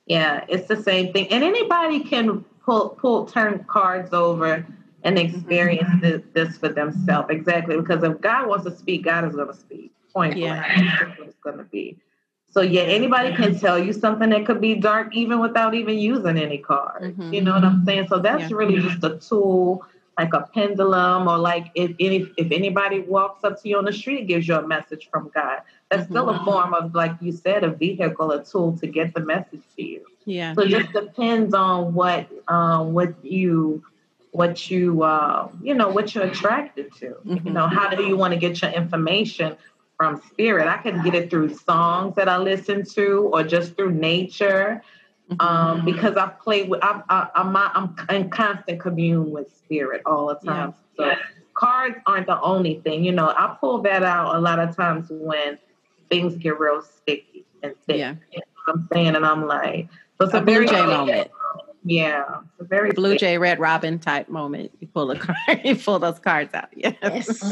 Yeah, 0.07 0.45
it's 0.49 0.67
the 0.67 0.83
same 0.83 1.13
thing. 1.13 1.29
And 1.29 1.45
anybody 1.45 2.01
can 2.01 2.45
pull, 2.65 2.91
pull, 2.91 3.27
turn 3.27 3.65
cards 3.69 4.13
over 4.13 4.67
and 5.05 5.17
mm-hmm. 5.17 5.37
experience 5.37 5.89
mm-hmm. 5.89 6.01
this, 6.01 6.23
this, 6.33 6.59
for 6.59 6.69
themselves. 6.69 7.29
Exactly. 7.31 7.77
Because 7.77 8.03
if 8.03 8.21
God 8.21 8.49
wants 8.49 8.65
to 8.65 8.77
speak, 8.77 9.05
God 9.05 9.27
is 9.27 9.37
going 9.37 9.49
to 9.49 9.55
speak. 9.55 9.93
Point 10.13 10.37
yeah. 10.37 11.09
what 11.19 11.29
it's 11.29 11.37
going 11.43 11.59
to 11.59 11.65
be. 11.65 11.97
So 12.53 12.63
yeah, 12.63 12.83
anybody 12.83 13.35
can 13.35 13.59
tell 13.59 13.79
you 13.79 13.93
something 13.93 14.31
that 14.31 14.45
could 14.45 14.61
be 14.61 14.75
dark 14.75 15.15
even 15.15 15.39
without 15.39 15.73
even 15.75 15.99
using 15.99 16.37
any 16.37 16.59
card. 16.59 17.03
Mm-hmm. 17.03 17.33
You 17.33 17.43
know 17.43 17.53
what 17.53 17.65
I'm 17.65 17.85
saying? 17.85 18.09
So 18.09 18.19
that's 18.19 18.51
yeah. 18.51 18.57
really 18.57 18.81
just 18.81 19.05
a 19.05 19.19
tool, 19.19 19.87
like 20.19 20.35
a 20.35 20.49
pendulum, 20.53 21.29
or 21.29 21.39
like 21.39 21.71
if 21.77 21.93
any 22.01 22.29
if 22.37 22.51
anybody 22.51 23.01
walks 23.01 23.45
up 23.45 23.63
to 23.63 23.69
you 23.69 23.79
on 23.79 23.85
the 23.85 23.93
street, 23.93 24.27
gives 24.27 24.49
you 24.49 24.57
a 24.57 24.67
message 24.67 25.09
from 25.13 25.31
God. 25.33 25.63
That's 25.91 26.05
mm-hmm. 26.05 26.13
still 26.13 26.31
a 26.31 26.45
form 26.45 26.75
of, 26.75 26.95
like 26.95 27.13
you 27.21 27.33
said, 27.33 27.63
a 27.63 27.71
vehicle, 27.71 28.33
a 28.33 28.45
tool 28.45 28.77
to 28.79 28.87
get 28.87 29.15
the 29.15 29.21
message 29.21 29.63
to 29.77 29.83
you. 29.83 30.05
Yeah. 30.25 30.55
So 30.55 30.63
it 30.63 30.69
just 30.69 30.93
depends 30.93 31.55
on 31.55 31.95
what 31.95 32.29
um, 32.49 32.95
what 32.95 33.15
you 33.25 33.85
what 34.33 34.71
you 34.71 35.03
uh, 35.03 35.49
you 35.63 35.75
know 35.75 35.89
what 35.89 36.15
you're 36.15 36.25
attracted 36.25 36.95
to. 36.97 37.07
Mm-hmm. 37.07 37.47
You 37.47 37.53
know, 37.53 37.69
how 37.69 37.91
do 37.91 38.03
you 38.05 38.17
want 38.17 38.35
to 38.35 38.41
get 38.41 38.61
your 38.61 38.73
information? 38.73 39.57
From 40.01 40.19
spirit. 40.31 40.67
I 40.67 40.79
can 40.79 41.03
get 41.03 41.15
it 41.15 41.29
through 41.29 41.55
songs 41.55 42.17
that 42.17 42.27
I 42.27 42.39
listen 42.39 42.87
to 42.95 43.29
or 43.35 43.43
just 43.43 43.77
through 43.77 43.93
nature. 43.93 44.83
Um, 45.33 45.39
mm-hmm. 45.39 45.85
because 45.85 46.17
I 46.17 46.29
play 46.29 46.63
with, 46.63 46.83
I, 46.83 47.03
I, 47.11 47.29
I'm, 47.35 47.55
I'm 47.55 47.95
in 48.09 48.31
constant 48.31 48.81
commune 48.81 49.31
with 49.31 49.55
spirit 49.55 50.01
all 50.07 50.29
the 50.29 50.37
time. 50.37 50.73
Yeah. 50.99 51.17
So 51.17 51.21
cards 51.53 51.97
aren't 52.07 52.29
the 52.29 52.41
only 52.41 52.81
thing, 52.81 53.05
you 53.05 53.13
know, 53.13 53.29
I 53.29 53.55
pull 53.61 53.83
that 53.83 54.03
out 54.03 54.35
a 54.35 54.41
lot 54.41 54.59
of 54.59 54.75
times 54.75 55.09
when 55.11 55.59
things 56.09 56.35
get 56.37 56.59
real 56.59 56.81
sticky 56.81 57.45
and 57.63 57.75
thick. 57.87 57.99
Yeah. 57.99 58.15
You 58.33 58.39
know 58.39 58.73
I'm 58.73 58.89
saying? 58.91 59.17
And 59.17 59.27
I'm 59.27 59.47
like, 59.47 59.87
so 60.19 60.25
it's 60.25 60.35
a, 60.35 60.39
a 60.39 60.41
very 60.41 60.65
moment. 60.65 61.31
Yeah, 61.83 62.41
it's 62.43 62.61
a 62.61 62.65
very 62.65 62.93
Blue 62.93 63.17
Jay 63.17 63.39
Red 63.39 63.59
Robin 63.59 63.99
type 63.99 64.29
moment. 64.29 64.71
You 64.81 64.87
pull 64.89 65.11
a 65.11 65.19
card, 65.19 65.39
you 65.65 65.77
pull 65.77 65.99
those 65.99 66.19
cards 66.19 66.53
out. 66.53 66.69
Yes, 66.77 66.93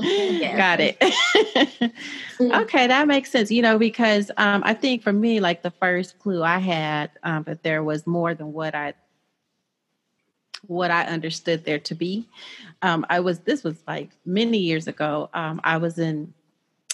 yes. 0.00 0.56
got 0.56 0.80
it. 0.80 1.92
okay, 2.40 2.86
that 2.86 3.06
makes 3.06 3.30
sense. 3.30 3.50
You 3.50 3.60
know, 3.60 3.78
because 3.78 4.30
um, 4.38 4.62
I 4.64 4.72
think 4.72 5.02
for 5.02 5.12
me, 5.12 5.40
like 5.40 5.62
the 5.62 5.70
first 5.70 6.18
clue 6.18 6.42
I 6.42 6.58
had, 6.58 7.10
um, 7.22 7.42
but 7.42 7.62
there 7.62 7.84
was 7.84 8.06
more 8.06 8.34
than 8.34 8.54
what 8.54 8.74
I 8.74 8.94
what 10.66 10.90
I 10.90 11.04
understood 11.04 11.64
there 11.64 11.78
to 11.78 11.94
be. 11.94 12.26
Um, 12.80 13.04
I 13.10 13.20
was 13.20 13.40
this 13.40 13.62
was 13.64 13.76
like 13.86 14.10
many 14.24 14.58
years 14.58 14.88
ago. 14.88 15.28
Um, 15.34 15.60
I 15.62 15.76
was 15.76 15.98
in 15.98 16.32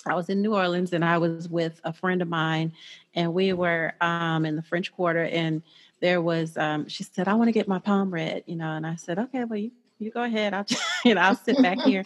I 0.07 0.15
was 0.15 0.29
in 0.29 0.43
New 0.43 0.55
Orleans 0.55 0.93
and 0.93 1.05
I 1.05 1.19
was 1.19 1.49
with 1.49 1.81
a 1.85 1.93
friend 1.93 2.21
of 2.23 2.29
mine, 2.29 2.73
and 3.15 3.33
we 3.33 3.53
were 3.53 3.95
um, 4.01 4.45
in 4.45 4.57
the 4.57 4.63
French 4.63 4.93
Quarter 4.93 5.25
and 5.25 5.63
there 6.05 6.21
was 6.21 6.57
um, 6.59 6.87
she 6.87 7.03
said 7.03 7.29
i 7.29 7.35
want 7.35 7.49
to 7.49 7.53
get 7.53 7.67
my 7.67 7.79
palm 7.79 8.13
read 8.13 8.45
you 8.47 8.57
know 8.57 8.73
and 8.73 8.87
i 8.87 8.95
said 8.95 9.19
okay 9.19 9.45
well 9.45 9.59
you, 9.59 9.71
you 9.99 10.11
go 10.11 10.23
ahead 10.23 10.53
i'll 10.53 10.67
you 11.05 11.15
know 11.15 11.21
i'll 11.23 11.35
sit 11.35 11.61
back 11.63 11.81
here. 11.81 12.05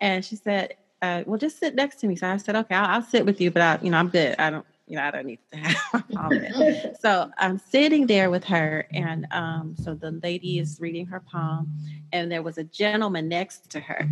And 0.00 0.24
she 0.24 0.36
said 0.36 0.76
uh, 1.02 1.24
well 1.26 1.38
just 1.38 1.58
sit 1.58 1.74
next 1.74 1.96
to 1.96 2.06
me. 2.06 2.14
So 2.14 2.28
i 2.28 2.36
said 2.36 2.54
okay 2.54 2.76
i'll, 2.76 2.86
I'll 2.96 3.02
sit 3.02 3.26
with 3.26 3.40
you 3.40 3.50
but 3.50 3.62
i 3.62 3.78
you 3.82 3.90
know 3.90 3.98
i'm 3.98 4.08
good. 4.08 4.36
I 4.38 4.50
don't 4.50 4.64
you 4.86 4.96
know 4.96 5.02
i 5.02 5.10
don't 5.10 5.26
need 5.26 5.40
to 5.50 5.58
have 5.58 5.76
my 5.92 6.14
palm 6.14 6.30
read. 6.30 6.96
So 7.00 7.32
i'm 7.36 7.58
sitting 7.58 8.06
there 8.06 8.30
with 8.30 8.44
her 8.44 8.86
and 8.92 9.26
um, 9.32 9.74
so 9.82 9.94
the 9.94 10.12
lady 10.22 10.60
is 10.60 10.78
reading 10.80 11.06
her 11.06 11.18
palm 11.18 11.68
and 12.12 12.30
there 12.30 12.42
was 12.42 12.58
a 12.58 12.64
gentleman 12.64 13.28
next 13.28 13.70
to 13.70 13.80
her. 13.80 14.08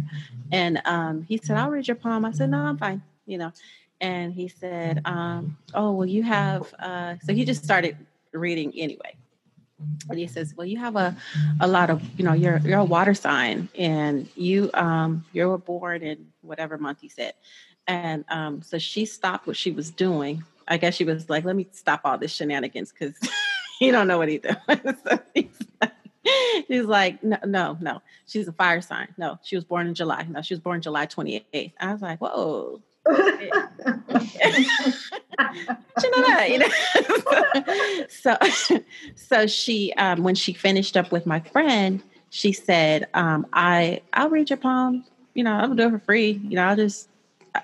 And 0.51 0.83
um, 0.87 1.23
he 1.23 1.37
said 1.37 1.57
i'll 1.57 1.71
read 1.71 1.87
your 1.87 1.95
palm. 1.95 2.25
I 2.25 2.33
said 2.33 2.51
no 2.51 2.59
i'm 2.59 2.79
fine 2.79 3.03
you 3.31 3.39
know 3.39 3.53
and 4.01 4.33
he 4.33 4.49
said 4.49 5.03
um, 5.05 5.57
oh 5.75 5.93
well 5.93 6.07
you 6.07 6.23
have 6.23 6.73
uh, 6.79 7.15
so 7.23 7.33
he 7.33 7.45
just 7.45 7.63
started 7.65 7.97
reading 8.33 8.73
anyway. 8.77 9.17
And 10.11 10.19
he 10.19 10.27
says, 10.27 10.55
"Well, 10.55 10.67
you 10.67 10.77
have 10.79 10.97
a, 10.97 11.17
a 11.61 11.67
lot 11.67 11.89
of, 11.89 12.03
you 12.19 12.25
know, 12.25 12.35
you're 12.35 12.59
you're 12.59 12.81
a 12.81 12.85
water 12.85 13.15
sign, 13.15 13.69
and 13.79 14.29
you 14.37 14.71
um 14.75 15.25
you 15.33 15.49
were 15.49 15.59
born 15.59 16.03
in 16.03 16.27
whatever 16.43 16.77
month 16.77 17.01
he 17.01 17.09
said, 17.09 17.33
And 17.87 18.25
um, 18.29 18.63
so 18.63 18.79
she 18.79 19.07
stopped 19.07 19.47
what 19.47 19.57
she 19.57 19.71
was 19.71 19.91
doing. 19.91 20.45
I 20.69 20.77
guess 20.77 20.95
she 20.95 21.05
was 21.05 21.29
like, 21.29 21.45
let 21.45 21.57
me 21.57 21.67
stop 21.73 22.03
all 22.05 22.19
this 22.19 22.33
shenanigans 22.33 22.93
because 22.93 23.19
you 23.81 23.91
don't 23.93 24.07
know 24.07 24.19
what 24.19 24.29
he's 24.29 24.41
doing. 24.41 24.97
so 25.05 25.19
he's 25.35 25.49
like, 25.81 25.93
she's 26.69 26.85
like, 26.85 27.25
no, 27.25 27.39
no, 27.45 27.79
no. 27.81 28.03
She's 28.27 28.47
a 28.47 28.53
fire 28.53 28.81
sign. 28.81 29.09
No, 29.17 29.39
she 29.43 29.57
was 29.57 29.65
born 29.65 29.89
in 29.89 29.95
July. 29.95 30.27
No, 30.29 30.43
she 30.43 30.55
was 30.55 30.61
born 30.61 30.81
July 30.81 31.07
28th. 31.07 31.73
I 31.81 31.93
was 31.93 32.03
like, 32.03 32.21
whoa. 32.21 32.81
You 36.49 36.59
know 36.59 36.69
so, 38.09 38.37
so 39.15 39.47
she, 39.47 39.93
um, 39.95 40.23
when 40.23 40.35
she 40.35 40.53
finished 40.53 40.97
up 40.97 41.13
with 41.13 41.27
my 41.27 41.41
friend, 41.41 42.03
she 42.31 42.53
said, 42.53 43.09
um, 43.15 43.47
I, 43.53 44.03
I'll 44.13 44.31
read 44.31 44.51
your 44.51 44.57
poem. 44.57 45.05
You 45.35 45.45
know, 45.45 45.53
I'll 45.53 45.75
do 45.75 45.87
it 45.87 45.91
for 45.91 45.99
free. 45.99 46.41
You 46.45 46.57
know, 46.57 46.65
I'll 46.65 46.77
just, 46.77 47.09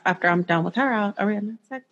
after 0.05 0.29
I'm 0.29 0.43
done 0.43 0.65
with 0.65 0.75
her, 0.75 0.93
I'll, 0.93 1.15
I'll 1.19 1.27
read. 1.27 1.43
And 1.43 1.53
I 1.53 1.69
said, 1.69 1.83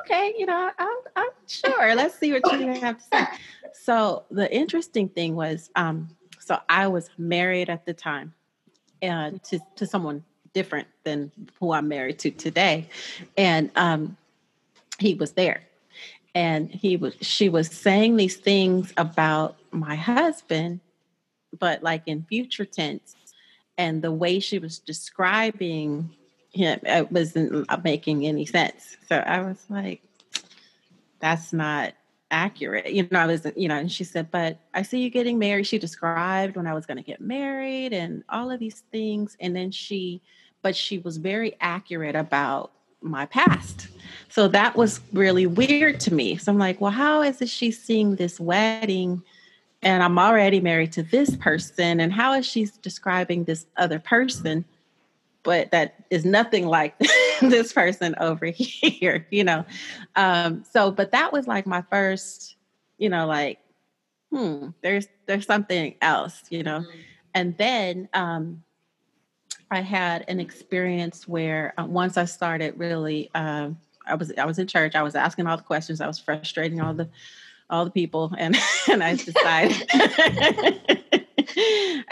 okay, 0.00 0.34
you 0.38 0.46
know, 0.46 0.70
I'm, 0.78 0.96
I'm 1.16 1.30
sure. 1.46 1.94
Let's 1.94 2.18
see 2.18 2.32
what 2.32 2.50
you 2.52 2.68
have 2.80 2.98
to 2.98 3.04
say. 3.04 3.26
So 3.72 4.24
the 4.30 4.52
interesting 4.54 5.08
thing 5.08 5.34
was, 5.36 5.70
um, 5.76 6.08
so 6.38 6.58
I 6.68 6.88
was 6.88 7.08
married 7.16 7.70
at 7.70 7.86
the 7.86 7.94
time, 7.94 8.34
uh, 9.02 9.30
to 9.44 9.60
to 9.76 9.86
someone 9.86 10.24
different 10.52 10.88
than 11.04 11.30
who 11.58 11.72
I'm 11.72 11.88
married 11.88 12.18
to 12.20 12.30
today, 12.30 12.88
and 13.36 13.70
um, 13.76 14.16
he 14.98 15.14
was 15.14 15.32
there, 15.32 15.62
and 16.34 16.70
he 16.70 16.96
was 16.96 17.14
she 17.20 17.48
was 17.48 17.68
saying 17.68 18.16
these 18.16 18.36
things 18.36 18.92
about 18.96 19.56
my 19.70 19.96
husband, 19.96 20.80
but 21.58 21.82
like 21.82 22.02
in 22.06 22.24
future 22.24 22.64
tense, 22.64 23.14
and 23.78 24.02
the 24.02 24.12
way 24.12 24.40
she 24.40 24.58
was 24.58 24.78
describing 24.78 26.10
him 26.52 26.80
it 26.82 27.10
wasn't 27.12 27.66
making 27.84 28.26
any 28.26 28.44
sense. 28.44 28.96
So 29.08 29.16
I 29.16 29.40
was 29.40 29.64
like, 29.68 30.02
that's 31.20 31.52
not 31.52 31.94
accurate. 32.30 32.92
You 32.92 33.08
know, 33.10 33.20
I 33.20 33.26
was, 33.26 33.46
you 33.56 33.68
know, 33.68 33.76
and 33.76 33.90
she 33.90 34.04
said, 34.04 34.30
but 34.30 34.58
I 34.74 34.82
see 34.82 35.00
you 35.00 35.10
getting 35.10 35.38
married. 35.38 35.66
She 35.66 35.78
described 35.78 36.56
when 36.56 36.66
I 36.66 36.74
was 36.74 36.86
going 36.86 36.96
to 36.96 37.02
get 37.02 37.20
married 37.20 37.92
and 37.92 38.24
all 38.28 38.50
of 38.50 38.60
these 38.60 38.82
things. 38.92 39.36
And 39.40 39.54
then 39.54 39.70
she, 39.70 40.22
but 40.62 40.76
she 40.76 40.98
was 40.98 41.16
very 41.16 41.56
accurate 41.60 42.16
about 42.16 42.72
my 43.02 43.26
past. 43.26 43.88
So 44.28 44.48
that 44.48 44.76
was 44.76 45.00
really 45.12 45.46
weird 45.46 46.00
to 46.00 46.14
me. 46.14 46.36
So 46.36 46.52
I'm 46.52 46.58
like, 46.58 46.80
well, 46.80 46.90
how 46.90 47.22
is 47.22 47.40
it 47.40 47.48
she 47.48 47.70
seeing 47.70 48.16
this 48.16 48.38
wedding 48.38 49.22
and 49.82 50.02
I'm 50.02 50.18
already 50.18 50.60
married 50.60 50.92
to 50.92 51.02
this 51.02 51.36
person? 51.36 52.00
And 52.00 52.12
how 52.12 52.34
is 52.34 52.46
she 52.46 52.68
describing 52.82 53.44
this 53.44 53.66
other 53.76 53.98
person? 53.98 54.64
but 55.42 55.70
that 55.70 55.94
is 56.10 56.24
nothing 56.24 56.66
like 56.66 56.98
this 57.40 57.72
person 57.72 58.14
over 58.20 58.46
here, 58.54 59.26
you 59.30 59.44
know. 59.44 59.64
Um, 60.16 60.64
so, 60.70 60.90
but 60.90 61.12
that 61.12 61.32
was 61.32 61.46
like 61.46 61.66
my 61.66 61.82
first, 61.90 62.56
you 62.98 63.08
know, 63.08 63.26
like, 63.26 63.58
hmm, 64.30 64.68
there's 64.82 65.08
there's 65.26 65.46
something 65.46 65.94
else, 66.00 66.42
you 66.50 66.62
know. 66.62 66.80
Mm-hmm. 66.80 66.98
And 67.34 67.56
then 67.58 68.08
um, 68.12 68.62
I 69.70 69.80
had 69.80 70.24
an 70.28 70.40
experience 70.40 71.28
where 71.28 71.74
uh, 71.78 71.84
once 71.84 72.16
I 72.16 72.24
started 72.24 72.78
really, 72.78 73.30
um, 73.34 73.78
I 74.06 74.14
was 74.14 74.32
I 74.36 74.44
was 74.44 74.58
in 74.58 74.66
church. 74.66 74.94
I 74.94 75.02
was 75.02 75.14
asking 75.14 75.46
all 75.46 75.56
the 75.56 75.62
questions. 75.62 76.00
I 76.00 76.06
was 76.06 76.18
frustrating 76.18 76.80
all 76.80 76.94
the 76.94 77.08
all 77.68 77.84
the 77.84 77.90
people, 77.90 78.32
and 78.36 78.56
and 78.90 79.02
I 79.02 79.16
decided. 79.16 79.86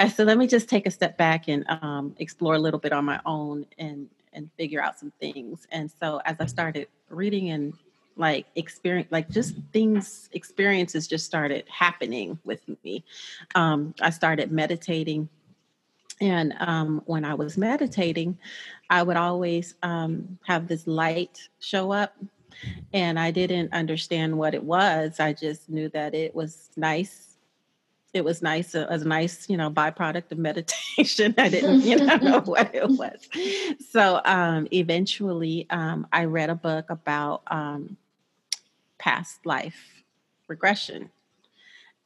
I 0.01 0.09
said, 0.09 0.27
let 0.27 0.39
me 0.39 0.47
just 0.47 0.69
take 0.69 0.87
a 0.87 0.91
step 0.91 1.17
back 1.17 1.49
and 1.49 1.65
um, 1.69 2.15
explore 2.19 2.55
a 2.55 2.59
little 2.59 2.81
bit 2.81 2.93
on 2.93 3.05
my 3.05 3.21
own 3.27 3.67
and 3.79 4.09
and 4.33 4.51
figure 4.57 4.83
out 4.83 4.99
some 4.99 5.13
things. 5.21 5.67
And 5.71 5.91
so 5.91 6.21
as 6.25 6.37
I 6.41 6.47
started 6.47 6.89
reading 7.09 7.51
and 7.51 7.75
like 8.17 8.47
experience, 8.57 9.11
like 9.11 9.29
just 9.31 9.55
things, 9.73 10.29
experiences 10.33 11.07
just 11.07 11.25
started 11.25 11.65
happening 11.69 12.39
with 12.45 12.61
me. 12.85 13.05
Um, 13.55 13.95
I 14.01 14.11
started 14.11 14.53
meditating. 14.53 15.29
And 16.21 16.55
um, 16.59 17.03
when 17.07 17.25
I 17.25 17.35
was 17.35 17.57
meditating, 17.57 18.39
I 18.91 19.03
would 19.03 19.17
always 19.17 19.75
um, 19.83 20.39
have 20.47 20.67
this 20.67 20.87
light 20.87 21.49
show 21.61 21.93
up 21.93 22.17
and 22.93 23.19
I 23.19 23.31
didn't 23.31 23.73
understand 23.73 24.37
what 24.37 24.55
it 24.55 24.65
was. 24.65 25.21
I 25.21 25.33
just 25.33 25.69
knew 25.69 25.89
that 25.91 26.15
it 26.15 26.35
was 26.35 26.71
nice. 26.77 27.37
It 28.15 28.25
was 28.25 28.43
nice 28.43 28.75
as 28.75 29.03
a 29.03 29.09
nice 29.09 29.49
you 29.49 29.57
know 29.57 29.71
byproduct 29.71 30.33
of 30.33 30.39
meditation. 30.39 31.35
I 31.39 31.49
didn't 31.49 31.83
you 31.83 31.97
know, 31.97 32.17
know 32.17 32.41
what 32.45 32.75
it 32.75 32.89
was. 32.89 33.29
So 33.91 34.21
um, 34.25 34.67
eventually 34.73 35.67
um, 35.71 36.07
i 36.13 36.25
read 36.25 36.51
a 36.51 36.55
book 36.55 36.91
about 36.91 37.43
um, 37.49 37.97
past 38.99 39.45
life 39.45 40.03
regression. 40.49 41.11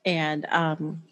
And 0.04 0.46
um, 0.46 1.04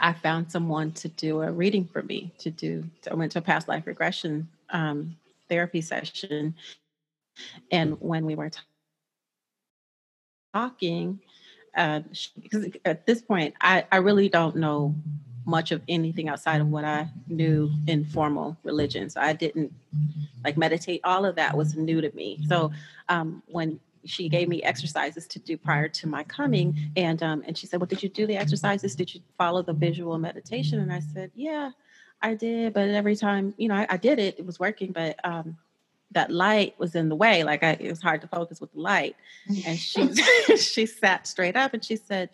i 0.00 0.12
found 0.12 0.50
someone 0.50 0.92
to 0.92 1.08
do 1.08 1.42
a 1.42 1.50
reading 1.50 1.84
for 1.84 2.02
me 2.02 2.32
to 2.38 2.50
do 2.50 2.84
i 3.10 3.14
went 3.14 3.32
to 3.32 3.38
a 3.38 3.42
past 3.42 3.68
life 3.68 3.86
regression 3.86 4.48
um, 4.70 5.16
therapy 5.48 5.80
session 5.80 6.54
and 7.70 8.00
when 8.00 8.24
we 8.26 8.34
were 8.34 8.50
t- 8.50 8.60
talking 10.54 11.20
because 11.74 12.66
uh, 12.66 12.78
at 12.84 13.06
this 13.06 13.20
point, 13.20 13.54
I, 13.60 13.84
I 13.90 13.96
really 13.96 14.28
don't 14.28 14.56
know 14.56 14.94
much 15.46 15.72
of 15.72 15.82
anything 15.88 16.28
outside 16.28 16.60
of 16.60 16.70
what 16.70 16.84
I 16.84 17.08
knew 17.28 17.70
in 17.86 18.04
formal 18.04 18.56
religion. 18.64 19.10
So 19.10 19.20
I 19.20 19.32
didn't 19.32 19.72
like 20.44 20.56
meditate. 20.56 21.00
All 21.04 21.26
of 21.26 21.36
that 21.36 21.56
was 21.56 21.74
new 21.76 22.00
to 22.00 22.10
me. 22.14 22.40
So 22.48 22.72
um, 23.08 23.42
when 23.48 23.80
she 24.04 24.28
gave 24.28 24.48
me 24.48 24.62
exercises 24.62 25.26
to 25.28 25.38
do 25.38 25.56
prior 25.56 25.88
to 25.88 26.06
my 26.06 26.24
coming, 26.24 26.76
and 26.96 27.22
um, 27.22 27.42
and 27.46 27.56
she 27.56 27.66
said, 27.66 27.80
"Well, 27.80 27.86
did 27.86 28.02
you 28.02 28.08
do 28.08 28.26
the 28.26 28.36
exercises? 28.36 28.94
Did 28.94 29.14
you 29.14 29.20
follow 29.38 29.62
the 29.62 29.72
visual 29.72 30.18
meditation?" 30.18 30.80
And 30.80 30.92
I 30.92 31.00
said, 31.00 31.30
"Yeah, 31.34 31.70
I 32.22 32.34
did, 32.34 32.74
but 32.74 32.88
every 32.88 33.16
time 33.16 33.54
you 33.56 33.68
know 33.68 33.74
I, 33.74 33.86
I 33.90 33.96
did 33.96 34.18
it, 34.18 34.38
it 34.38 34.46
was 34.46 34.58
working, 34.58 34.92
but 34.92 35.18
um, 35.24 35.56
that 36.12 36.30
light 36.30 36.74
was 36.78 36.94
in 36.94 37.08
the 37.08 37.16
way. 37.16 37.44
Like 37.44 37.62
I, 37.62 37.76
it 37.80 37.90
was 37.90 38.02
hard 38.02 38.20
to 38.22 38.28
focus 38.28 38.60
with 38.60 38.72
the 38.72 38.80
light. 38.80 39.16
And 39.66 39.78
she 39.78 40.14
she 40.56 40.86
sat 40.86 41.26
straight 41.26 41.56
up 41.56 41.74
and 41.74 41.84
she 41.84 41.96
said, 41.96 42.30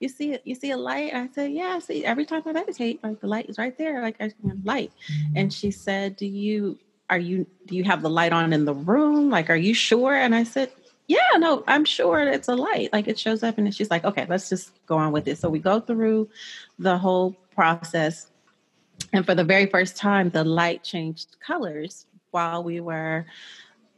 "You 0.00 0.08
see? 0.08 0.38
You 0.44 0.54
see 0.54 0.70
a 0.70 0.76
light?" 0.76 1.14
I 1.14 1.28
said, 1.34 1.52
"Yeah. 1.52 1.74
I 1.76 1.78
see 1.78 2.04
every 2.04 2.24
time 2.24 2.42
I 2.46 2.52
meditate, 2.52 3.02
like 3.02 3.20
the 3.20 3.26
light 3.26 3.48
is 3.48 3.58
right 3.58 3.76
there, 3.76 4.02
like 4.02 4.16
I 4.20 4.32
light." 4.64 4.92
And 5.34 5.52
she 5.52 5.70
said, 5.70 6.16
"Do 6.16 6.26
you 6.26 6.78
are 7.10 7.18
you 7.18 7.46
do 7.66 7.76
you 7.76 7.84
have 7.84 8.02
the 8.02 8.10
light 8.10 8.32
on 8.32 8.52
in 8.52 8.64
the 8.64 8.74
room? 8.74 9.30
Like, 9.30 9.50
are 9.50 9.56
you 9.56 9.74
sure?" 9.74 10.14
And 10.14 10.34
I 10.34 10.44
said, 10.44 10.70
yeah, 11.08 11.36
no, 11.38 11.64
I'm 11.66 11.84
sure 11.84 12.20
it's 12.20 12.48
a 12.48 12.54
light. 12.54 12.92
Like 12.92 13.08
it 13.08 13.18
shows 13.18 13.42
up, 13.42 13.58
and 13.58 13.74
she's 13.74 13.90
like, 13.90 14.04
okay, 14.04 14.26
let's 14.28 14.48
just 14.48 14.72
go 14.86 14.96
on 14.96 15.12
with 15.12 15.28
it. 15.28 15.38
So 15.38 15.48
we 15.48 15.58
go 15.58 15.80
through 15.80 16.28
the 16.78 16.96
whole 16.98 17.36
process. 17.54 18.28
And 19.12 19.26
for 19.26 19.34
the 19.34 19.44
very 19.44 19.66
first 19.66 19.96
time, 19.96 20.30
the 20.30 20.44
light 20.44 20.84
changed 20.84 21.36
colors 21.40 22.06
while 22.30 22.62
we 22.64 22.80
were 22.80 23.26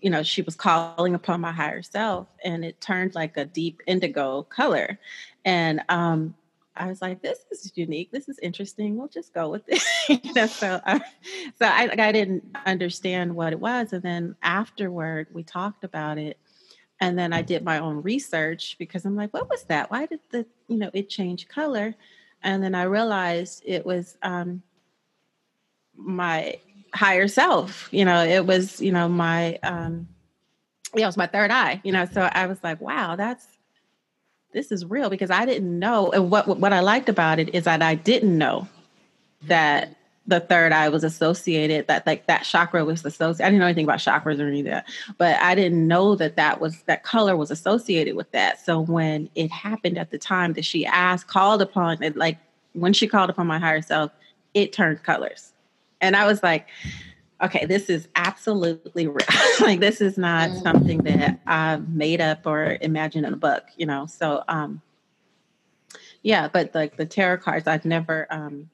you 0.00 0.11
know 0.11 0.22
she 0.22 0.42
was 0.42 0.55
calling 0.55 1.14
upon 1.14 1.40
my 1.40 1.52
higher 1.52 1.80
self 1.80 2.26
and 2.44 2.62
it 2.62 2.78
turned 2.80 3.14
like 3.14 3.36
a 3.38 3.44
deep 3.46 3.80
indigo 3.86 4.42
color 4.42 4.98
and 5.46 5.82
um 5.88 6.34
I 6.76 6.88
was 6.88 7.00
like, 7.00 7.22
"This 7.22 7.38
is 7.52 7.72
unique. 7.76 8.11
This 8.11 8.28
is 8.28 8.38
interesting. 8.40 8.96
We'll 8.96 9.09
just 9.09 9.32
go 9.32 9.48
with 9.48 9.62
it." 9.68 9.82
you 10.24 10.32
know, 10.32 10.46
so, 10.46 10.80
so 10.84 11.66
I, 11.66 11.88
I 11.96 12.12
didn't 12.12 12.57
understand 12.66 13.36
what 13.36 13.52
it 13.52 13.61
was, 13.61 13.92
and 13.92 14.02
then 14.02 14.34
afterward, 14.42 15.28
we 15.32 15.44
talked 15.44 15.84
about 15.84 16.18
it, 16.18 16.36
and 17.05 17.18
then 17.18 17.34
I 17.34 17.42
did 17.42 17.62
my 17.62 17.80
own 17.80 18.02
research 18.02 18.76
because 18.78 19.05
I'm 19.05 19.14
like, 19.14 19.34
"What 19.34 19.50
was 19.50 19.64
that? 19.64 19.90
Why 19.90 20.07
did 20.07 20.20
the 20.30 20.46
you 20.68 20.78
know 20.78 20.90
it 20.94 21.11
change 21.11 21.48
color?" 21.48 21.94
And 22.42 22.62
then 22.62 22.74
I 22.74 22.84
realized 22.84 23.62
it 23.66 23.84
was 23.84 24.16
um, 24.22 24.62
my 25.94 26.59
higher 26.94 27.28
self. 27.28 27.88
You 27.92 28.07
know, 28.07 28.24
it 28.24 28.46
was, 28.46 28.80
you 28.80 28.90
know, 28.90 29.09
my 29.09 29.59
um 29.62 30.09
yeah, 30.94 31.05
it 31.05 31.07
was 31.07 31.16
my 31.16 31.26
third 31.26 31.50
eye, 31.50 31.80
you 31.84 31.92
know. 31.92 32.07
So 32.11 32.22
I 32.22 32.46
was 32.46 32.62
like, 32.64 32.80
wow, 32.80 33.16
that's 33.16 33.46
this 34.55 34.72
is 34.72 34.86
real 34.86 35.11
because 35.11 35.30
I 35.30 35.44
didn't 35.44 35.78
know. 35.78 36.11
And 36.11 36.30
what 36.30 36.48
what 36.48 36.72
I 36.72 36.80
liked 36.80 37.11
about 37.11 37.38
it 37.38 37.55
is 37.55 37.64
that 37.64 37.82
I 37.82 37.96
didn't 37.96 38.38
know 38.38 38.66
that 39.42 39.94
the 40.26 40.40
third 40.40 40.72
eye 40.72 40.88
was 40.88 41.04
associated 41.04 41.86
that 41.86 42.06
like 42.06 42.26
that 42.26 42.44
chakra 42.44 42.84
was 42.84 43.04
associated. 43.04 43.44
I 43.44 43.50
didn't 43.50 43.60
know 43.60 43.66
anything 43.66 43.84
about 43.84 43.98
chakras 43.98 44.40
or 44.40 44.48
any 44.48 44.60
of 44.60 44.66
that, 44.66 44.86
but 45.18 45.36
I 45.40 45.54
didn't 45.54 45.86
know 45.86 46.14
that 46.16 46.36
that 46.36 46.60
was 46.60 46.82
that 46.82 47.02
color 47.02 47.36
was 47.36 47.50
associated 47.50 48.16
with 48.16 48.30
that. 48.32 48.64
So 48.64 48.80
when 48.80 49.28
it 49.34 49.50
happened 49.50 49.98
at 49.98 50.10
the 50.10 50.18
time 50.18 50.54
that 50.54 50.64
she 50.64 50.86
asked, 50.86 51.28
called 51.28 51.60
upon 51.60 52.02
it, 52.02 52.16
like 52.16 52.38
when 52.72 52.92
she 52.92 53.06
called 53.06 53.28
upon 53.28 53.46
my 53.46 53.58
higher 53.58 53.82
self, 53.82 54.12
it 54.54 54.72
turned 54.72 55.02
colors. 55.02 55.52
And 56.00 56.16
I 56.16 56.26
was 56.26 56.42
like, 56.42 56.68
okay, 57.42 57.66
this 57.66 57.90
is 57.90 58.08
absolutely 58.16 59.06
real. 59.06 59.26
like 59.60 59.80
this 59.80 60.00
is 60.00 60.16
not 60.16 60.50
mm. 60.50 60.62
something 60.62 60.98
that 60.98 61.40
I 61.46 61.76
made 61.76 62.20
up 62.20 62.46
or 62.46 62.78
imagined 62.80 63.26
in 63.26 63.34
a 63.34 63.36
book, 63.36 63.64
you 63.76 63.84
know. 63.84 64.06
So 64.06 64.42
um 64.48 64.80
yeah, 66.22 66.48
but 66.48 66.74
like 66.74 66.96
the 66.96 67.04
tarot 67.04 67.38
cards, 67.38 67.66
I've 67.66 67.84
never 67.84 68.26
um 68.30 68.70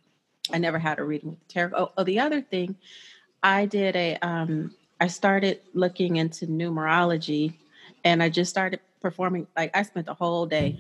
I 0.53 0.59
never 0.59 0.79
had 0.79 0.99
a 0.99 1.05
reading 1.05 1.31
with 1.31 1.41
the 1.41 1.53
tarot. 1.53 1.73
Oh, 1.77 1.93
oh 1.97 2.05
the 2.05 2.21
other 2.21 2.41
thing, 2.41 2.77
I 3.43 3.67
did 3.67 3.97
a 3.97 4.17
um 4.23 4.75
I 5.01 5.07
started 5.07 5.61
looking 5.73 6.17
into 6.17 6.47
numerology 6.47 7.55
and 8.05 8.23
I 8.23 8.29
just 8.29 8.51
started 8.51 8.81
performing. 9.01 9.47
Like 9.57 9.71
I 9.75 9.83
spent 9.83 10.07
the 10.07 10.15
whole 10.15 10.47
day 10.47 10.79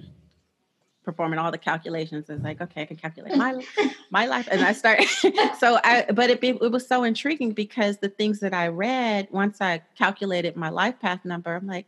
performing 1.04 1.38
all 1.38 1.50
the 1.50 1.58
calculations. 1.58 2.28
It's 2.28 2.44
like, 2.44 2.61
okay, 2.61 2.82
I 2.82 2.84
can 2.86 2.96
calculate 2.96 3.36
my 3.36 3.62
my 4.11 4.26
life, 4.26 4.48
and 4.50 4.62
I 4.62 4.72
started. 4.72 5.08
so 5.58 5.78
I, 5.82 6.06
but 6.12 6.30
it 6.30 6.42
it 6.42 6.70
was 6.70 6.86
so 6.86 7.04
intriguing 7.04 7.52
because 7.52 7.98
the 7.98 8.08
things 8.08 8.40
that 8.40 8.54
I 8.54 8.68
read 8.68 9.28
once 9.30 9.61
I 9.61 9.82
calculated 9.96 10.56
my 10.56 10.68
life 10.68 11.00
path 11.00 11.24
number, 11.24 11.54
I'm 11.54 11.66
like, 11.66 11.86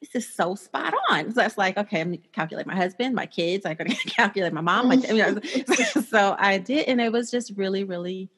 this 0.00 0.14
is 0.14 0.32
so 0.32 0.54
spot 0.54 0.94
on. 1.10 1.26
So 1.28 1.40
that's 1.40 1.58
like, 1.58 1.76
okay, 1.76 2.00
I'm 2.00 2.08
gonna 2.08 2.22
calculate 2.32 2.66
my 2.66 2.76
husband, 2.76 3.14
my 3.14 3.26
kids. 3.26 3.66
I'm 3.66 3.76
gonna 3.76 3.94
calculate 4.06 4.52
my 4.52 4.60
mom. 4.60 4.88
My, 4.88 4.94
you 4.94 5.18
know, 5.18 5.40
so 6.08 6.36
I 6.38 6.58
did, 6.58 6.86
and 6.88 7.00
it 7.00 7.12
was 7.12 7.30
just 7.30 7.52
really, 7.56 7.84
really 7.84 8.28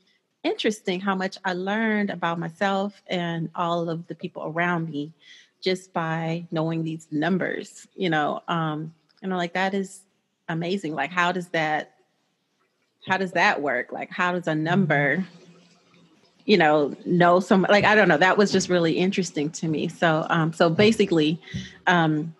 interesting 0.42 1.00
how 1.00 1.14
much 1.14 1.36
I 1.44 1.52
learned 1.52 2.10
about 2.10 2.38
myself 2.38 3.02
and 3.08 3.50
all 3.54 3.90
of 3.90 4.06
the 4.06 4.14
people 4.14 4.44
around 4.44 4.88
me 4.88 5.12
just 5.60 5.92
by 5.92 6.46
knowing 6.50 6.82
these 6.82 7.06
numbers. 7.10 7.86
You 7.94 8.10
know, 8.10 8.42
um, 8.48 8.94
and 9.22 9.32
I'm 9.32 9.38
like 9.38 9.54
that 9.54 9.74
is 9.74 10.00
amazing. 10.48 10.94
Like, 10.94 11.10
how 11.10 11.32
does 11.32 11.48
that? 11.48 11.94
How 13.06 13.16
does 13.16 13.32
that 13.32 13.60
work? 13.60 13.92
Like, 13.92 14.10
how 14.10 14.32
does 14.32 14.46
a 14.46 14.54
number 14.54 15.24
you 16.50 16.58
know 16.58 16.92
know 17.06 17.38
some 17.38 17.64
like 17.70 17.84
i 17.84 17.94
don't 17.94 18.08
know 18.08 18.16
that 18.16 18.36
was 18.36 18.50
just 18.50 18.68
really 18.68 18.94
interesting 18.94 19.48
to 19.50 19.68
me 19.68 19.86
so 19.86 20.26
um 20.30 20.52
so 20.52 20.68
basically 20.68 21.40
um 21.86 22.34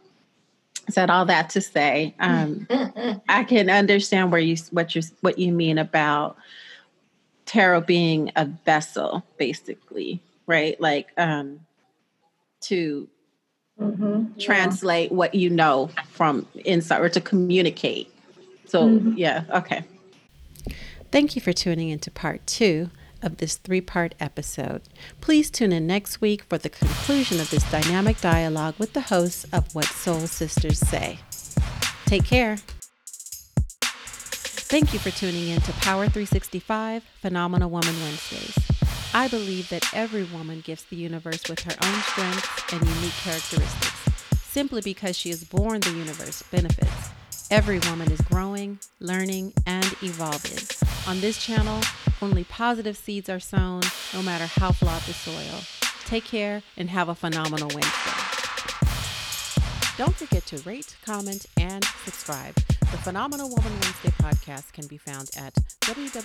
said 0.89 1.09
all 1.09 1.25
that 1.25 1.49
to 1.49 1.61
say 1.61 2.13
um 2.19 2.67
i 3.29 3.45
can 3.45 3.71
understand 3.71 4.33
where 4.33 4.41
you 4.41 4.57
what 4.73 4.97
you 4.97 5.03
what 5.21 5.39
you 5.39 5.53
mean 5.53 5.79
about 5.79 6.37
tarot 7.47 7.83
being 7.83 8.33
a 8.35 8.47
vessel 8.65 9.25
basically 9.39 10.21
right 10.49 10.81
like 10.81 11.13
um 11.17 11.61
to 12.61 13.09
mm-hmm. 13.81 14.25
translate 14.41 15.13
yeah. 15.13 15.17
what 15.17 15.37
you 15.37 15.49
know 15.49 15.89
from 16.09 16.45
inside 16.65 17.01
or 17.01 17.09
to 17.09 17.21
communicate 17.21 18.13
so 18.67 18.89
mm-hmm. 18.89 19.13
yeah 19.17 19.45
okay 19.51 19.85
thank 21.13 21.37
you 21.37 21.41
for 21.41 21.53
tuning 21.53 21.91
into 21.91 22.11
part 22.11 22.45
two 22.45 22.91
of 23.23 23.39
this 23.39 23.57
three 23.57 23.81
part 23.81 24.15
episode. 24.21 24.83
Please 25.21 25.51
tune 25.51 25.73
in 25.73 25.87
next 25.87 26.21
week 26.21 26.43
for 26.45 26.59
the 26.59 26.69
conclusion 26.69 27.41
of 27.41 27.51
this 27.51 27.69
dynamic 27.71 28.21
dialogue 28.21 28.75
with 28.79 28.93
the 28.93 29.03
hosts 29.03 29.45
of 29.53 29.75
What 29.75 29.87
Soul 29.87 30.27
Sisters 30.27 30.79
Say. 30.79 31.19
Take 32.07 32.25
care. 32.25 32.59
Thank 34.71 34.93
you 34.93 34.99
for 35.01 35.11
tuning 35.11 35.49
in 35.49 35.61
to 35.63 35.73
Power 35.73 36.09
365 36.09 37.03
Phenomenal 37.21 37.71
Woman 37.71 37.95
Wednesdays. 38.03 38.57
I 39.13 39.27
believe 39.27 39.69
that 39.71 39.93
every 39.93 40.23
woman 40.23 40.61
gifts 40.61 40.85
the 40.85 40.97
universe 40.97 41.49
with 41.49 41.59
her 41.61 41.75
own 41.83 42.01
strengths 42.03 42.73
and 42.73 42.81
unique 42.81 43.13
characteristics, 43.15 44.41
simply 44.45 44.81
because 44.81 45.17
she 45.17 45.31
is 45.31 45.43
born 45.43 45.81
the 45.81 45.91
universe 45.91 46.45
benefits. 46.53 47.11
Every 47.51 47.81
woman 47.81 48.13
is 48.13 48.21
growing, 48.21 48.79
learning, 49.01 49.53
and 49.67 49.87
evolving. 50.03 50.59
On 51.11 51.21
this 51.21 51.45
channel, 51.45 51.81
only 52.23 52.45
positive 52.45 52.97
seeds 52.97 53.29
are 53.29 53.41
sown, 53.41 53.83
no 54.15 54.23
matter 54.23 54.47
how 54.47 54.71
flawed 54.71 55.03
the 55.03 55.13
soil. 55.13 55.61
Take 56.05 56.25
care 56.25 56.63
and 56.77 56.89
have 56.89 57.09
a 57.09 57.17
phenomenal 57.17 57.69
Wednesday. 57.75 57.91
Don't 59.99 60.15
forget 60.15 60.47
to 60.47 60.59
rate, 60.59 60.95
comment, 61.05 61.47
and 61.57 61.85
subscribe. 62.05 62.55
The 62.55 62.99
Phenomenal 62.99 63.49
Woman 63.49 63.73
Wednesday 63.73 64.11
podcast 64.23 64.73
can 64.73 64.87
be 64.87 64.99
found 64.99 65.31
at 65.37 65.53
www.pwwr.com 65.81 66.23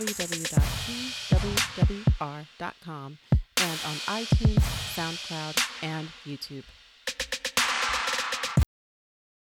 and 3.58 3.80
on 3.88 3.96
iTunes, 4.22 4.62
SoundCloud, 4.94 5.58
and 5.82 6.10
YouTube. 6.28 6.64